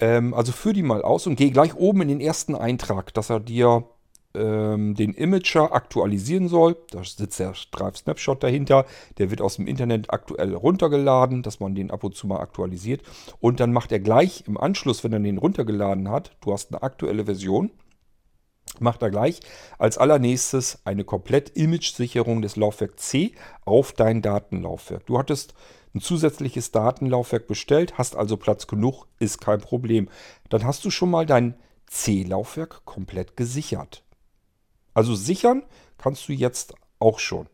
Ähm, 0.00 0.34
also 0.34 0.50
führ 0.50 0.72
die 0.72 0.82
mal 0.82 1.02
aus 1.02 1.28
und 1.28 1.36
geh 1.36 1.50
gleich 1.50 1.76
oben 1.76 2.02
in 2.02 2.08
den 2.08 2.20
ersten 2.20 2.56
Eintrag, 2.56 3.14
dass 3.14 3.30
er 3.30 3.38
dir 3.38 3.84
ähm, 4.34 4.96
den 4.96 5.14
Imager 5.14 5.72
aktualisieren 5.72 6.48
soll. 6.48 6.76
Da 6.90 7.04
sitzt 7.04 7.38
der 7.38 7.54
Drive 7.70 7.98
Snapshot 7.98 8.42
dahinter. 8.42 8.86
Der 9.18 9.30
wird 9.30 9.40
aus 9.40 9.54
dem 9.54 9.68
Internet 9.68 10.12
aktuell 10.12 10.56
runtergeladen, 10.56 11.44
dass 11.44 11.60
man 11.60 11.76
den 11.76 11.92
ab 11.92 12.02
und 12.02 12.16
zu 12.16 12.26
mal 12.26 12.40
aktualisiert. 12.40 13.02
Und 13.38 13.60
dann 13.60 13.72
macht 13.72 13.92
er 13.92 14.00
gleich 14.00 14.42
im 14.48 14.58
Anschluss, 14.58 15.04
wenn 15.04 15.12
er 15.12 15.20
den 15.20 15.38
runtergeladen 15.38 16.10
hat, 16.10 16.32
du 16.40 16.52
hast 16.52 16.72
eine 16.72 16.82
aktuelle 16.82 17.26
Version, 17.26 17.70
macht 18.80 19.02
er 19.02 19.10
gleich 19.10 19.40
als 19.78 19.98
allernächstes 19.98 20.80
eine 20.84 21.04
komplett 21.04 21.50
Image-Sicherung 21.56 22.42
des 22.42 22.56
Laufwerk 22.56 22.98
C 22.98 23.32
auf 23.64 23.92
dein 23.92 24.22
Datenlaufwerk. 24.22 25.06
Du 25.06 25.18
hattest 25.18 25.54
ein 25.94 26.00
zusätzliches 26.00 26.70
Datenlaufwerk 26.70 27.46
bestellt, 27.46 27.98
hast 27.98 28.16
also 28.16 28.36
Platz 28.36 28.66
genug, 28.66 29.06
ist 29.18 29.40
kein 29.40 29.60
Problem. 29.60 30.08
Dann 30.48 30.64
hast 30.64 30.84
du 30.84 30.90
schon 30.90 31.10
mal 31.10 31.26
dein 31.26 31.54
C-Laufwerk 31.86 32.84
komplett 32.84 33.36
gesichert. 33.36 34.02
Also 34.94 35.14
sichern 35.14 35.62
kannst 35.98 36.28
du 36.28 36.32
jetzt 36.32 36.74
auch 36.98 37.18
schon. 37.18 37.46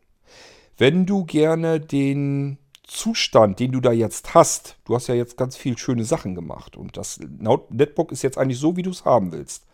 Wenn 0.77 1.05
du 1.05 1.25
gerne 1.25 1.81
den 1.81 2.57
Zustand, 2.83 3.59
den 3.59 3.71
du 3.71 3.81
da 3.81 3.91
jetzt 3.91 4.33
hast, 4.33 4.77
du 4.85 4.95
hast 4.95 5.07
ja 5.07 5.15
jetzt 5.15 5.37
ganz 5.37 5.57
viel 5.57 5.77
schöne 5.77 6.05
Sachen 6.05 6.35
gemacht 6.35 6.77
und 6.77 6.97
das 6.97 7.19
Netbook 7.19 8.11
ist 8.11 8.23
jetzt 8.23 8.37
eigentlich 8.37 8.59
so, 8.59 8.77
wie 8.77 8.81
du 8.81 8.89
es 8.89 9.05
haben 9.05 9.31
willst. 9.31 9.65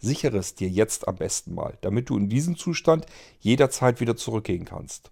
Sichere 0.00 0.38
es 0.38 0.54
dir 0.54 0.68
jetzt 0.68 1.08
am 1.08 1.16
besten 1.16 1.54
mal, 1.54 1.78
damit 1.80 2.10
du 2.10 2.16
in 2.16 2.28
diesen 2.28 2.56
Zustand 2.56 3.06
jederzeit 3.40 4.00
wieder 4.00 4.16
zurückgehen 4.16 4.64
kannst. 4.64 5.10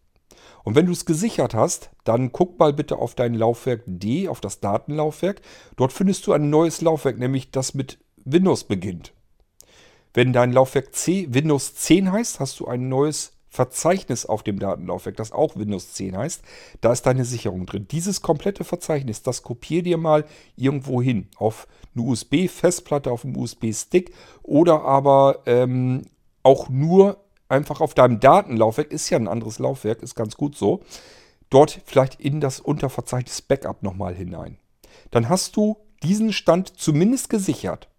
Und 0.64 0.74
wenn 0.74 0.86
du 0.86 0.92
es 0.92 1.06
gesichert 1.06 1.54
hast, 1.54 1.90
dann 2.04 2.32
guck 2.32 2.58
mal 2.58 2.72
bitte 2.72 2.96
auf 2.96 3.14
dein 3.14 3.34
Laufwerk 3.34 3.82
D, 3.86 4.28
auf 4.28 4.40
das 4.40 4.60
Datenlaufwerk. 4.60 5.40
Dort 5.76 5.92
findest 5.92 6.26
du 6.26 6.32
ein 6.32 6.50
neues 6.50 6.80
Laufwerk, 6.80 7.18
nämlich 7.18 7.50
das 7.50 7.74
mit 7.74 7.98
Windows 8.24 8.64
beginnt. 8.64 9.12
Wenn 10.14 10.32
dein 10.32 10.52
Laufwerk 10.52 10.94
C 10.94 11.26
Windows 11.30 11.74
10 11.74 12.12
heißt, 12.12 12.38
hast 12.38 12.60
du 12.60 12.66
ein 12.66 12.88
neues 12.88 13.32
Verzeichnis 13.52 14.24
auf 14.24 14.42
dem 14.42 14.58
Datenlaufwerk, 14.58 15.14
das 15.18 15.30
auch 15.30 15.56
Windows 15.56 15.92
10 15.92 16.16
heißt. 16.16 16.42
Da 16.80 16.90
ist 16.90 17.02
deine 17.02 17.26
Sicherung 17.26 17.66
drin. 17.66 17.86
Dieses 17.86 18.22
komplette 18.22 18.64
Verzeichnis, 18.64 19.22
das 19.22 19.42
kopier 19.42 19.82
dir 19.82 19.98
mal 19.98 20.24
irgendwo 20.56 21.02
hin. 21.02 21.28
Auf 21.36 21.68
eine 21.94 22.06
USB-Festplatte, 22.06 23.12
auf 23.12 23.26
einem 23.26 23.36
USB-Stick 23.36 24.14
oder 24.42 24.84
aber 24.84 25.40
ähm, 25.44 26.00
auch 26.42 26.70
nur 26.70 27.22
einfach 27.50 27.82
auf 27.82 27.92
deinem 27.92 28.20
Datenlaufwerk. 28.20 28.90
Ist 28.90 29.10
ja 29.10 29.18
ein 29.18 29.28
anderes 29.28 29.58
Laufwerk, 29.58 30.02
ist 30.02 30.14
ganz 30.14 30.34
gut 30.38 30.56
so. 30.56 30.80
Dort 31.50 31.82
vielleicht 31.84 32.18
in 32.20 32.40
das 32.40 32.58
Unterverzeichnis 32.58 33.42
Backup 33.42 33.82
nochmal 33.82 34.14
hinein. 34.14 34.56
Dann 35.10 35.28
hast 35.28 35.56
du 35.56 35.76
diesen 36.02 36.32
Stand 36.32 36.80
zumindest 36.80 37.28
gesichert. 37.28 37.90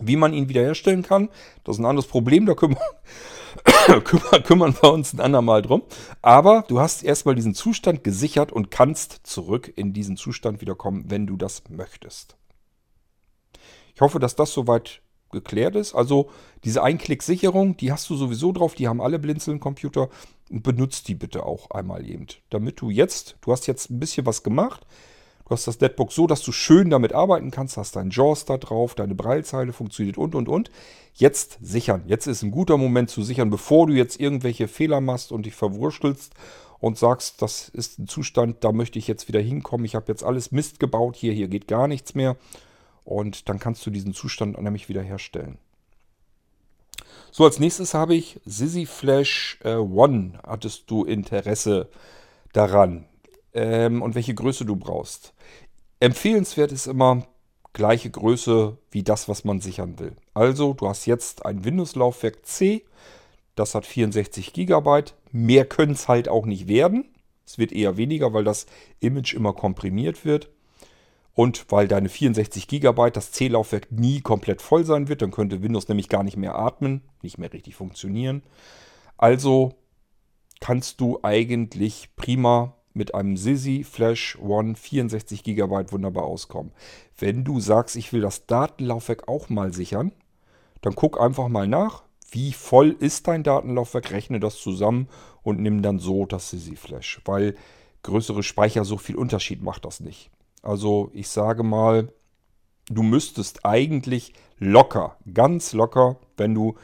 Wie 0.00 0.16
man 0.16 0.32
ihn 0.32 0.48
wiederherstellen 0.48 1.04
kann, 1.04 1.28
das 1.62 1.76
ist 1.76 1.80
ein 1.80 1.86
anderes 1.86 2.08
Problem. 2.08 2.44
Da 2.46 2.54
können 2.54 2.74
wir 2.74 2.82
kümmern, 4.04 4.42
kümmern 4.42 4.76
wir 4.80 4.92
uns 4.92 5.12
ein 5.12 5.20
andermal 5.20 5.62
drum. 5.62 5.82
Aber 6.20 6.64
du 6.68 6.80
hast 6.80 7.02
erstmal 7.02 7.34
diesen 7.34 7.54
Zustand 7.54 8.04
gesichert 8.04 8.52
und 8.52 8.70
kannst 8.70 9.20
zurück 9.24 9.72
in 9.76 9.92
diesen 9.92 10.16
Zustand 10.16 10.60
wiederkommen, 10.60 11.04
wenn 11.08 11.26
du 11.26 11.36
das 11.36 11.62
möchtest. 11.68 12.36
Ich 13.94 14.00
hoffe, 14.00 14.18
dass 14.18 14.36
das 14.36 14.52
soweit 14.52 15.02
geklärt 15.32 15.74
ist. 15.76 15.94
Also 15.94 16.30
diese 16.64 16.82
Einklick-Sicherung, 16.82 17.76
die 17.76 17.90
hast 17.90 18.08
du 18.08 18.16
sowieso 18.16 18.52
drauf, 18.52 18.74
die 18.74 18.86
haben 18.86 19.00
alle 19.00 19.18
Blinzeln-Computer. 19.18 20.08
Benutzt 20.50 21.08
die 21.08 21.14
bitte 21.14 21.44
auch 21.44 21.70
einmal 21.70 22.06
eben. 22.06 22.26
Damit 22.50 22.80
du 22.80 22.90
jetzt, 22.90 23.36
du 23.40 23.52
hast 23.52 23.66
jetzt 23.66 23.90
ein 23.90 23.98
bisschen 23.98 24.26
was 24.26 24.42
gemacht. 24.42 24.86
Du 25.44 25.50
hast 25.50 25.66
das 25.66 25.80
Netbook 25.80 26.12
so, 26.12 26.26
dass 26.26 26.42
du 26.42 26.52
schön 26.52 26.90
damit 26.90 27.12
arbeiten 27.12 27.50
kannst, 27.50 27.76
hast 27.76 27.96
deinen 27.96 28.10
JAWS 28.10 28.44
da 28.44 28.56
drauf, 28.58 28.94
deine 28.94 29.14
Breilzeile 29.14 29.72
funktioniert 29.72 30.18
und 30.18 30.34
und 30.34 30.48
und. 30.48 30.70
Jetzt 31.14 31.58
sichern. 31.60 32.04
Jetzt 32.06 32.26
ist 32.26 32.42
ein 32.42 32.50
guter 32.50 32.78
Moment 32.78 33.10
zu 33.10 33.22
sichern, 33.22 33.50
bevor 33.50 33.86
du 33.86 33.92
jetzt 33.92 34.18
irgendwelche 34.18 34.68
Fehler 34.68 35.00
machst 35.00 35.32
und 35.32 35.44
dich 35.44 35.54
verwurstelst 35.54 36.32
und 36.80 36.98
sagst, 36.98 37.42
das 37.42 37.68
ist 37.68 37.98
ein 37.98 38.08
Zustand, 38.08 38.64
da 38.64 38.72
möchte 38.72 38.98
ich 38.98 39.06
jetzt 39.06 39.28
wieder 39.28 39.40
hinkommen. 39.40 39.84
Ich 39.84 39.94
habe 39.94 40.10
jetzt 40.10 40.24
alles 40.24 40.52
Mist 40.52 40.80
gebaut, 40.80 41.16
hier, 41.16 41.32
hier 41.32 41.48
geht 41.48 41.68
gar 41.68 41.86
nichts 41.86 42.14
mehr. 42.14 42.36
Und 43.04 43.48
dann 43.48 43.58
kannst 43.58 43.84
du 43.84 43.90
diesen 43.90 44.14
Zustand 44.14 44.60
nämlich 44.60 44.88
wiederherstellen. 44.88 45.58
So, 47.30 47.44
als 47.44 47.58
nächstes 47.58 47.94
habe 47.94 48.14
ich 48.14 48.40
Sissy 48.44 48.84
Flash 48.84 49.58
äh, 49.64 49.74
One. 49.74 50.38
Hattest 50.46 50.90
du 50.90 51.04
Interesse 51.04 51.88
daran? 52.52 53.06
Ähm, 53.54 54.02
und 54.02 54.14
welche 54.14 54.34
Größe 54.34 54.64
du 54.64 54.76
brauchst. 54.76 55.34
Empfehlenswert 56.00 56.72
ist 56.72 56.86
immer 56.86 57.26
gleiche 57.72 58.10
Größe 58.10 58.78
wie 58.90 59.02
das, 59.02 59.28
was 59.28 59.44
man 59.44 59.60
sichern 59.60 59.98
will. 59.98 60.16
Also, 60.34 60.74
du 60.74 60.88
hast 60.88 61.06
jetzt 61.06 61.46
ein 61.46 61.64
Windows-Laufwerk 61.64 62.44
C. 62.44 62.84
Das 63.54 63.74
hat 63.74 63.86
64 63.86 64.52
GB. 64.52 65.04
Mehr 65.30 65.64
können 65.64 65.92
es 65.92 66.08
halt 66.08 66.28
auch 66.28 66.46
nicht 66.46 66.68
werden. 66.68 67.04
Es 67.46 67.58
wird 67.58 67.72
eher 67.72 67.96
weniger, 67.96 68.32
weil 68.32 68.44
das 68.44 68.66
Image 69.00 69.34
immer 69.34 69.52
komprimiert 69.52 70.24
wird. 70.24 70.50
Und 71.34 71.66
weil 71.70 71.88
deine 71.88 72.08
64 72.08 72.68
GB, 72.68 73.10
das 73.10 73.32
C-Laufwerk 73.32 73.90
nie 73.90 74.20
komplett 74.20 74.60
voll 74.60 74.84
sein 74.84 75.08
wird, 75.08 75.22
dann 75.22 75.30
könnte 75.30 75.62
Windows 75.62 75.88
nämlich 75.88 76.08
gar 76.08 76.22
nicht 76.22 76.36
mehr 76.36 76.56
atmen, 76.56 77.02
nicht 77.22 77.38
mehr 77.38 77.52
richtig 77.52 77.74
funktionieren. 77.74 78.42
Also 79.16 79.74
kannst 80.60 81.00
du 81.00 81.20
eigentlich 81.22 82.10
prima 82.16 82.76
mit 82.94 83.14
einem 83.14 83.36
Sisi 83.36 83.84
Flash 83.84 84.38
One 84.40 84.74
64 84.74 85.42
GB 85.42 85.92
wunderbar 85.92 86.24
auskommen. 86.24 86.72
Wenn 87.18 87.44
du 87.44 87.60
sagst, 87.60 87.96
ich 87.96 88.12
will 88.12 88.20
das 88.20 88.46
Datenlaufwerk 88.46 89.28
auch 89.28 89.48
mal 89.48 89.72
sichern, 89.72 90.12
dann 90.80 90.94
guck 90.94 91.20
einfach 91.20 91.48
mal 91.48 91.68
nach, 91.68 92.02
wie 92.30 92.52
voll 92.52 92.96
ist 92.98 93.28
dein 93.28 93.42
Datenlaufwerk, 93.42 94.10
rechne 94.10 94.40
das 94.40 94.56
zusammen 94.56 95.08
und 95.42 95.60
nimm 95.60 95.82
dann 95.82 95.98
so 95.98 96.26
das 96.26 96.50
Sisi 96.50 96.76
Flash, 96.76 97.20
weil 97.24 97.54
größere 98.02 98.42
Speicher 98.42 98.84
so 98.84 98.96
viel 98.96 99.16
Unterschied 99.16 99.62
macht 99.62 99.84
das 99.84 100.00
nicht. 100.00 100.30
Also 100.62 101.10
ich 101.14 101.28
sage 101.28 101.62
mal, 101.62 102.12
du 102.88 103.02
müsstest 103.02 103.64
eigentlich 103.64 104.32
locker, 104.58 105.16
ganz 105.32 105.72
locker, 105.72 106.16
wenn 106.36 106.54
du 106.54 106.74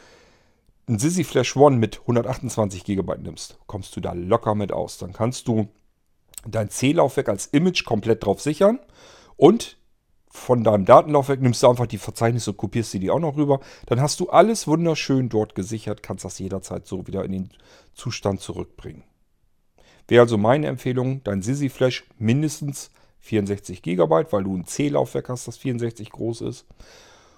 ein 0.88 0.98
Sissy 0.98 1.22
Flash 1.22 1.54
One 1.56 1.76
mit 1.76 2.00
128 2.00 2.84
GB 2.84 3.18
nimmst, 3.18 3.58
kommst 3.66 3.94
du 3.94 4.00
da 4.00 4.12
locker 4.14 4.54
mit 4.54 4.72
aus. 4.72 4.98
Dann 4.98 5.12
kannst 5.12 5.46
du 5.46 5.68
dein 6.46 6.70
C-Laufwerk 6.70 7.28
als 7.28 7.46
Image 7.46 7.84
komplett 7.84 8.24
drauf 8.24 8.40
sichern 8.40 8.78
und 9.36 9.76
von 10.30 10.62
deinem 10.62 10.84
Datenlaufwerk 10.84 11.40
nimmst 11.40 11.62
du 11.62 11.68
einfach 11.68 11.86
die 11.86 11.98
Verzeichnisse 11.98 12.50
und 12.50 12.58
kopierst 12.58 12.90
sie 12.90 13.00
die 13.00 13.10
auch 13.10 13.18
noch 13.18 13.36
rüber. 13.36 13.60
Dann 13.86 14.00
hast 14.00 14.20
du 14.20 14.28
alles 14.28 14.66
wunderschön 14.66 15.28
dort 15.28 15.54
gesichert, 15.54 16.02
kannst 16.02 16.24
das 16.24 16.38
jederzeit 16.38 16.86
so 16.86 17.06
wieder 17.06 17.24
in 17.24 17.32
den 17.32 17.50
Zustand 17.94 18.40
zurückbringen. 18.40 19.04
Wäre 20.06 20.22
also 20.22 20.38
meine 20.38 20.66
Empfehlung, 20.66 21.22
dein 21.24 21.42
Sissy 21.42 21.68
Flash 21.68 22.04
mindestens 22.18 22.90
64 23.20 23.82
GB, 23.82 24.26
weil 24.30 24.44
du 24.44 24.56
ein 24.56 24.66
C-Laufwerk 24.66 25.28
hast, 25.28 25.48
das 25.48 25.58
64 25.58 26.10
groß 26.10 26.42
ist. 26.42 26.66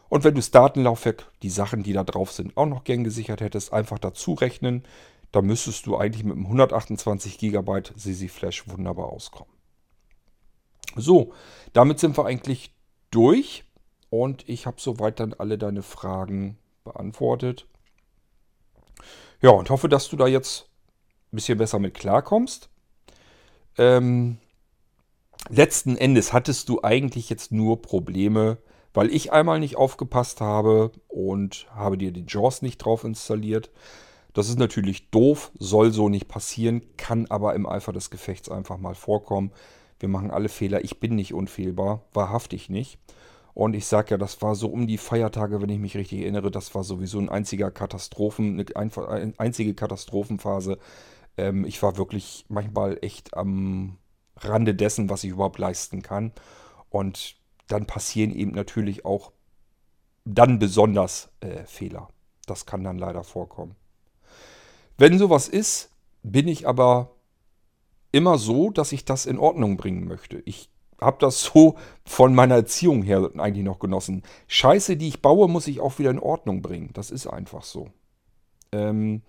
Und 0.09 0.25
wenn 0.25 0.35
du 0.35 0.41
das 0.41 0.51
Datenlaufwerk, 0.51 1.27
die 1.43 1.51
Sachen, 1.51 1.83
die 1.83 1.93
da 1.93 2.05
drauf 2.05 2.33
sind, 2.33 2.57
auch 2.57 2.67
noch 2.67 2.85
gern 2.85 3.05
gesichert 3.05 3.41
hättest, 3.41 3.73
einfach 3.73 3.99
dazu 3.99 4.35
rechnen, 4.35 4.85
dann 5.33 5.47
müsstest 5.47 5.87
du 5.87 5.97
eigentlich 5.97 6.25
mit 6.25 6.37
einem 6.37 6.47
128 6.47 7.39
GB 7.39 7.83
Sisi 7.97 8.29
Flash 8.29 8.69
wunderbar 8.69 9.07
auskommen. 9.07 9.53
So, 10.97 11.33
damit 11.73 12.01
sind 12.01 12.19
wir 12.19 12.27
eigentlich 12.27 12.75
durch 13.11 13.65
und 14.09 14.49
ich 14.49 14.67
habe 14.67 14.81
soweit 14.81 15.21
dann 15.21 15.35
alle 15.35 15.57
deine 15.57 15.83
Fragen 15.83 16.59
beantwortet. 16.85 17.67
Ja, 19.41 19.51
und 19.51 19.71
hoffe, 19.71 19.89
dass 19.89 20.09
du 20.09 20.17
da 20.17 20.27
jetzt 20.27 20.69
ein 21.33 21.37
bisschen 21.37 21.59
besser 21.59 21.79
mit 21.79 21.95
klarkommst. 21.95 22.69
Ähm, 23.79 24.39
letzten 25.49 25.97
Endes 25.97 26.33
hattest 26.33 26.69
du 26.69 26.83
eigentlich 26.83 27.31
jetzt 27.31 27.53
nur 27.53 27.81
Probleme, 27.81 28.59
weil 28.93 29.11
ich 29.15 29.33
einmal 29.33 29.61
nicht 29.61 29.77
aufgepasst 29.77 30.41
habe 30.41 30.91
und 31.07 31.67
habe 31.73 31.97
dir 31.97 32.11
die 32.11 32.25
JAWS 32.27 32.63
nicht 32.63 32.79
drauf 32.79 33.05
installiert. 33.05 33.71
Das 34.33 34.49
ist 34.49 34.59
natürlich 34.59 35.11
doof, 35.11 35.51
soll 35.59 35.93
so 35.93 36.09
nicht 36.09 36.29
passieren, 36.29 36.83
kann 36.97 37.27
aber 37.27 37.55
im 37.55 37.67
Eifer 37.67 37.93
des 37.93 38.11
Gefechts 38.11 38.49
einfach 38.49 38.79
mal 38.79 38.95
vorkommen. 38.95 39.53
Wir 39.99 40.09
machen 40.09 40.31
alle 40.31 40.49
Fehler, 40.49 40.85
ich 40.85 41.01
bin 41.01 41.17
nicht 41.17 41.35
unfehlbar, 41.35 42.03
wahrhaftig 42.13 42.71
nicht. 42.71 42.99
Und 43.55 43.75
ich 43.75 43.87
sage 43.87 44.13
ja, 44.13 44.19
das 44.19 44.41
war 44.43 44.55
so 44.55 44.69
um 44.69 44.87
die 44.87 44.99
Feiertage, 44.99 45.61
wenn 45.61 45.69
ich 45.69 45.79
mich 45.79 45.97
richtig 45.97 46.21
erinnere, 46.21 46.51
das 46.51 46.75
war 46.75 46.85
sowieso 46.85 47.19
ein 47.19 47.29
einziger 47.29 47.71
Katastrophen, 47.71 48.65
eine 48.75 49.35
einzige 49.37 49.75
Katastrophenphase. 49.75 50.79
Ähm, 51.37 51.65
ich 51.65 51.83
war 51.83 51.97
wirklich 51.97 52.45
manchmal 52.49 52.99
echt 53.03 53.37
am 53.37 53.99
Rande 54.37 54.75
dessen, 54.75 55.11
was 55.11 55.25
ich 55.25 55.31
überhaupt 55.31 55.59
leisten 55.59 56.03
kann. 56.03 56.33
Und 56.89 57.37
dann 57.67 57.87
passieren 57.87 58.33
eben 58.33 58.53
natürlich 58.53 59.05
auch 59.05 59.33
dann 60.25 60.59
besonders 60.59 61.31
äh, 61.41 61.65
Fehler. 61.65 62.09
Das 62.47 62.67
kann 62.67 62.85
dann 62.85 62.99
leider 62.99 63.25
vorkommen. 63.25 63.77
Wenn 65.01 65.19
sowas 65.19 65.49
ist, 65.49 65.89
bin 66.23 66.47
ich 66.47 66.69
aber 66.69 67.17
immer 68.13 68.37
so, 68.37 68.69
dass 68.69 68.93
ich 68.93 69.07
das 69.07 69.25
in 69.25 69.39
Ordnung 69.39 69.79
bringen 69.79 70.07
möchte. 70.07 70.43
Ich 70.45 70.69
habe 71.01 71.17
das 71.21 71.43
so 71.55 71.79
von 72.05 72.35
meiner 72.35 72.57
Erziehung 72.57 73.03
her 73.03 73.31
eigentlich 73.39 73.65
noch 73.65 73.79
genossen. 73.79 74.23
Scheiße, 74.47 74.99
die 74.99 75.09
ich 75.09 75.23
baue, 75.23 75.49
muss 75.49 75.69
ich 75.69 75.81
auch 75.81 75.99
wieder 75.99 76.11
in 76.11 76.19
Ordnung 76.19 76.61
bringen. 76.61 76.91
Das 76.93 77.11
ist 77.11 77.27
einfach 77.27 77.63
so. 77.63 77.89
Ähm, 78.73 79.23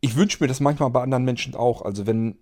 ich 0.00 0.14
wünsche 0.14 0.38
mir 0.40 0.46
das 0.46 0.60
manchmal 0.60 0.90
bei 0.90 1.02
anderen 1.02 1.24
Menschen 1.24 1.56
auch. 1.56 1.82
Also 1.82 2.06
wenn 2.06 2.38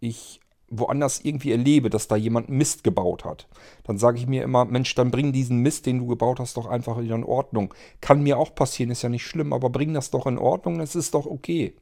ich 0.00 0.40
woanders 0.78 1.20
irgendwie 1.22 1.52
erlebe, 1.52 1.90
dass 1.90 2.08
da 2.08 2.16
jemand 2.16 2.48
Mist 2.48 2.84
gebaut 2.84 3.24
hat, 3.24 3.48
dann 3.84 3.98
sage 3.98 4.18
ich 4.18 4.26
mir 4.26 4.42
immer, 4.42 4.64
Mensch, 4.64 4.94
dann 4.94 5.10
bring 5.10 5.32
diesen 5.32 5.58
Mist, 5.58 5.86
den 5.86 5.98
du 5.98 6.06
gebaut 6.06 6.40
hast, 6.40 6.56
doch 6.56 6.66
einfach 6.66 7.00
wieder 7.00 7.14
in 7.14 7.24
Ordnung. 7.24 7.74
Kann 8.00 8.22
mir 8.22 8.38
auch 8.38 8.54
passieren, 8.54 8.90
ist 8.90 9.02
ja 9.02 9.08
nicht 9.08 9.26
schlimm, 9.26 9.52
aber 9.52 9.70
bring 9.70 9.94
das 9.94 10.10
doch 10.10 10.26
in 10.26 10.38
Ordnung, 10.38 10.80
es 10.80 10.94
ist 10.94 11.14
doch 11.14 11.26
okay. 11.26 11.74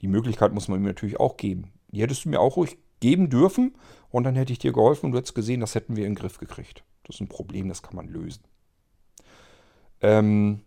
Die 0.00 0.08
Möglichkeit 0.08 0.52
muss 0.52 0.68
man 0.68 0.80
ihm 0.80 0.86
natürlich 0.86 1.20
auch 1.20 1.36
geben. 1.36 1.72
Die 1.88 2.02
hättest 2.02 2.24
du 2.24 2.30
mir 2.30 2.40
auch 2.40 2.56
ruhig 2.56 2.78
geben 3.00 3.30
dürfen 3.30 3.74
und 4.10 4.24
dann 4.24 4.36
hätte 4.36 4.52
ich 4.52 4.58
dir 4.58 4.72
geholfen 4.72 5.06
und 5.06 5.12
du 5.12 5.18
hättest 5.18 5.34
gesehen, 5.34 5.60
das 5.60 5.74
hätten 5.74 5.96
wir 5.96 6.06
in 6.06 6.14
den 6.14 6.18
Griff 6.18 6.38
gekriegt. 6.38 6.84
Das 7.04 7.16
ist 7.16 7.20
ein 7.20 7.28
Problem, 7.28 7.68
das 7.68 7.82
kann 7.82 7.96
man 7.96 8.08
lösen. 8.08 8.42
Ähm, 10.00 10.60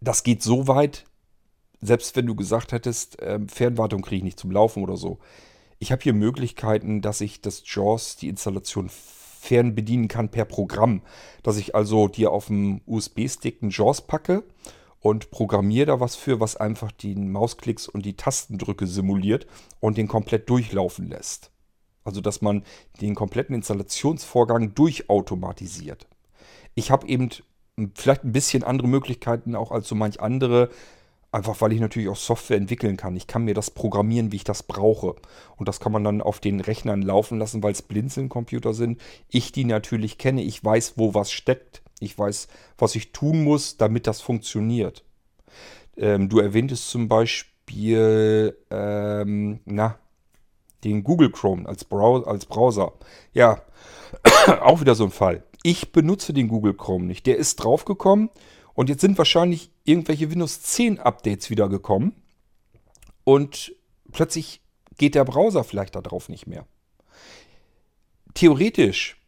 das 0.00 0.22
geht 0.22 0.42
so 0.42 0.66
weit, 0.66 1.04
selbst 1.80 2.16
wenn 2.16 2.26
du 2.26 2.34
gesagt 2.34 2.72
hättest, 2.72 3.18
ähm, 3.20 3.48
Fernwartung 3.48 4.02
kriege 4.02 4.18
ich 4.18 4.24
nicht 4.24 4.38
zum 4.38 4.50
Laufen 4.50 4.82
oder 4.82 4.96
so. 4.96 5.18
Ich 5.82 5.92
habe 5.92 6.02
hier 6.02 6.12
Möglichkeiten, 6.12 7.00
dass 7.00 7.22
ich 7.22 7.40
das 7.40 7.62
JAWS, 7.64 8.16
die 8.16 8.28
Installation 8.28 8.90
fern 8.90 9.74
bedienen 9.74 10.08
kann 10.08 10.28
per 10.28 10.44
Programm. 10.44 11.00
Dass 11.42 11.56
ich 11.56 11.74
also 11.74 12.06
dir 12.06 12.32
auf 12.32 12.48
dem 12.48 12.82
USB-Stick 12.86 13.62
einen 13.62 13.70
JAWS 13.70 14.02
packe 14.02 14.44
und 15.00 15.30
programmiere 15.30 15.86
da 15.86 15.98
was 15.98 16.16
für, 16.16 16.38
was 16.38 16.56
einfach 16.56 16.92
die 16.92 17.14
Mausklicks 17.14 17.88
und 17.88 18.04
die 18.04 18.14
Tastendrücke 18.14 18.86
simuliert 18.86 19.46
und 19.80 19.96
den 19.96 20.06
komplett 20.06 20.50
durchlaufen 20.50 21.08
lässt. 21.08 21.50
Also 22.04 22.20
dass 22.20 22.42
man 22.42 22.62
den 23.00 23.14
kompletten 23.14 23.54
Installationsvorgang 23.54 24.74
durchautomatisiert. 24.74 26.06
Ich 26.74 26.90
habe 26.90 27.08
eben 27.08 27.30
vielleicht 27.94 28.24
ein 28.24 28.32
bisschen 28.32 28.64
andere 28.64 28.88
Möglichkeiten 28.88 29.54
auch 29.56 29.70
als 29.70 29.88
so 29.88 29.94
manch 29.94 30.20
andere, 30.20 30.68
Einfach 31.32 31.60
weil 31.60 31.72
ich 31.72 31.80
natürlich 31.80 32.08
auch 32.08 32.16
Software 32.16 32.56
entwickeln 32.56 32.96
kann. 32.96 33.14
Ich 33.14 33.28
kann 33.28 33.44
mir 33.44 33.54
das 33.54 33.70
programmieren, 33.70 34.32
wie 34.32 34.36
ich 34.36 34.44
das 34.44 34.64
brauche. 34.64 35.14
Und 35.56 35.68
das 35.68 35.78
kann 35.78 35.92
man 35.92 36.02
dann 36.02 36.22
auf 36.22 36.40
den 36.40 36.60
Rechnern 36.60 37.02
laufen 37.02 37.38
lassen, 37.38 37.62
weil 37.62 37.72
es 37.72 37.82
Blinzeln-Computer 37.82 38.74
sind. 38.74 39.00
Ich 39.28 39.52
die 39.52 39.64
natürlich 39.64 40.18
kenne. 40.18 40.42
Ich 40.42 40.64
weiß, 40.64 40.94
wo 40.96 41.14
was 41.14 41.30
steckt. 41.30 41.82
Ich 42.00 42.18
weiß, 42.18 42.48
was 42.78 42.96
ich 42.96 43.12
tun 43.12 43.44
muss, 43.44 43.76
damit 43.76 44.08
das 44.08 44.20
funktioniert. 44.20 45.04
Ähm, 45.96 46.28
du 46.28 46.40
erwähntest 46.40 46.90
zum 46.90 47.08
Beispiel, 47.08 48.56
ähm, 48.70 49.60
na, 49.66 49.98
den 50.82 51.04
Google 51.04 51.30
Chrome 51.30 51.68
als, 51.68 51.84
Browser, 51.84 52.26
als 52.26 52.46
Browser. 52.46 52.92
Ja, 53.32 53.62
auch 54.62 54.80
wieder 54.80 54.96
so 54.96 55.04
ein 55.04 55.10
Fall. 55.10 55.44
Ich 55.62 55.92
benutze 55.92 56.32
den 56.32 56.48
Google 56.48 56.74
Chrome 56.74 57.04
nicht. 57.04 57.26
Der 57.26 57.36
ist 57.36 57.56
draufgekommen 57.56 58.30
Und 58.80 58.88
jetzt 58.88 59.02
sind 59.02 59.18
wahrscheinlich 59.18 59.70
irgendwelche 59.84 60.30
Windows 60.30 60.62
10 60.62 61.00
Updates 61.00 61.50
wieder 61.50 61.68
gekommen 61.68 62.14
und 63.24 63.74
plötzlich 64.10 64.62
geht 64.96 65.14
der 65.14 65.26
Browser 65.26 65.64
vielleicht 65.64 65.96
darauf 65.96 66.30
nicht 66.30 66.46
mehr. 66.46 66.66
Theoretisch, 68.32 69.20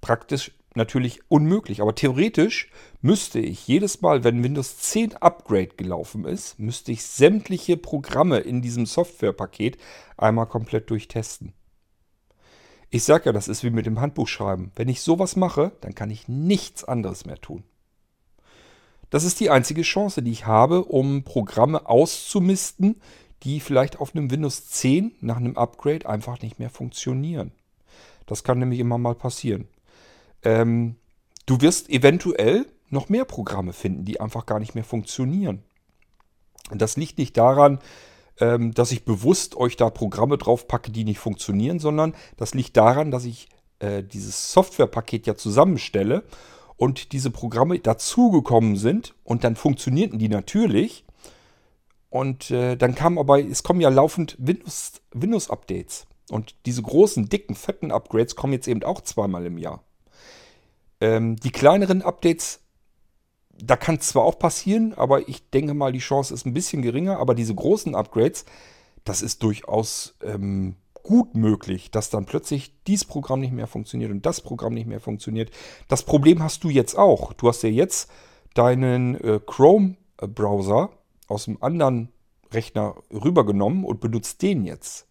praktisch 0.00 0.50
natürlich 0.74 1.20
unmöglich, 1.28 1.82
aber 1.82 1.94
theoretisch 1.94 2.68
müsste 3.00 3.38
ich 3.38 3.68
jedes 3.68 4.00
Mal, 4.00 4.24
wenn 4.24 4.42
Windows 4.42 4.78
10 4.78 5.14
Upgrade 5.18 5.76
gelaufen 5.76 6.24
ist, 6.24 6.58
müsste 6.58 6.90
ich 6.90 7.04
sämtliche 7.04 7.76
Programme 7.76 8.38
in 8.38 8.60
diesem 8.60 8.86
Softwarepaket 8.86 9.78
einmal 10.16 10.46
komplett 10.46 10.90
durchtesten. 10.90 11.52
Ich 12.90 13.04
sage 13.04 13.26
ja, 13.26 13.32
das 13.32 13.46
ist 13.46 13.62
wie 13.62 13.70
mit 13.70 13.86
dem 13.86 14.00
Handbuchschreiben. 14.00 14.72
Wenn 14.74 14.88
ich 14.88 15.00
sowas 15.00 15.36
mache, 15.36 15.76
dann 15.80 15.94
kann 15.94 16.10
ich 16.10 16.26
nichts 16.26 16.82
anderes 16.82 17.24
mehr 17.24 17.40
tun. 17.40 17.62
Das 19.10 19.24
ist 19.24 19.40
die 19.40 19.50
einzige 19.50 19.82
Chance, 19.82 20.22
die 20.22 20.32
ich 20.32 20.46
habe, 20.46 20.84
um 20.84 21.22
Programme 21.22 21.88
auszumisten, 21.88 23.00
die 23.42 23.60
vielleicht 23.60 24.00
auf 24.00 24.14
einem 24.14 24.30
Windows 24.30 24.68
10 24.68 25.12
nach 25.20 25.36
einem 25.36 25.56
Upgrade 25.56 26.08
einfach 26.08 26.40
nicht 26.40 26.58
mehr 26.58 26.70
funktionieren. 26.70 27.52
Das 28.26 28.42
kann 28.42 28.58
nämlich 28.58 28.80
immer 28.80 28.98
mal 28.98 29.14
passieren. 29.14 29.68
Ähm, 30.42 30.96
du 31.46 31.60
wirst 31.60 31.88
eventuell 31.90 32.66
noch 32.88 33.08
mehr 33.08 33.24
Programme 33.24 33.72
finden, 33.72 34.04
die 34.04 34.20
einfach 34.20 34.46
gar 34.46 34.58
nicht 34.58 34.74
mehr 34.74 34.84
funktionieren. 34.84 35.62
Das 36.70 36.96
liegt 36.96 37.18
nicht 37.18 37.36
daran, 37.36 37.78
ähm, 38.40 38.74
dass 38.74 38.92
ich 38.92 39.04
bewusst 39.04 39.56
euch 39.56 39.76
da 39.76 39.90
Programme 39.90 40.38
drauf 40.38 40.66
packe, 40.66 40.90
die 40.90 41.04
nicht 41.04 41.18
funktionieren, 41.18 41.78
sondern 41.78 42.14
das 42.36 42.54
liegt 42.54 42.76
daran, 42.76 43.10
dass 43.10 43.24
ich 43.24 43.48
äh, 43.78 44.02
dieses 44.02 44.52
Softwarepaket 44.52 45.26
ja 45.26 45.36
zusammenstelle 45.36 46.24
und 46.76 47.12
diese 47.12 47.30
Programme 47.30 47.78
dazugekommen 47.78 48.76
sind 48.76 49.14
und 49.24 49.44
dann 49.44 49.56
funktionierten 49.56 50.18
die 50.18 50.28
natürlich. 50.28 51.04
Und 52.10 52.50
äh, 52.50 52.76
dann 52.76 52.94
kam 52.94 53.18
aber, 53.18 53.40
es 53.44 53.62
kommen 53.62 53.80
ja 53.80 53.88
laufend 53.88 54.36
Windows-Updates. 54.38 55.10
Windows 55.12 56.06
und 56.30 56.54
diese 56.66 56.82
großen, 56.82 57.28
dicken, 57.28 57.54
fetten 57.54 57.90
Upgrades 57.90 58.36
kommen 58.36 58.52
jetzt 58.52 58.68
eben 58.68 58.82
auch 58.82 59.00
zweimal 59.00 59.46
im 59.46 59.58
Jahr. 59.58 59.82
Ähm, 61.00 61.36
die 61.36 61.50
kleineren 61.50 62.02
Updates, 62.02 62.60
da 63.58 63.76
kann 63.76 63.96
es 63.96 64.08
zwar 64.08 64.24
auch 64.24 64.38
passieren, 64.38 64.94
aber 64.94 65.28
ich 65.28 65.50
denke 65.50 65.74
mal, 65.74 65.92
die 65.92 65.98
Chance 65.98 66.34
ist 66.34 66.46
ein 66.46 66.54
bisschen 66.54 66.82
geringer. 66.82 67.18
Aber 67.18 67.34
diese 67.34 67.54
großen 67.54 67.94
Upgrades, 67.94 68.44
das 69.04 69.22
ist 69.22 69.42
durchaus 69.42 70.14
ähm, 70.22 70.76
gut 71.06 71.36
möglich, 71.36 71.92
dass 71.92 72.10
dann 72.10 72.26
plötzlich 72.26 72.82
dieses 72.88 73.04
Programm 73.04 73.38
nicht 73.38 73.52
mehr 73.52 73.68
funktioniert 73.68 74.10
und 74.10 74.26
das 74.26 74.40
Programm 74.40 74.74
nicht 74.74 74.88
mehr 74.88 74.98
funktioniert. 74.98 75.52
Das 75.86 76.02
Problem 76.02 76.42
hast 76.42 76.64
du 76.64 76.68
jetzt 76.68 76.98
auch. 76.98 77.32
Du 77.32 77.46
hast 77.46 77.62
ja 77.62 77.68
jetzt 77.68 78.10
deinen 78.54 79.14
äh, 79.20 79.38
Chrome-Browser 79.46 80.90
aus 81.28 81.46
einem 81.46 81.58
anderen 81.60 82.08
Rechner 82.52 82.96
rübergenommen 83.12 83.84
und 83.84 84.00
benutzt 84.00 84.42
den 84.42 84.64
jetzt. 84.64 85.06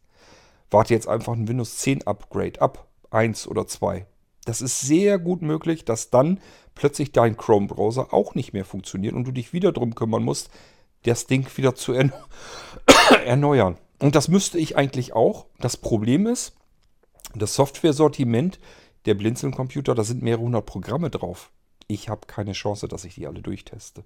Warte 0.69 0.93
jetzt 0.93 1.07
einfach 1.07 1.31
ein 1.31 1.47
Windows 1.47 1.77
10 1.77 2.05
Upgrade 2.05 2.61
ab. 2.61 2.89
Eins 3.09 3.47
oder 3.47 3.65
zwei. 3.65 4.05
Das 4.43 4.61
ist 4.61 4.81
sehr 4.81 5.17
gut 5.17 5.41
möglich, 5.41 5.85
dass 5.85 6.09
dann 6.09 6.41
plötzlich 6.73 7.13
dein 7.13 7.37
Chrome-Browser 7.37 8.13
auch 8.13 8.35
nicht 8.35 8.51
mehr 8.51 8.65
funktioniert 8.65 9.13
und 9.13 9.23
du 9.23 9.31
dich 9.31 9.53
wieder 9.53 9.71
darum 9.71 9.95
kümmern 9.95 10.23
musst, 10.23 10.49
das 11.03 11.25
Ding 11.25 11.47
wieder 11.55 11.73
zu 11.73 11.93
erneuern. 13.25 13.77
Und 13.99 14.15
das 14.15 14.27
müsste 14.27 14.57
ich 14.57 14.77
eigentlich 14.77 15.13
auch. 15.13 15.45
Das 15.59 15.77
Problem 15.77 16.27
ist, 16.27 16.55
das 17.33 17.55
Software-Sortiment 17.55 18.59
der 19.05 19.13
Blinzeln-Computer, 19.13 19.95
da 19.95 20.03
sind 20.03 20.21
mehrere 20.21 20.43
hundert 20.43 20.65
Programme 20.65 21.09
drauf. 21.09 21.51
Ich 21.87 22.09
habe 22.09 22.27
keine 22.27 22.53
Chance, 22.53 22.87
dass 22.87 23.05
ich 23.05 23.15
die 23.15 23.27
alle 23.27 23.41
durchteste. 23.41 24.03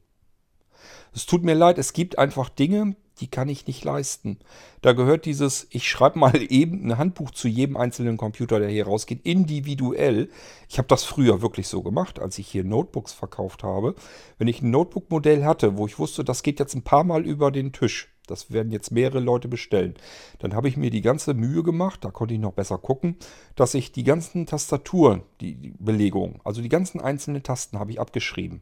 Es 1.14 1.26
tut 1.26 1.44
mir 1.44 1.56
leid, 1.56 1.78
es 1.78 1.94
gibt 1.94 2.18
einfach 2.18 2.50
Dinge, 2.50 2.96
die 3.20 3.28
kann 3.28 3.50
ich 3.50 3.68
nicht 3.68 3.84
leisten. 3.84 4.40
Da 4.82 4.94
gehört 4.94 5.26
dieses, 5.26 5.68
ich 5.72 5.90
schreibe 5.90 6.20
mal 6.20 6.42
eben 6.52 6.86
ein 6.86 6.98
Handbuch 6.98 7.32
zu 7.32 7.48
jedem 7.48 7.78
einzelnen 7.78 8.18
Computer, 8.18 8.60
der 8.60 8.70
hier 8.70 8.86
rausgeht, 8.86 9.26
individuell. 9.26 10.30
Ich 10.70 10.78
habe 10.78 10.88
das 10.88 11.04
früher 11.04 11.42
wirklich 11.42 11.68
so 11.68 11.82
gemacht, 11.82 12.20
als 12.20 12.38
ich 12.38 12.48
hier 12.48 12.64
Notebooks 12.64 13.14
verkauft 13.14 13.64
habe. 13.64 13.96
Wenn 14.38 14.48
ich 14.48 14.62
ein 14.62 14.72
Notebook-Modell 14.72 15.44
hatte, 15.44 15.78
wo 15.78 15.86
ich 15.88 16.00
wusste, 16.00 16.24
das 16.24 16.44
geht 16.44 16.60
jetzt 16.60 16.76
ein 16.76 16.84
paar 16.84 17.04
Mal 17.04 17.26
über 17.26 17.52
den 17.52 17.74
Tisch, 17.74 18.10
das 18.30 18.52
werden 18.52 18.72
jetzt 18.72 18.92
mehrere 18.92 19.20
Leute 19.20 19.48
bestellen. 19.48 19.96
Dann 20.40 20.54
habe 20.54 20.68
ich 20.68 20.78
mir 20.78 20.90
die 20.90 21.02
ganze 21.02 21.34
Mühe 21.34 21.64
gemacht, 21.64 22.04
da 22.04 22.12
konnte 22.12 22.34
ich 22.34 22.40
noch 22.40 22.54
besser 22.54 22.78
gucken, 22.78 23.18
dass 23.56 23.74
ich 23.74 23.92
die 23.92 24.04
ganzen 24.04 24.46
Tastaturen, 24.46 25.24
die 25.42 25.74
Belegungen, 25.80 26.40
also 26.44 26.62
die 26.62 26.70
ganzen 26.70 27.02
einzelnen 27.02 27.44
Tasten 27.44 27.80
habe 27.80 27.92
ich 27.92 28.00
abgeschrieben. 28.00 28.62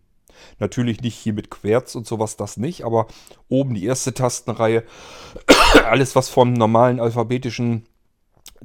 Natürlich 0.59 1.01
nicht 1.01 1.15
hier 1.15 1.33
mit 1.33 1.49
Querz 1.49 1.95
und 1.95 2.05
sowas, 2.05 2.37
das 2.37 2.57
nicht, 2.57 2.83
aber 2.83 3.07
oben 3.49 3.73
die 3.73 3.85
erste 3.85 4.13
Tastenreihe, 4.13 4.83
alles 5.85 6.15
was 6.15 6.29
vom 6.29 6.53
normalen 6.53 6.99
alphabetischen 6.99 7.85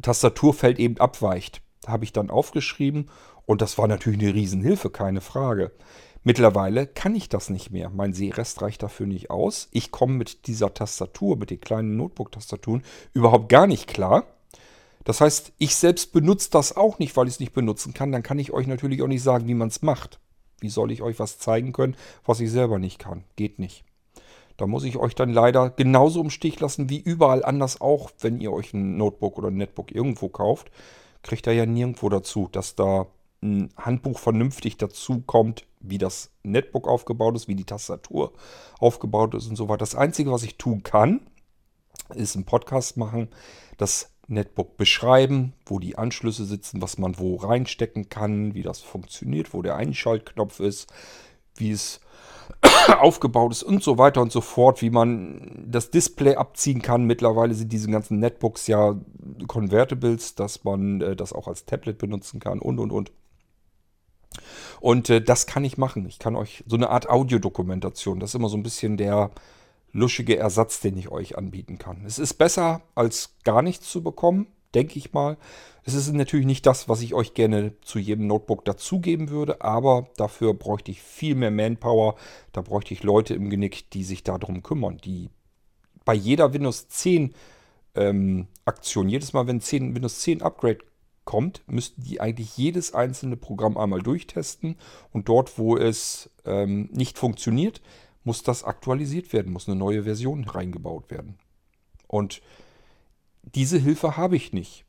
Tastaturfeld 0.00 0.78
eben 0.78 0.98
abweicht, 0.98 1.62
habe 1.86 2.05
ich 2.05 2.12
dann 2.12 2.30
aufgeschrieben 2.30 3.11
und 3.46 3.62
das 3.62 3.78
war 3.78 3.88
natürlich 3.88 4.20
eine 4.20 4.34
Riesenhilfe, 4.34 4.90
keine 4.90 5.20
Frage. 5.20 5.72
Mittlerweile 6.25 6.87
kann 6.87 7.16
ich 7.16 7.29
das 7.29 7.51
nicht 7.51 7.73
mehr. 7.73 7.91
Mein 7.91 8.12
Sehrest 8.12 8.62
reicht 8.62 8.83
dafür 8.83 9.07
nicht 9.07 9.31
aus. 9.31 9.68
Ich 9.73 9.91
komme 9.91 10.14
mit 10.14 10.47
dieser 10.47 10.73
Tastatur, 10.73 11.37
mit 11.37 11.51
den 11.51 11.61
kleinen 11.61 11.97
Notebook-Tastaturen 11.97 12.83
überhaupt 13.12 13.49
gar 13.49 13.66
nicht 13.66 13.89
klar. 13.89 14.25
Das 15.05 15.20
heißt, 15.20 15.53
ich 15.59 15.75
selbst 15.75 16.12
benutze 16.12 16.51
das 16.51 16.77
auch 16.77 17.01
nicht, 17.01 17.16
weil 17.16 17.27
ich 17.27 17.35
es 17.35 17.41
nicht 17.41 17.53
benutzen 17.53 17.93
kann. 17.93 18.12
Dann 18.12 18.23
kann 18.23 18.39
ich 18.39 18.53
euch 18.53 18.68
natürlich 18.68 19.03
auch 19.03 19.09
nicht 19.09 19.23
sagen, 19.23 19.49
wie 19.49 19.55
man 19.55 19.68
es 19.68 19.83
macht. 19.83 20.20
Wie 20.61 20.68
soll 20.68 20.93
ich 20.93 21.03
euch 21.03 21.18
was 21.18 21.39
zeigen 21.39 21.73
können, 21.73 21.97
was 22.25 22.39
ich 22.39 22.53
selber 22.53 22.79
nicht 22.79 23.01
kann? 23.01 23.25
Geht 23.35 23.59
nicht. 23.59 23.85
Da 24.57 24.68
muss 24.68 24.85
ich 24.85 24.97
euch 24.97 25.16
dann 25.16 25.33
leider 25.33 25.70
genauso 25.70 26.20
im 26.20 26.31
Stich 26.31 26.61
lassen 26.61 26.89
wie 26.89 27.01
überall 27.01 27.45
anders 27.45 27.81
auch, 27.81 28.11
wenn 28.20 28.41
ihr 28.41 28.53
euch 28.53 28.73
ein 28.75 28.97
Notebook 28.97 29.39
oder 29.39 29.49
ein 29.49 29.57
Netbook 29.57 29.91
irgendwo 29.91 30.29
kauft. 30.29 30.70
Kriegt 31.23 31.49
ihr 31.49 31.55
ja 31.55 31.66
nirgendwo 31.66 32.09
dazu, 32.09 32.49
dass 32.53 32.77
da 32.77 33.07
ein 33.43 33.70
Handbuch 33.76 34.18
vernünftig 34.18 34.76
dazu 34.76 35.20
kommt, 35.20 35.66
wie 35.80 35.99
das 35.99 36.30
Netbook 36.43 36.86
aufgebaut 36.86 37.36
ist, 37.36 37.49
wie 37.49 37.57
die 37.57 37.64
Tastatur 37.64 38.32
aufgebaut 38.78 39.34
ist 39.34 39.49
und 39.49 39.57
so 39.57 39.68
weiter. 39.68 39.78
Das 39.78 39.95
Einzige, 39.95 40.30
was 40.30 40.45
ich 40.45 40.57
tun 40.57 40.82
kann, 40.82 41.20
ist 42.14 42.36
einen 42.36 42.45
Podcast 42.45 42.97
machen, 42.97 43.28
das 43.76 44.11
Netbook 44.28 44.76
beschreiben, 44.76 45.53
wo 45.66 45.78
die 45.78 45.99
Anschlüsse 45.99 46.45
sitzen, 46.45 46.80
was 46.80 46.99
man 46.99 47.18
wo 47.18 47.36
reinstecken 47.36 48.09
kann, 48.09 48.55
wie 48.55 48.62
das 48.62 48.80
funktioniert, 48.80 49.53
wo 49.53 49.62
der 49.62 49.76
Einschaltknopf 49.76 50.61
ist, 50.61 50.93
wie 51.57 51.72
es 51.72 52.01
aufgebaut 53.01 53.53
ist 53.53 53.62
und 53.62 53.82
so 53.82 53.99
weiter 53.99 54.22
und 54.22 54.32
so 54.32 54.40
fort, 54.40 54.82
wie 54.82 54.90
man 54.90 55.64
das 55.66 55.90
Display 55.90 56.36
abziehen 56.36 56.82
kann. 56.82 57.05
Mittlerweile 57.05 57.55
sind 57.55 57.72
diese 57.72 57.90
ganzen 57.90 58.20
Netbooks 58.20 58.66
ja 58.68 58.97
Convertibles, 59.49 60.34
dass 60.34 60.64
man 60.64 61.01
äh, 61.01 61.16
das 61.16 61.32
auch 61.32 61.49
als 61.49 61.64
Tablet 61.64 61.99
benutzen 61.99 62.40
kann 62.40 62.61
und 62.61 62.78
und 62.78 62.93
und. 62.93 63.12
Und 64.83 65.11
äh, 65.11 65.22
das 65.22 65.47
kann 65.47 65.64
ich 65.64 65.78
machen. 65.78 66.07
Ich 66.09 66.18
kann 66.18 66.35
euch 66.35 66.64
so 66.66 66.74
eine 66.74 66.91
Art 66.91 67.09
Audiodokumentation, 67.09 68.18
das 68.18 68.30
ist 68.30 68.35
immer 68.35 68.49
so 68.49 68.57
ein 68.57 68.64
bisschen 68.64 68.97
der 68.97 69.30
luschige 69.93 70.37
Ersatz, 70.37 70.80
den 70.80 70.97
ich 70.97 71.09
euch 71.09 71.39
anbieten 71.39 71.78
kann. 71.78 72.03
Es 72.05 72.18
ist 72.18 72.35
besser, 72.35 72.83
als 72.97 73.37
gar 73.45 73.62
nichts 73.62 73.89
zu 73.89 74.03
bekommen, 74.03 74.49
denke 74.74 74.99
ich 74.99 75.12
mal. 75.12 75.37
Es 75.85 75.95
ist 75.95 76.12
natürlich 76.12 76.47
nicht 76.47 76.66
das, 76.66 76.89
was 76.89 77.01
ich 77.01 77.14
euch 77.14 77.33
gerne 77.35 77.74
zu 77.83 78.01
jedem 78.01 78.26
Notebook 78.26 78.64
dazugeben 78.64 79.28
würde, 79.28 79.62
aber 79.62 80.09
dafür 80.16 80.53
bräuchte 80.53 80.91
ich 80.91 81.01
viel 81.01 81.37
mehr 81.37 81.53
Manpower. 81.53 82.16
Da 82.51 82.62
bräuchte 82.62 82.93
ich 82.93 83.05
Leute 83.05 83.35
im 83.35 83.51
Genick, 83.51 83.89
die 83.93 84.03
sich 84.03 84.24
darum 84.24 84.64
kümmern, 84.64 84.99
die 84.99 85.30
bei 86.05 86.14
jeder 86.14 86.55
Windows 86.55 86.89
10 86.89 87.35
ähm, 87.95 88.49
Aktion, 88.64 89.09
jedes 89.09 89.33
Mal, 89.33 89.47
wenn 89.47 89.61
10, 89.61 89.95
Windows 89.95 90.18
10 90.22 90.43
Upgrade 90.43 90.78
kommt, 91.25 91.62
müssten 91.66 92.03
die 92.03 92.20
eigentlich 92.20 92.57
jedes 92.57 92.95
einzelne 92.95 93.37
Programm 93.37 93.77
einmal 93.77 94.03
durchtesten 94.03 94.77
und 95.12 95.29
dort, 95.29 95.59
wo 95.59 95.77
es 95.77 96.31
ähm, 96.45 96.89
nicht 96.93 97.18
funktioniert, 97.18 97.81
muss 98.25 98.43
das 98.43 98.64
aktualisiert 98.64 99.33
werden, 99.33 99.53
muss 99.53 99.68
eine 99.68 99.79
neue 99.79 100.05
Version 100.05 100.45
reingebaut 100.45 101.11
werden. 101.11 101.39
Und 102.07 102.43
diese 103.43 103.79
Hilfe 103.79 104.16
habe 104.16 104.37
ich 104.37 104.53
nicht. 104.53 104.85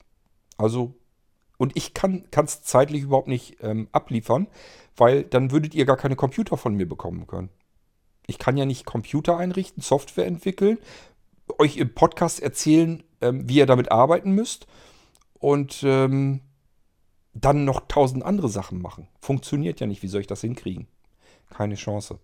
Also, 0.58 0.96
und 1.58 1.76
ich 1.76 1.94
kann 1.94 2.26
es 2.32 2.64
zeitlich 2.64 3.04
überhaupt 3.04 3.28
nicht 3.28 3.58
ähm, 3.62 3.88
abliefern, 3.92 4.48
weil 4.96 5.24
dann 5.24 5.52
würdet 5.52 5.74
ihr 5.74 5.86
gar 5.86 5.98
keine 5.98 6.16
Computer 6.16 6.58
von 6.58 6.76
mir 6.76 6.88
bekommen 6.88 7.28
können. 7.28 7.50
Ich 8.28 8.38
kann 8.38 8.58
ja 8.58 8.66
nicht 8.66 8.86
Computer 8.86 9.38
einrichten, 9.38 9.82
Software 9.82 10.28
entwickeln, 10.28 10.78
euch 11.58 11.78
im 11.78 11.94
Podcast 11.94 12.42
erzählen, 12.42 13.04
ähm, 13.22 13.48
wie 13.50 13.58
ihr 13.58 13.66
damit 13.66 13.92
arbeiten 13.92 14.32
müsst 14.32 14.68
und 15.44 15.84
ähm, 15.84 16.40
dann 17.34 17.66
noch 17.66 17.82
tausend 17.90 18.24
andere 18.24 18.48
Sachen 18.48 18.82
machen. 18.82 19.10
Funktioniert 19.20 19.82
ja 19.82 19.88
nicht. 19.88 20.02
Wie 20.02 20.08
soll 20.08 20.22
ich 20.22 20.28
das 20.28 20.40
hinkriegen? 20.40 20.88
Keine 21.50 21.76
Chance. 21.76 22.20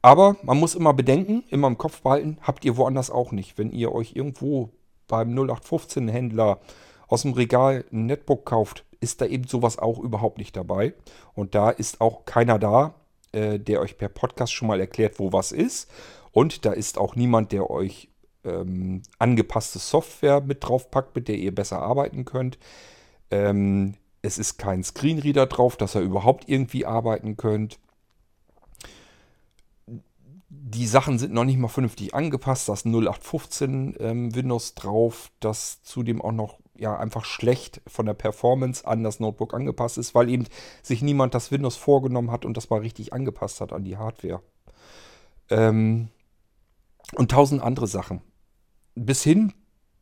Aber 0.00 0.36
man 0.44 0.56
muss 0.56 0.76
immer 0.76 0.94
bedenken, 0.94 1.42
immer 1.48 1.66
im 1.66 1.76
Kopf 1.76 2.02
behalten, 2.02 2.38
habt 2.40 2.64
ihr 2.64 2.76
woanders 2.76 3.10
auch 3.10 3.32
nicht. 3.32 3.58
Wenn 3.58 3.72
ihr 3.72 3.90
euch 3.92 4.14
irgendwo 4.14 4.70
beim 5.08 5.36
0815-Händler 5.36 6.60
aus 7.08 7.22
dem 7.22 7.32
Regal 7.32 7.84
ein 7.92 8.06
Netbook 8.06 8.46
kauft, 8.46 8.84
ist 9.00 9.20
da 9.20 9.26
eben 9.26 9.48
sowas 9.48 9.80
auch 9.80 9.98
überhaupt 9.98 10.38
nicht 10.38 10.54
dabei. 10.54 10.94
Und 11.34 11.56
da 11.56 11.70
ist 11.70 12.00
auch 12.00 12.26
keiner 12.26 12.60
da, 12.60 12.94
äh, 13.32 13.58
der 13.58 13.80
euch 13.80 13.98
per 13.98 14.08
Podcast 14.08 14.52
schon 14.52 14.68
mal 14.68 14.78
erklärt, 14.78 15.18
wo 15.18 15.32
was 15.32 15.50
ist. 15.50 15.90
Und 16.30 16.64
da 16.64 16.70
ist 16.70 16.96
auch 16.96 17.16
niemand, 17.16 17.50
der 17.50 17.70
euch 17.70 18.09
ähm, 18.44 19.02
angepasste 19.18 19.78
Software 19.78 20.40
mit 20.40 20.64
draufpackt, 20.64 21.14
mit 21.14 21.28
der 21.28 21.36
ihr 21.36 21.54
besser 21.54 21.80
arbeiten 21.80 22.24
könnt. 22.24 22.58
Ähm, 23.30 23.94
es 24.22 24.38
ist 24.38 24.58
kein 24.58 24.84
Screenreader 24.84 25.46
drauf, 25.46 25.76
dass 25.76 25.94
ihr 25.94 26.02
überhaupt 26.02 26.48
irgendwie 26.48 26.86
arbeiten 26.86 27.36
könnt. 27.36 27.78
Die 30.48 30.86
Sachen 30.86 31.18
sind 31.18 31.32
noch 31.32 31.44
nicht 31.44 31.58
mal 31.58 31.68
vernünftig 31.68 32.14
angepasst. 32.14 32.68
Da 32.68 32.74
ist 32.74 32.86
0815 32.86 33.96
ähm, 34.00 34.34
Windows 34.34 34.74
drauf, 34.74 35.30
das 35.40 35.82
zudem 35.82 36.20
auch 36.20 36.32
noch 36.32 36.58
ja 36.76 36.98
einfach 36.98 37.24
schlecht 37.24 37.82
von 37.86 38.06
der 38.06 38.14
Performance 38.14 38.86
an 38.86 39.04
das 39.04 39.20
Notebook 39.20 39.54
angepasst 39.54 39.98
ist, 39.98 40.14
weil 40.14 40.28
eben 40.28 40.46
sich 40.82 41.02
niemand 41.02 41.34
das 41.34 41.52
Windows 41.52 41.76
vorgenommen 41.76 42.30
hat 42.30 42.44
und 42.44 42.56
das 42.56 42.70
mal 42.70 42.80
richtig 42.80 43.12
angepasst 43.12 43.60
hat 43.60 43.72
an 43.72 43.84
die 43.84 43.96
Hardware. 43.96 44.42
Ähm, 45.50 46.08
und 47.14 47.30
tausend 47.30 47.62
andere 47.62 47.86
Sachen. 47.86 48.22
Bis 49.02 49.22
hin 49.22 49.54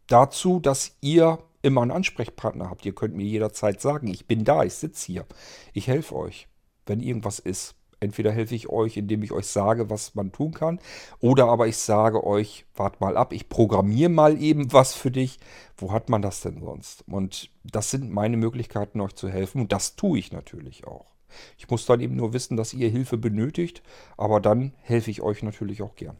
dazu, 0.09 0.59
dass 0.59 0.97
ihr 1.01 1.39
immer 1.63 1.83
einen 1.83 1.93
Ansprechpartner 1.93 2.69
habt. 2.69 2.85
Ihr 2.85 2.97
könnt 2.97 3.15
mir 3.15 3.27
jederzeit 3.27 3.81
sagen, 3.81 4.09
ich 4.09 4.27
bin 4.27 4.43
da, 4.43 4.65
ich 4.65 4.75
sitze 4.75 5.07
hier. 5.07 5.27
Ich 5.73 5.87
helfe 5.87 6.17
euch, 6.17 6.49
wenn 6.85 6.99
irgendwas 7.01 7.39
ist. 7.39 7.77
Entweder 8.01 8.33
helfe 8.33 8.57
ich 8.57 8.69
euch, 8.69 8.97
indem 8.97 9.23
ich 9.23 9.31
euch 9.31 9.47
sage, 9.47 9.89
was 9.89 10.17
man 10.17 10.33
tun 10.33 10.53
kann, 10.53 10.81
oder 11.21 11.47
aber 11.47 11.69
ich 11.69 11.77
sage 11.77 12.25
euch, 12.25 12.65
wart 12.75 13.01
mal 13.01 13.17
ab, 13.17 13.33
ich 13.33 13.49
programmiere 13.49 14.11
mal 14.11 14.43
eben 14.43 14.73
was 14.73 14.95
für 14.95 15.13
dich. 15.13 15.39
Wo 15.77 15.93
hat 15.93 16.09
man 16.09 16.21
das 16.21 16.41
denn 16.41 16.61
sonst? 16.61 17.05
Und 17.07 17.51
das 17.63 17.93
sind 17.93 18.11
meine 18.11 18.37
Möglichkeiten, 18.37 19.01
euch 19.01 19.15
zu 19.15 19.29
helfen. 19.29 19.61
Und 19.61 19.71
das 19.71 19.95
tue 19.95 20.19
ich 20.19 20.33
natürlich 20.33 20.89
auch. 20.89 21.15
Ich 21.57 21.69
muss 21.71 21.87
dann 21.87 22.01
eben 22.01 22.17
nur 22.17 22.33
wissen, 22.33 22.57
dass 22.57 22.75
ihr 22.75 22.89
Hilfe 22.89 23.17
benötigt, 23.17 23.83
aber 24.17 24.41
dann 24.41 24.75
helfe 24.83 25.13
ich 25.13 25.23
euch 25.23 25.45
natürlich 25.45 25.83
auch 25.83 25.95
gern. 25.95 26.17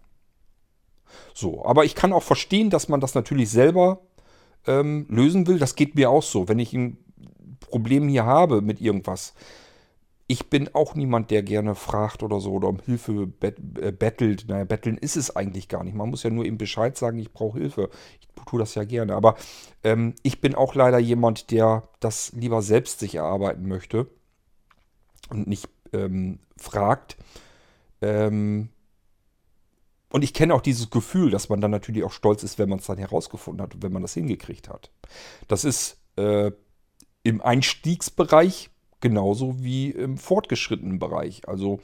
So, 1.35 1.65
aber 1.65 1.85
ich 1.85 1.95
kann 1.95 2.13
auch 2.13 2.23
verstehen, 2.23 2.71
dass 2.71 2.89
man 2.89 3.01
das 3.01 3.15
natürlich 3.15 3.51
selber 3.51 4.01
ähm, 4.67 5.07
lösen 5.09 5.47
will. 5.47 5.59
Das 5.59 5.75
geht 5.75 5.95
mir 5.95 6.11
auch 6.11 6.23
so. 6.23 6.49
Wenn 6.49 6.59
ich 6.59 6.73
ein 6.73 6.99
Problem 7.61 8.09
hier 8.09 8.25
habe 8.25 8.61
mit 8.61 8.81
irgendwas, 8.81 9.35
ich 10.31 10.51
bin 10.51 10.75
auch 10.75 10.95
niemand, 10.95 11.31
der 11.31 11.43
gerne 11.43 11.75
fragt 11.75 12.23
oder 12.23 12.39
so 12.39 12.53
oder 12.53 12.69
um 12.69 12.81
Hilfe 12.85 13.33
äh, 13.41 13.93
bettelt. 13.93 14.45
Naja, 14.47 14.65
betteln 14.65 14.99
ist 14.99 15.17
es 15.17 15.35
eigentlich 15.35 15.69
gar 15.69 15.83
nicht. 15.83 15.95
Man 15.95 16.11
muss 16.11 16.23
ja 16.23 16.29
nur 16.29 16.45
ihm 16.45 16.59
Bescheid 16.59 16.99
sagen, 16.99 17.19
ich 17.19 17.33
brauche 17.33 17.59
Hilfe. 17.59 17.89
Ich 18.21 18.29
tue 18.45 18.61
das 18.61 18.75
ja 18.75 18.85
gerne. 18.85 19.15
Aber 19.15 19.37
ähm, 19.83 20.15
ich 20.23 20.43
bin 20.43 20.55
auch 20.55 20.75
leider 20.75 20.99
jemand, 20.99 21.51
der 21.51 21.89
das 22.01 22.33
lieber 22.35 22.61
selbst 22.61 23.01
sich 23.01 23.15
erarbeiten 23.15 23.67
möchte 23.67 24.07
und 25.31 25.47
nicht 25.47 25.67
ähm, 25.95 26.41
fragt. 26.59 27.17
Ähm, 28.03 28.69
und 30.11 30.25
ich 30.25 30.33
kenne 30.33 30.55
auch 30.55 30.63
dieses 30.63 30.91
Gefühl, 30.91 31.31
dass 31.31 31.49
man 31.49 31.61
dann 31.61 31.71
natürlich 31.71 32.05
auch 32.05 32.13
stolz 32.13 32.43
ist, 32.43 32.59
wenn 32.59 32.69
man 32.69 32.79
es 32.79 32.87
dann 32.87 32.99
herausgefunden 32.99 33.63
hat 33.63 33.75
und 33.75 33.83
wenn 33.83 33.93
man 33.93 34.03
das 34.03 34.15
hingekriegt 34.15 34.69
hat. 34.69 34.91
Das 35.49 35.65
ist 35.65 35.99
äh, 36.17 36.51
im 37.23 37.43
Einstiegsbereich 37.43 38.71
genauso 39.01 39.63
wie 39.63 39.91
im 39.91 40.17
fortgeschrittenen 40.17 40.99
Bereich. 40.99 41.47
Also 41.47 41.81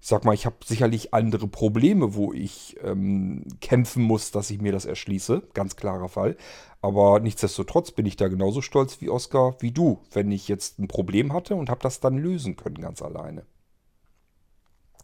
ich 0.00 0.08
sag 0.08 0.24
mal, 0.24 0.34
ich 0.34 0.46
habe 0.46 0.56
sicherlich 0.64 1.14
andere 1.14 1.46
Probleme, 1.46 2.16
wo 2.16 2.32
ich 2.32 2.76
ähm, 2.82 3.44
kämpfen 3.60 4.02
muss, 4.02 4.32
dass 4.32 4.50
ich 4.50 4.60
mir 4.60 4.72
das 4.72 4.84
erschließe. 4.84 5.44
Ganz 5.54 5.76
klarer 5.76 6.08
Fall. 6.08 6.36
Aber 6.80 7.20
nichtsdestotrotz 7.20 7.92
bin 7.92 8.06
ich 8.06 8.16
da 8.16 8.26
genauso 8.26 8.62
stolz 8.62 9.00
wie 9.00 9.08
Oskar, 9.08 9.54
wie 9.60 9.70
du, 9.70 10.00
wenn 10.10 10.32
ich 10.32 10.48
jetzt 10.48 10.80
ein 10.80 10.88
Problem 10.88 11.32
hatte 11.32 11.54
und 11.54 11.70
habe 11.70 11.82
das 11.82 12.00
dann 12.00 12.18
lösen 12.18 12.56
können, 12.56 12.80
ganz 12.80 13.00
alleine. 13.00 13.46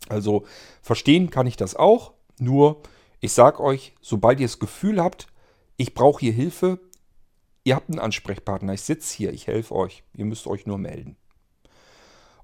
Also 0.08 0.44
verstehen 0.82 1.30
kann 1.30 1.46
ich 1.46 1.56
das 1.56 1.76
auch. 1.76 2.14
Nur, 2.40 2.82
ich 3.20 3.32
sage 3.32 3.60
euch, 3.60 3.94
sobald 4.00 4.40
ihr 4.40 4.46
das 4.46 4.58
Gefühl 4.58 5.02
habt, 5.02 5.26
ich 5.76 5.94
brauche 5.94 6.20
hier 6.20 6.32
Hilfe, 6.32 6.80
ihr 7.64 7.76
habt 7.76 7.90
einen 7.90 7.98
Ansprechpartner, 7.98 8.72
ich 8.74 8.82
sitze 8.82 9.16
hier, 9.16 9.32
ich 9.32 9.46
helfe 9.46 9.74
euch. 9.74 10.02
Ihr 10.14 10.24
müsst 10.24 10.46
euch 10.46 10.66
nur 10.66 10.78
melden. 10.78 11.16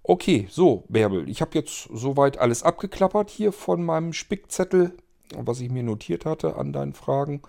Okay, 0.02 0.46
so, 0.50 0.84
Bärbel, 0.88 1.28
ich 1.30 1.40
habe 1.40 1.52
jetzt 1.54 1.88
soweit 1.90 2.36
alles 2.36 2.62
abgeklappert 2.62 3.30
hier 3.30 3.52
von 3.52 3.82
meinem 3.82 4.12
Spickzettel, 4.12 4.92
was 5.34 5.60
ich 5.60 5.70
mir 5.70 5.82
notiert 5.82 6.26
hatte 6.26 6.56
an 6.56 6.74
deinen 6.74 6.92
Fragen. 6.92 7.40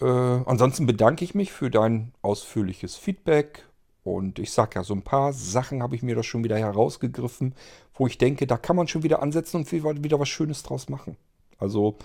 Äh, 0.00 0.04
ansonsten 0.04 0.86
bedanke 0.86 1.24
ich 1.24 1.34
mich 1.34 1.50
für 1.50 1.70
dein 1.70 2.12
ausführliches 2.20 2.96
Feedback. 2.96 3.64
Und 4.04 4.38
ich 4.38 4.52
sage 4.52 4.76
ja, 4.76 4.84
so 4.84 4.94
ein 4.94 5.02
paar 5.02 5.32
Sachen 5.32 5.82
habe 5.82 5.94
ich 5.94 6.02
mir 6.02 6.14
da 6.14 6.22
schon 6.22 6.44
wieder 6.44 6.58
herausgegriffen, 6.58 7.54
wo 7.94 8.06
ich 8.06 8.18
denke, 8.18 8.46
da 8.46 8.56
kann 8.56 8.76
man 8.76 8.88
schon 8.88 9.02
wieder 9.02 9.22
ansetzen 9.22 9.56
und 9.56 9.72
wieder 9.72 10.20
was 10.20 10.28
Schönes 10.28 10.62
draus 10.62 10.88
machen. 10.88 11.16
Also 11.58 11.98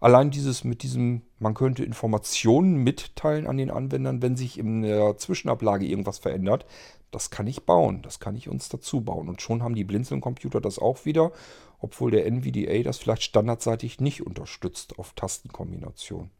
allein 0.00 0.30
dieses 0.30 0.64
mit 0.64 0.82
diesem, 0.82 1.22
man 1.38 1.54
könnte 1.54 1.84
Informationen 1.84 2.76
mitteilen 2.76 3.46
an 3.46 3.56
den 3.56 3.70
Anwendern, 3.70 4.22
wenn 4.22 4.36
sich 4.36 4.58
in 4.58 4.82
der 4.82 5.16
Zwischenablage 5.16 5.86
irgendwas 5.86 6.18
verändert. 6.18 6.66
Das 7.10 7.30
kann 7.30 7.46
ich 7.46 7.64
bauen, 7.64 8.02
das 8.02 8.18
kann 8.18 8.34
ich 8.34 8.48
uns 8.48 8.68
dazu 8.68 9.02
bauen. 9.02 9.28
Und 9.28 9.40
schon 9.40 9.62
haben 9.62 9.76
die 9.76 9.84
Blinzeln-Computer 9.84 10.60
das 10.60 10.80
auch 10.80 11.04
wieder, 11.04 11.30
obwohl 11.78 12.10
der 12.10 12.26
NVDA 12.26 12.82
das 12.82 12.98
vielleicht 12.98 13.22
standardseitig 13.22 14.00
nicht 14.00 14.26
unterstützt 14.26 14.98
auf 14.98 15.12
Tastenkombination. 15.12 16.30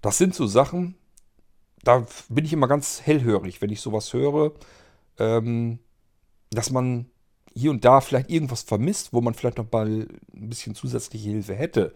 Das 0.00 0.18
sind 0.18 0.34
so 0.34 0.46
Sachen, 0.46 0.96
da 1.84 2.06
bin 2.28 2.44
ich 2.44 2.52
immer 2.52 2.68
ganz 2.68 3.02
hellhörig, 3.02 3.60
wenn 3.60 3.70
ich 3.70 3.80
sowas 3.80 4.12
höre, 4.12 4.52
ähm, 5.18 5.78
dass 6.50 6.70
man 6.70 7.11
hier 7.54 7.70
und 7.70 7.84
da 7.84 8.00
vielleicht 8.00 8.30
irgendwas 8.30 8.62
vermisst, 8.62 9.12
wo 9.12 9.20
man 9.20 9.34
vielleicht 9.34 9.58
noch 9.58 9.70
mal 9.70 9.86
ein 10.34 10.48
bisschen 10.48 10.74
zusätzliche 10.74 11.30
Hilfe 11.30 11.54
hätte, 11.54 11.92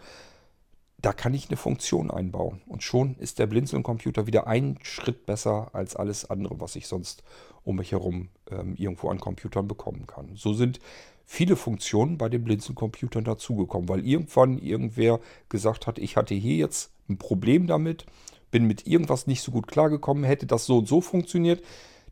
da 0.98 1.12
kann 1.12 1.34
ich 1.34 1.48
eine 1.48 1.56
Funktion 1.56 2.10
einbauen. 2.10 2.62
Und 2.66 2.82
schon 2.82 3.16
ist 3.16 3.38
der 3.38 3.46
Blinzeln-Computer 3.46 4.26
wieder 4.26 4.46
einen 4.46 4.78
Schritt 4.82 5.26
besser 5.26 5.70
als 5.72 5.94
alles 5.94 6.28
andere, 6.28 6.60
was 6.60 6.76
ich 6.76 6.86
sonst 6.86 7.22
um 7.64 7.76
mich 7.76 7.92
herum 7.92 8.28
ähm, 8.50 8.74
irgendwo 8.76 9.08
an 9.10 9.20
Computern 9.20 9.68
bekommen 9.68 10.06
kann. 10.06 10.30
So 10.34 10.54
sind 10.54 10.80
viele 11.24 11.56
Funktionen 11.56 12.18
bei 12.18 12.28
den 12.28 12.44
Blinzeln-Computern 12.44 13.24
dazugekommen, 13.24 13.88
weil 13.88 14.06
irgendwann 14.06 14.58
irgendwer 14.58 15.20
gesagt 15.48 15.86
hat, 15.86 15.98
ich 15.98 16.16
hatte 16.16 16.34
hier 16.34 16.56
jetzt 16.56 16.92
ein 17.08 17.18
Problem 17.18 17.66
damit, 17.66 18.06
bin 18.50 18.64
mit 18.64 18.86
irgendwas 18.86 19.26
nicht 19.26 19.42
so 19.42 19.52
gut 19.52 19.66
klargekommen, 19.66 20.24
hätte 20.24 20.46
das 20.46 20.66
so 20.66 20.78
und 20.78 20.88
so 20.88 21.00
funktioniert, 21.00 21.62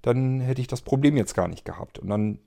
dann 0.03 0.41
hätte 0.41 0.61
ich 0.61 0.67
das 0.67 0.83
Problem 0.83 1.17
jetzt 1.17 1.35
gar 1.35 1.49
nicht 1.49 1.65
gehabt. 1.65 1.99
Und 1.99 2.09
dann 2.09 2.39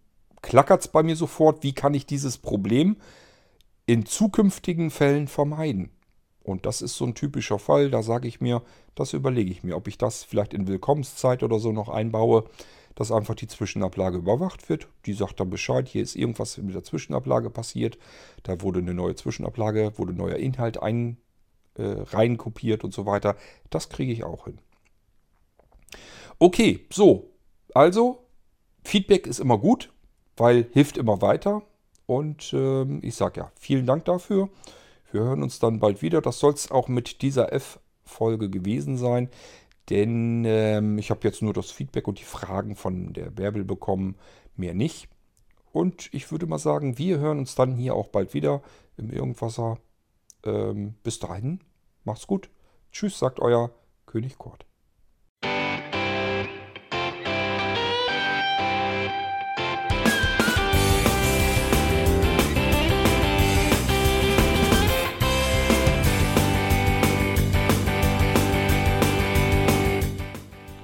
klackert 0.41 0.81
es 0.81 0.87
bei 0.87 1.03
mir 1.03 1.15
sofort, 1.15 1.63
wie 1.63 1.73
kann 1.73 1.93
ich 1.93 2.05
dieses 2.05 2.37
Problem 2.37 2.97
in 3.85 4.05
zukünftigen 4.05 4.91
Fällen 4.91 5.27
vermeiden. 5.27 5.91
Und 6.43 6.65
das 6.65 6.81
ist 6.81 6.95
so 6.95 7.05
ein 7.05 7.15
typischer 7.15 7.59
Fall, 7.59 7.89
da 7.89 8.03
sage 8.03 8.27
ich 8.27 8.39
mir, 8.39 8.61
das 8.95 9.13
überlege 9.13 9.51
ich 9.51 9.63
mir, 9.63 9.75
ob 9.75 9.87
ich 9.87 9.97
das 9.97 10.23
vielleicht 10.23 10.53
in 10.53 10.67
Willkommenszeit 10.67 11.43
oder 11.43 11.59
so 11.59 11.71
noch 11.71 11.89
einbaue, 11.89 12.45
dass 12.95 13.11
einfach 13.11 13.35
die 13.35 13.47
Zwischenablage 13.47 14.17
überwacht 14.17 14.69
wird. 14.69 14.87
Die 15.05 15.13
sagt 15.13 15.39
dann 15.39 15.49
Bescheid, 15.49 15.87
hier 15.87 16.01
ist 16.01 16.15
irgendwas 16.15 16.57
mit 16.57 16.73
der 16.73 16.83
Zwischenablage 16.83 17.49
passiert. 17.49 17.97
Da 18.43 18.61
wurde 18.61 18.79
eine 18.79 18.93
neue 18.93 19.15
Zwischenablage, 19.15 19.97
wurde 19.97 20.13
neuer 20.13 20.37
Inhalt 20.37 20.81
ein, 20.81 21.17
äh, 21.75 21.83
reinkopiert 21.83 22.83
und 22.83 22.93
so 22.93 23.05
weiter. 23.05 23.35
Das 23.69 23.89
kriege 23.89 24.11
ich 24.11 24.23
auch 24.23 24.45
hin. 24.45 24.59
Okay, 26.39 26.85
so. 26.91 27.29
Also, 27.73 28.25
Feedback 28.83 29.27
ist 29.27 29.39
immer 29.39 29.57
gut 29.57 29.91
weil 30.37 30.67
hilft 30.71 30.97
immer 30.97 31.21
weiter. 31.21 31.63
Und 32.05 32.53
ähm, 32.53 32.99
ich 33.03 33.15
sage 33.15 33.41
ja, 33.41 33.51
vielen 33.59 33.85
Dank 33.85 34.05
dafür. 34.05 34.49
Wir 35.11 35.21
hören 35.21 35.43
uns 35.43 35.59
dann 35.59 35.79
bald 35.79 36.01
wieder. 36.01 36.21
Das 36.21 36.39
soll 36.39 36.53
es 36.53 36.71
auch 36.71 36.87
mit 36.87 37.21
dieser 37.21 37.51
F-Folge 37.51 38.49
gewesen 38.49 38.97
sein. 38.97 39.29
Denn 39.89 40.43
ähm, 40.45 40.97
ich 40.97 41.09
habe 41.11 41.27
jetzt 41.27 41.41
nur 41.41 41.53
das 41.53 41.71
Feedback 41.71 42.07
und 42.07 42.19
die 42.19 42.25
Fragen 42.25 42.75
von 42.75 43.13
der 43.13 43.29
Bärbel 43.29 43.63
bekommen, 43.63 44.15
mehr 44.55 44.73
nicht. 44.73 45.09
Und 45.71 46.13
ich 46.13 46.31
würde 46.31 46.45
mal 46.45 46.59
sagen, 46.59 46.97
wir 46.97 47.19
hören 47.19 47.39
uns 47.39 47.55
dann 47.55 47.75
hier 47.75 47.95
auch 47.95 48.07
bald 48.07 48.33
wieder 48.33 48.61
im 48.97 49.09
Irgendwasser. 49.11 49.77
Ähm, 50.43 50.95
bis 51.03 51.19
dahin, 51.19 51.61
macht's 52.03 52.27
gut. 52.27 52.49
Tschüss, 52.91 53.19
sagt 53.19 53.39
euer 53.39 53.71
König 54.05 54.37
Kurt. 54.37 54.66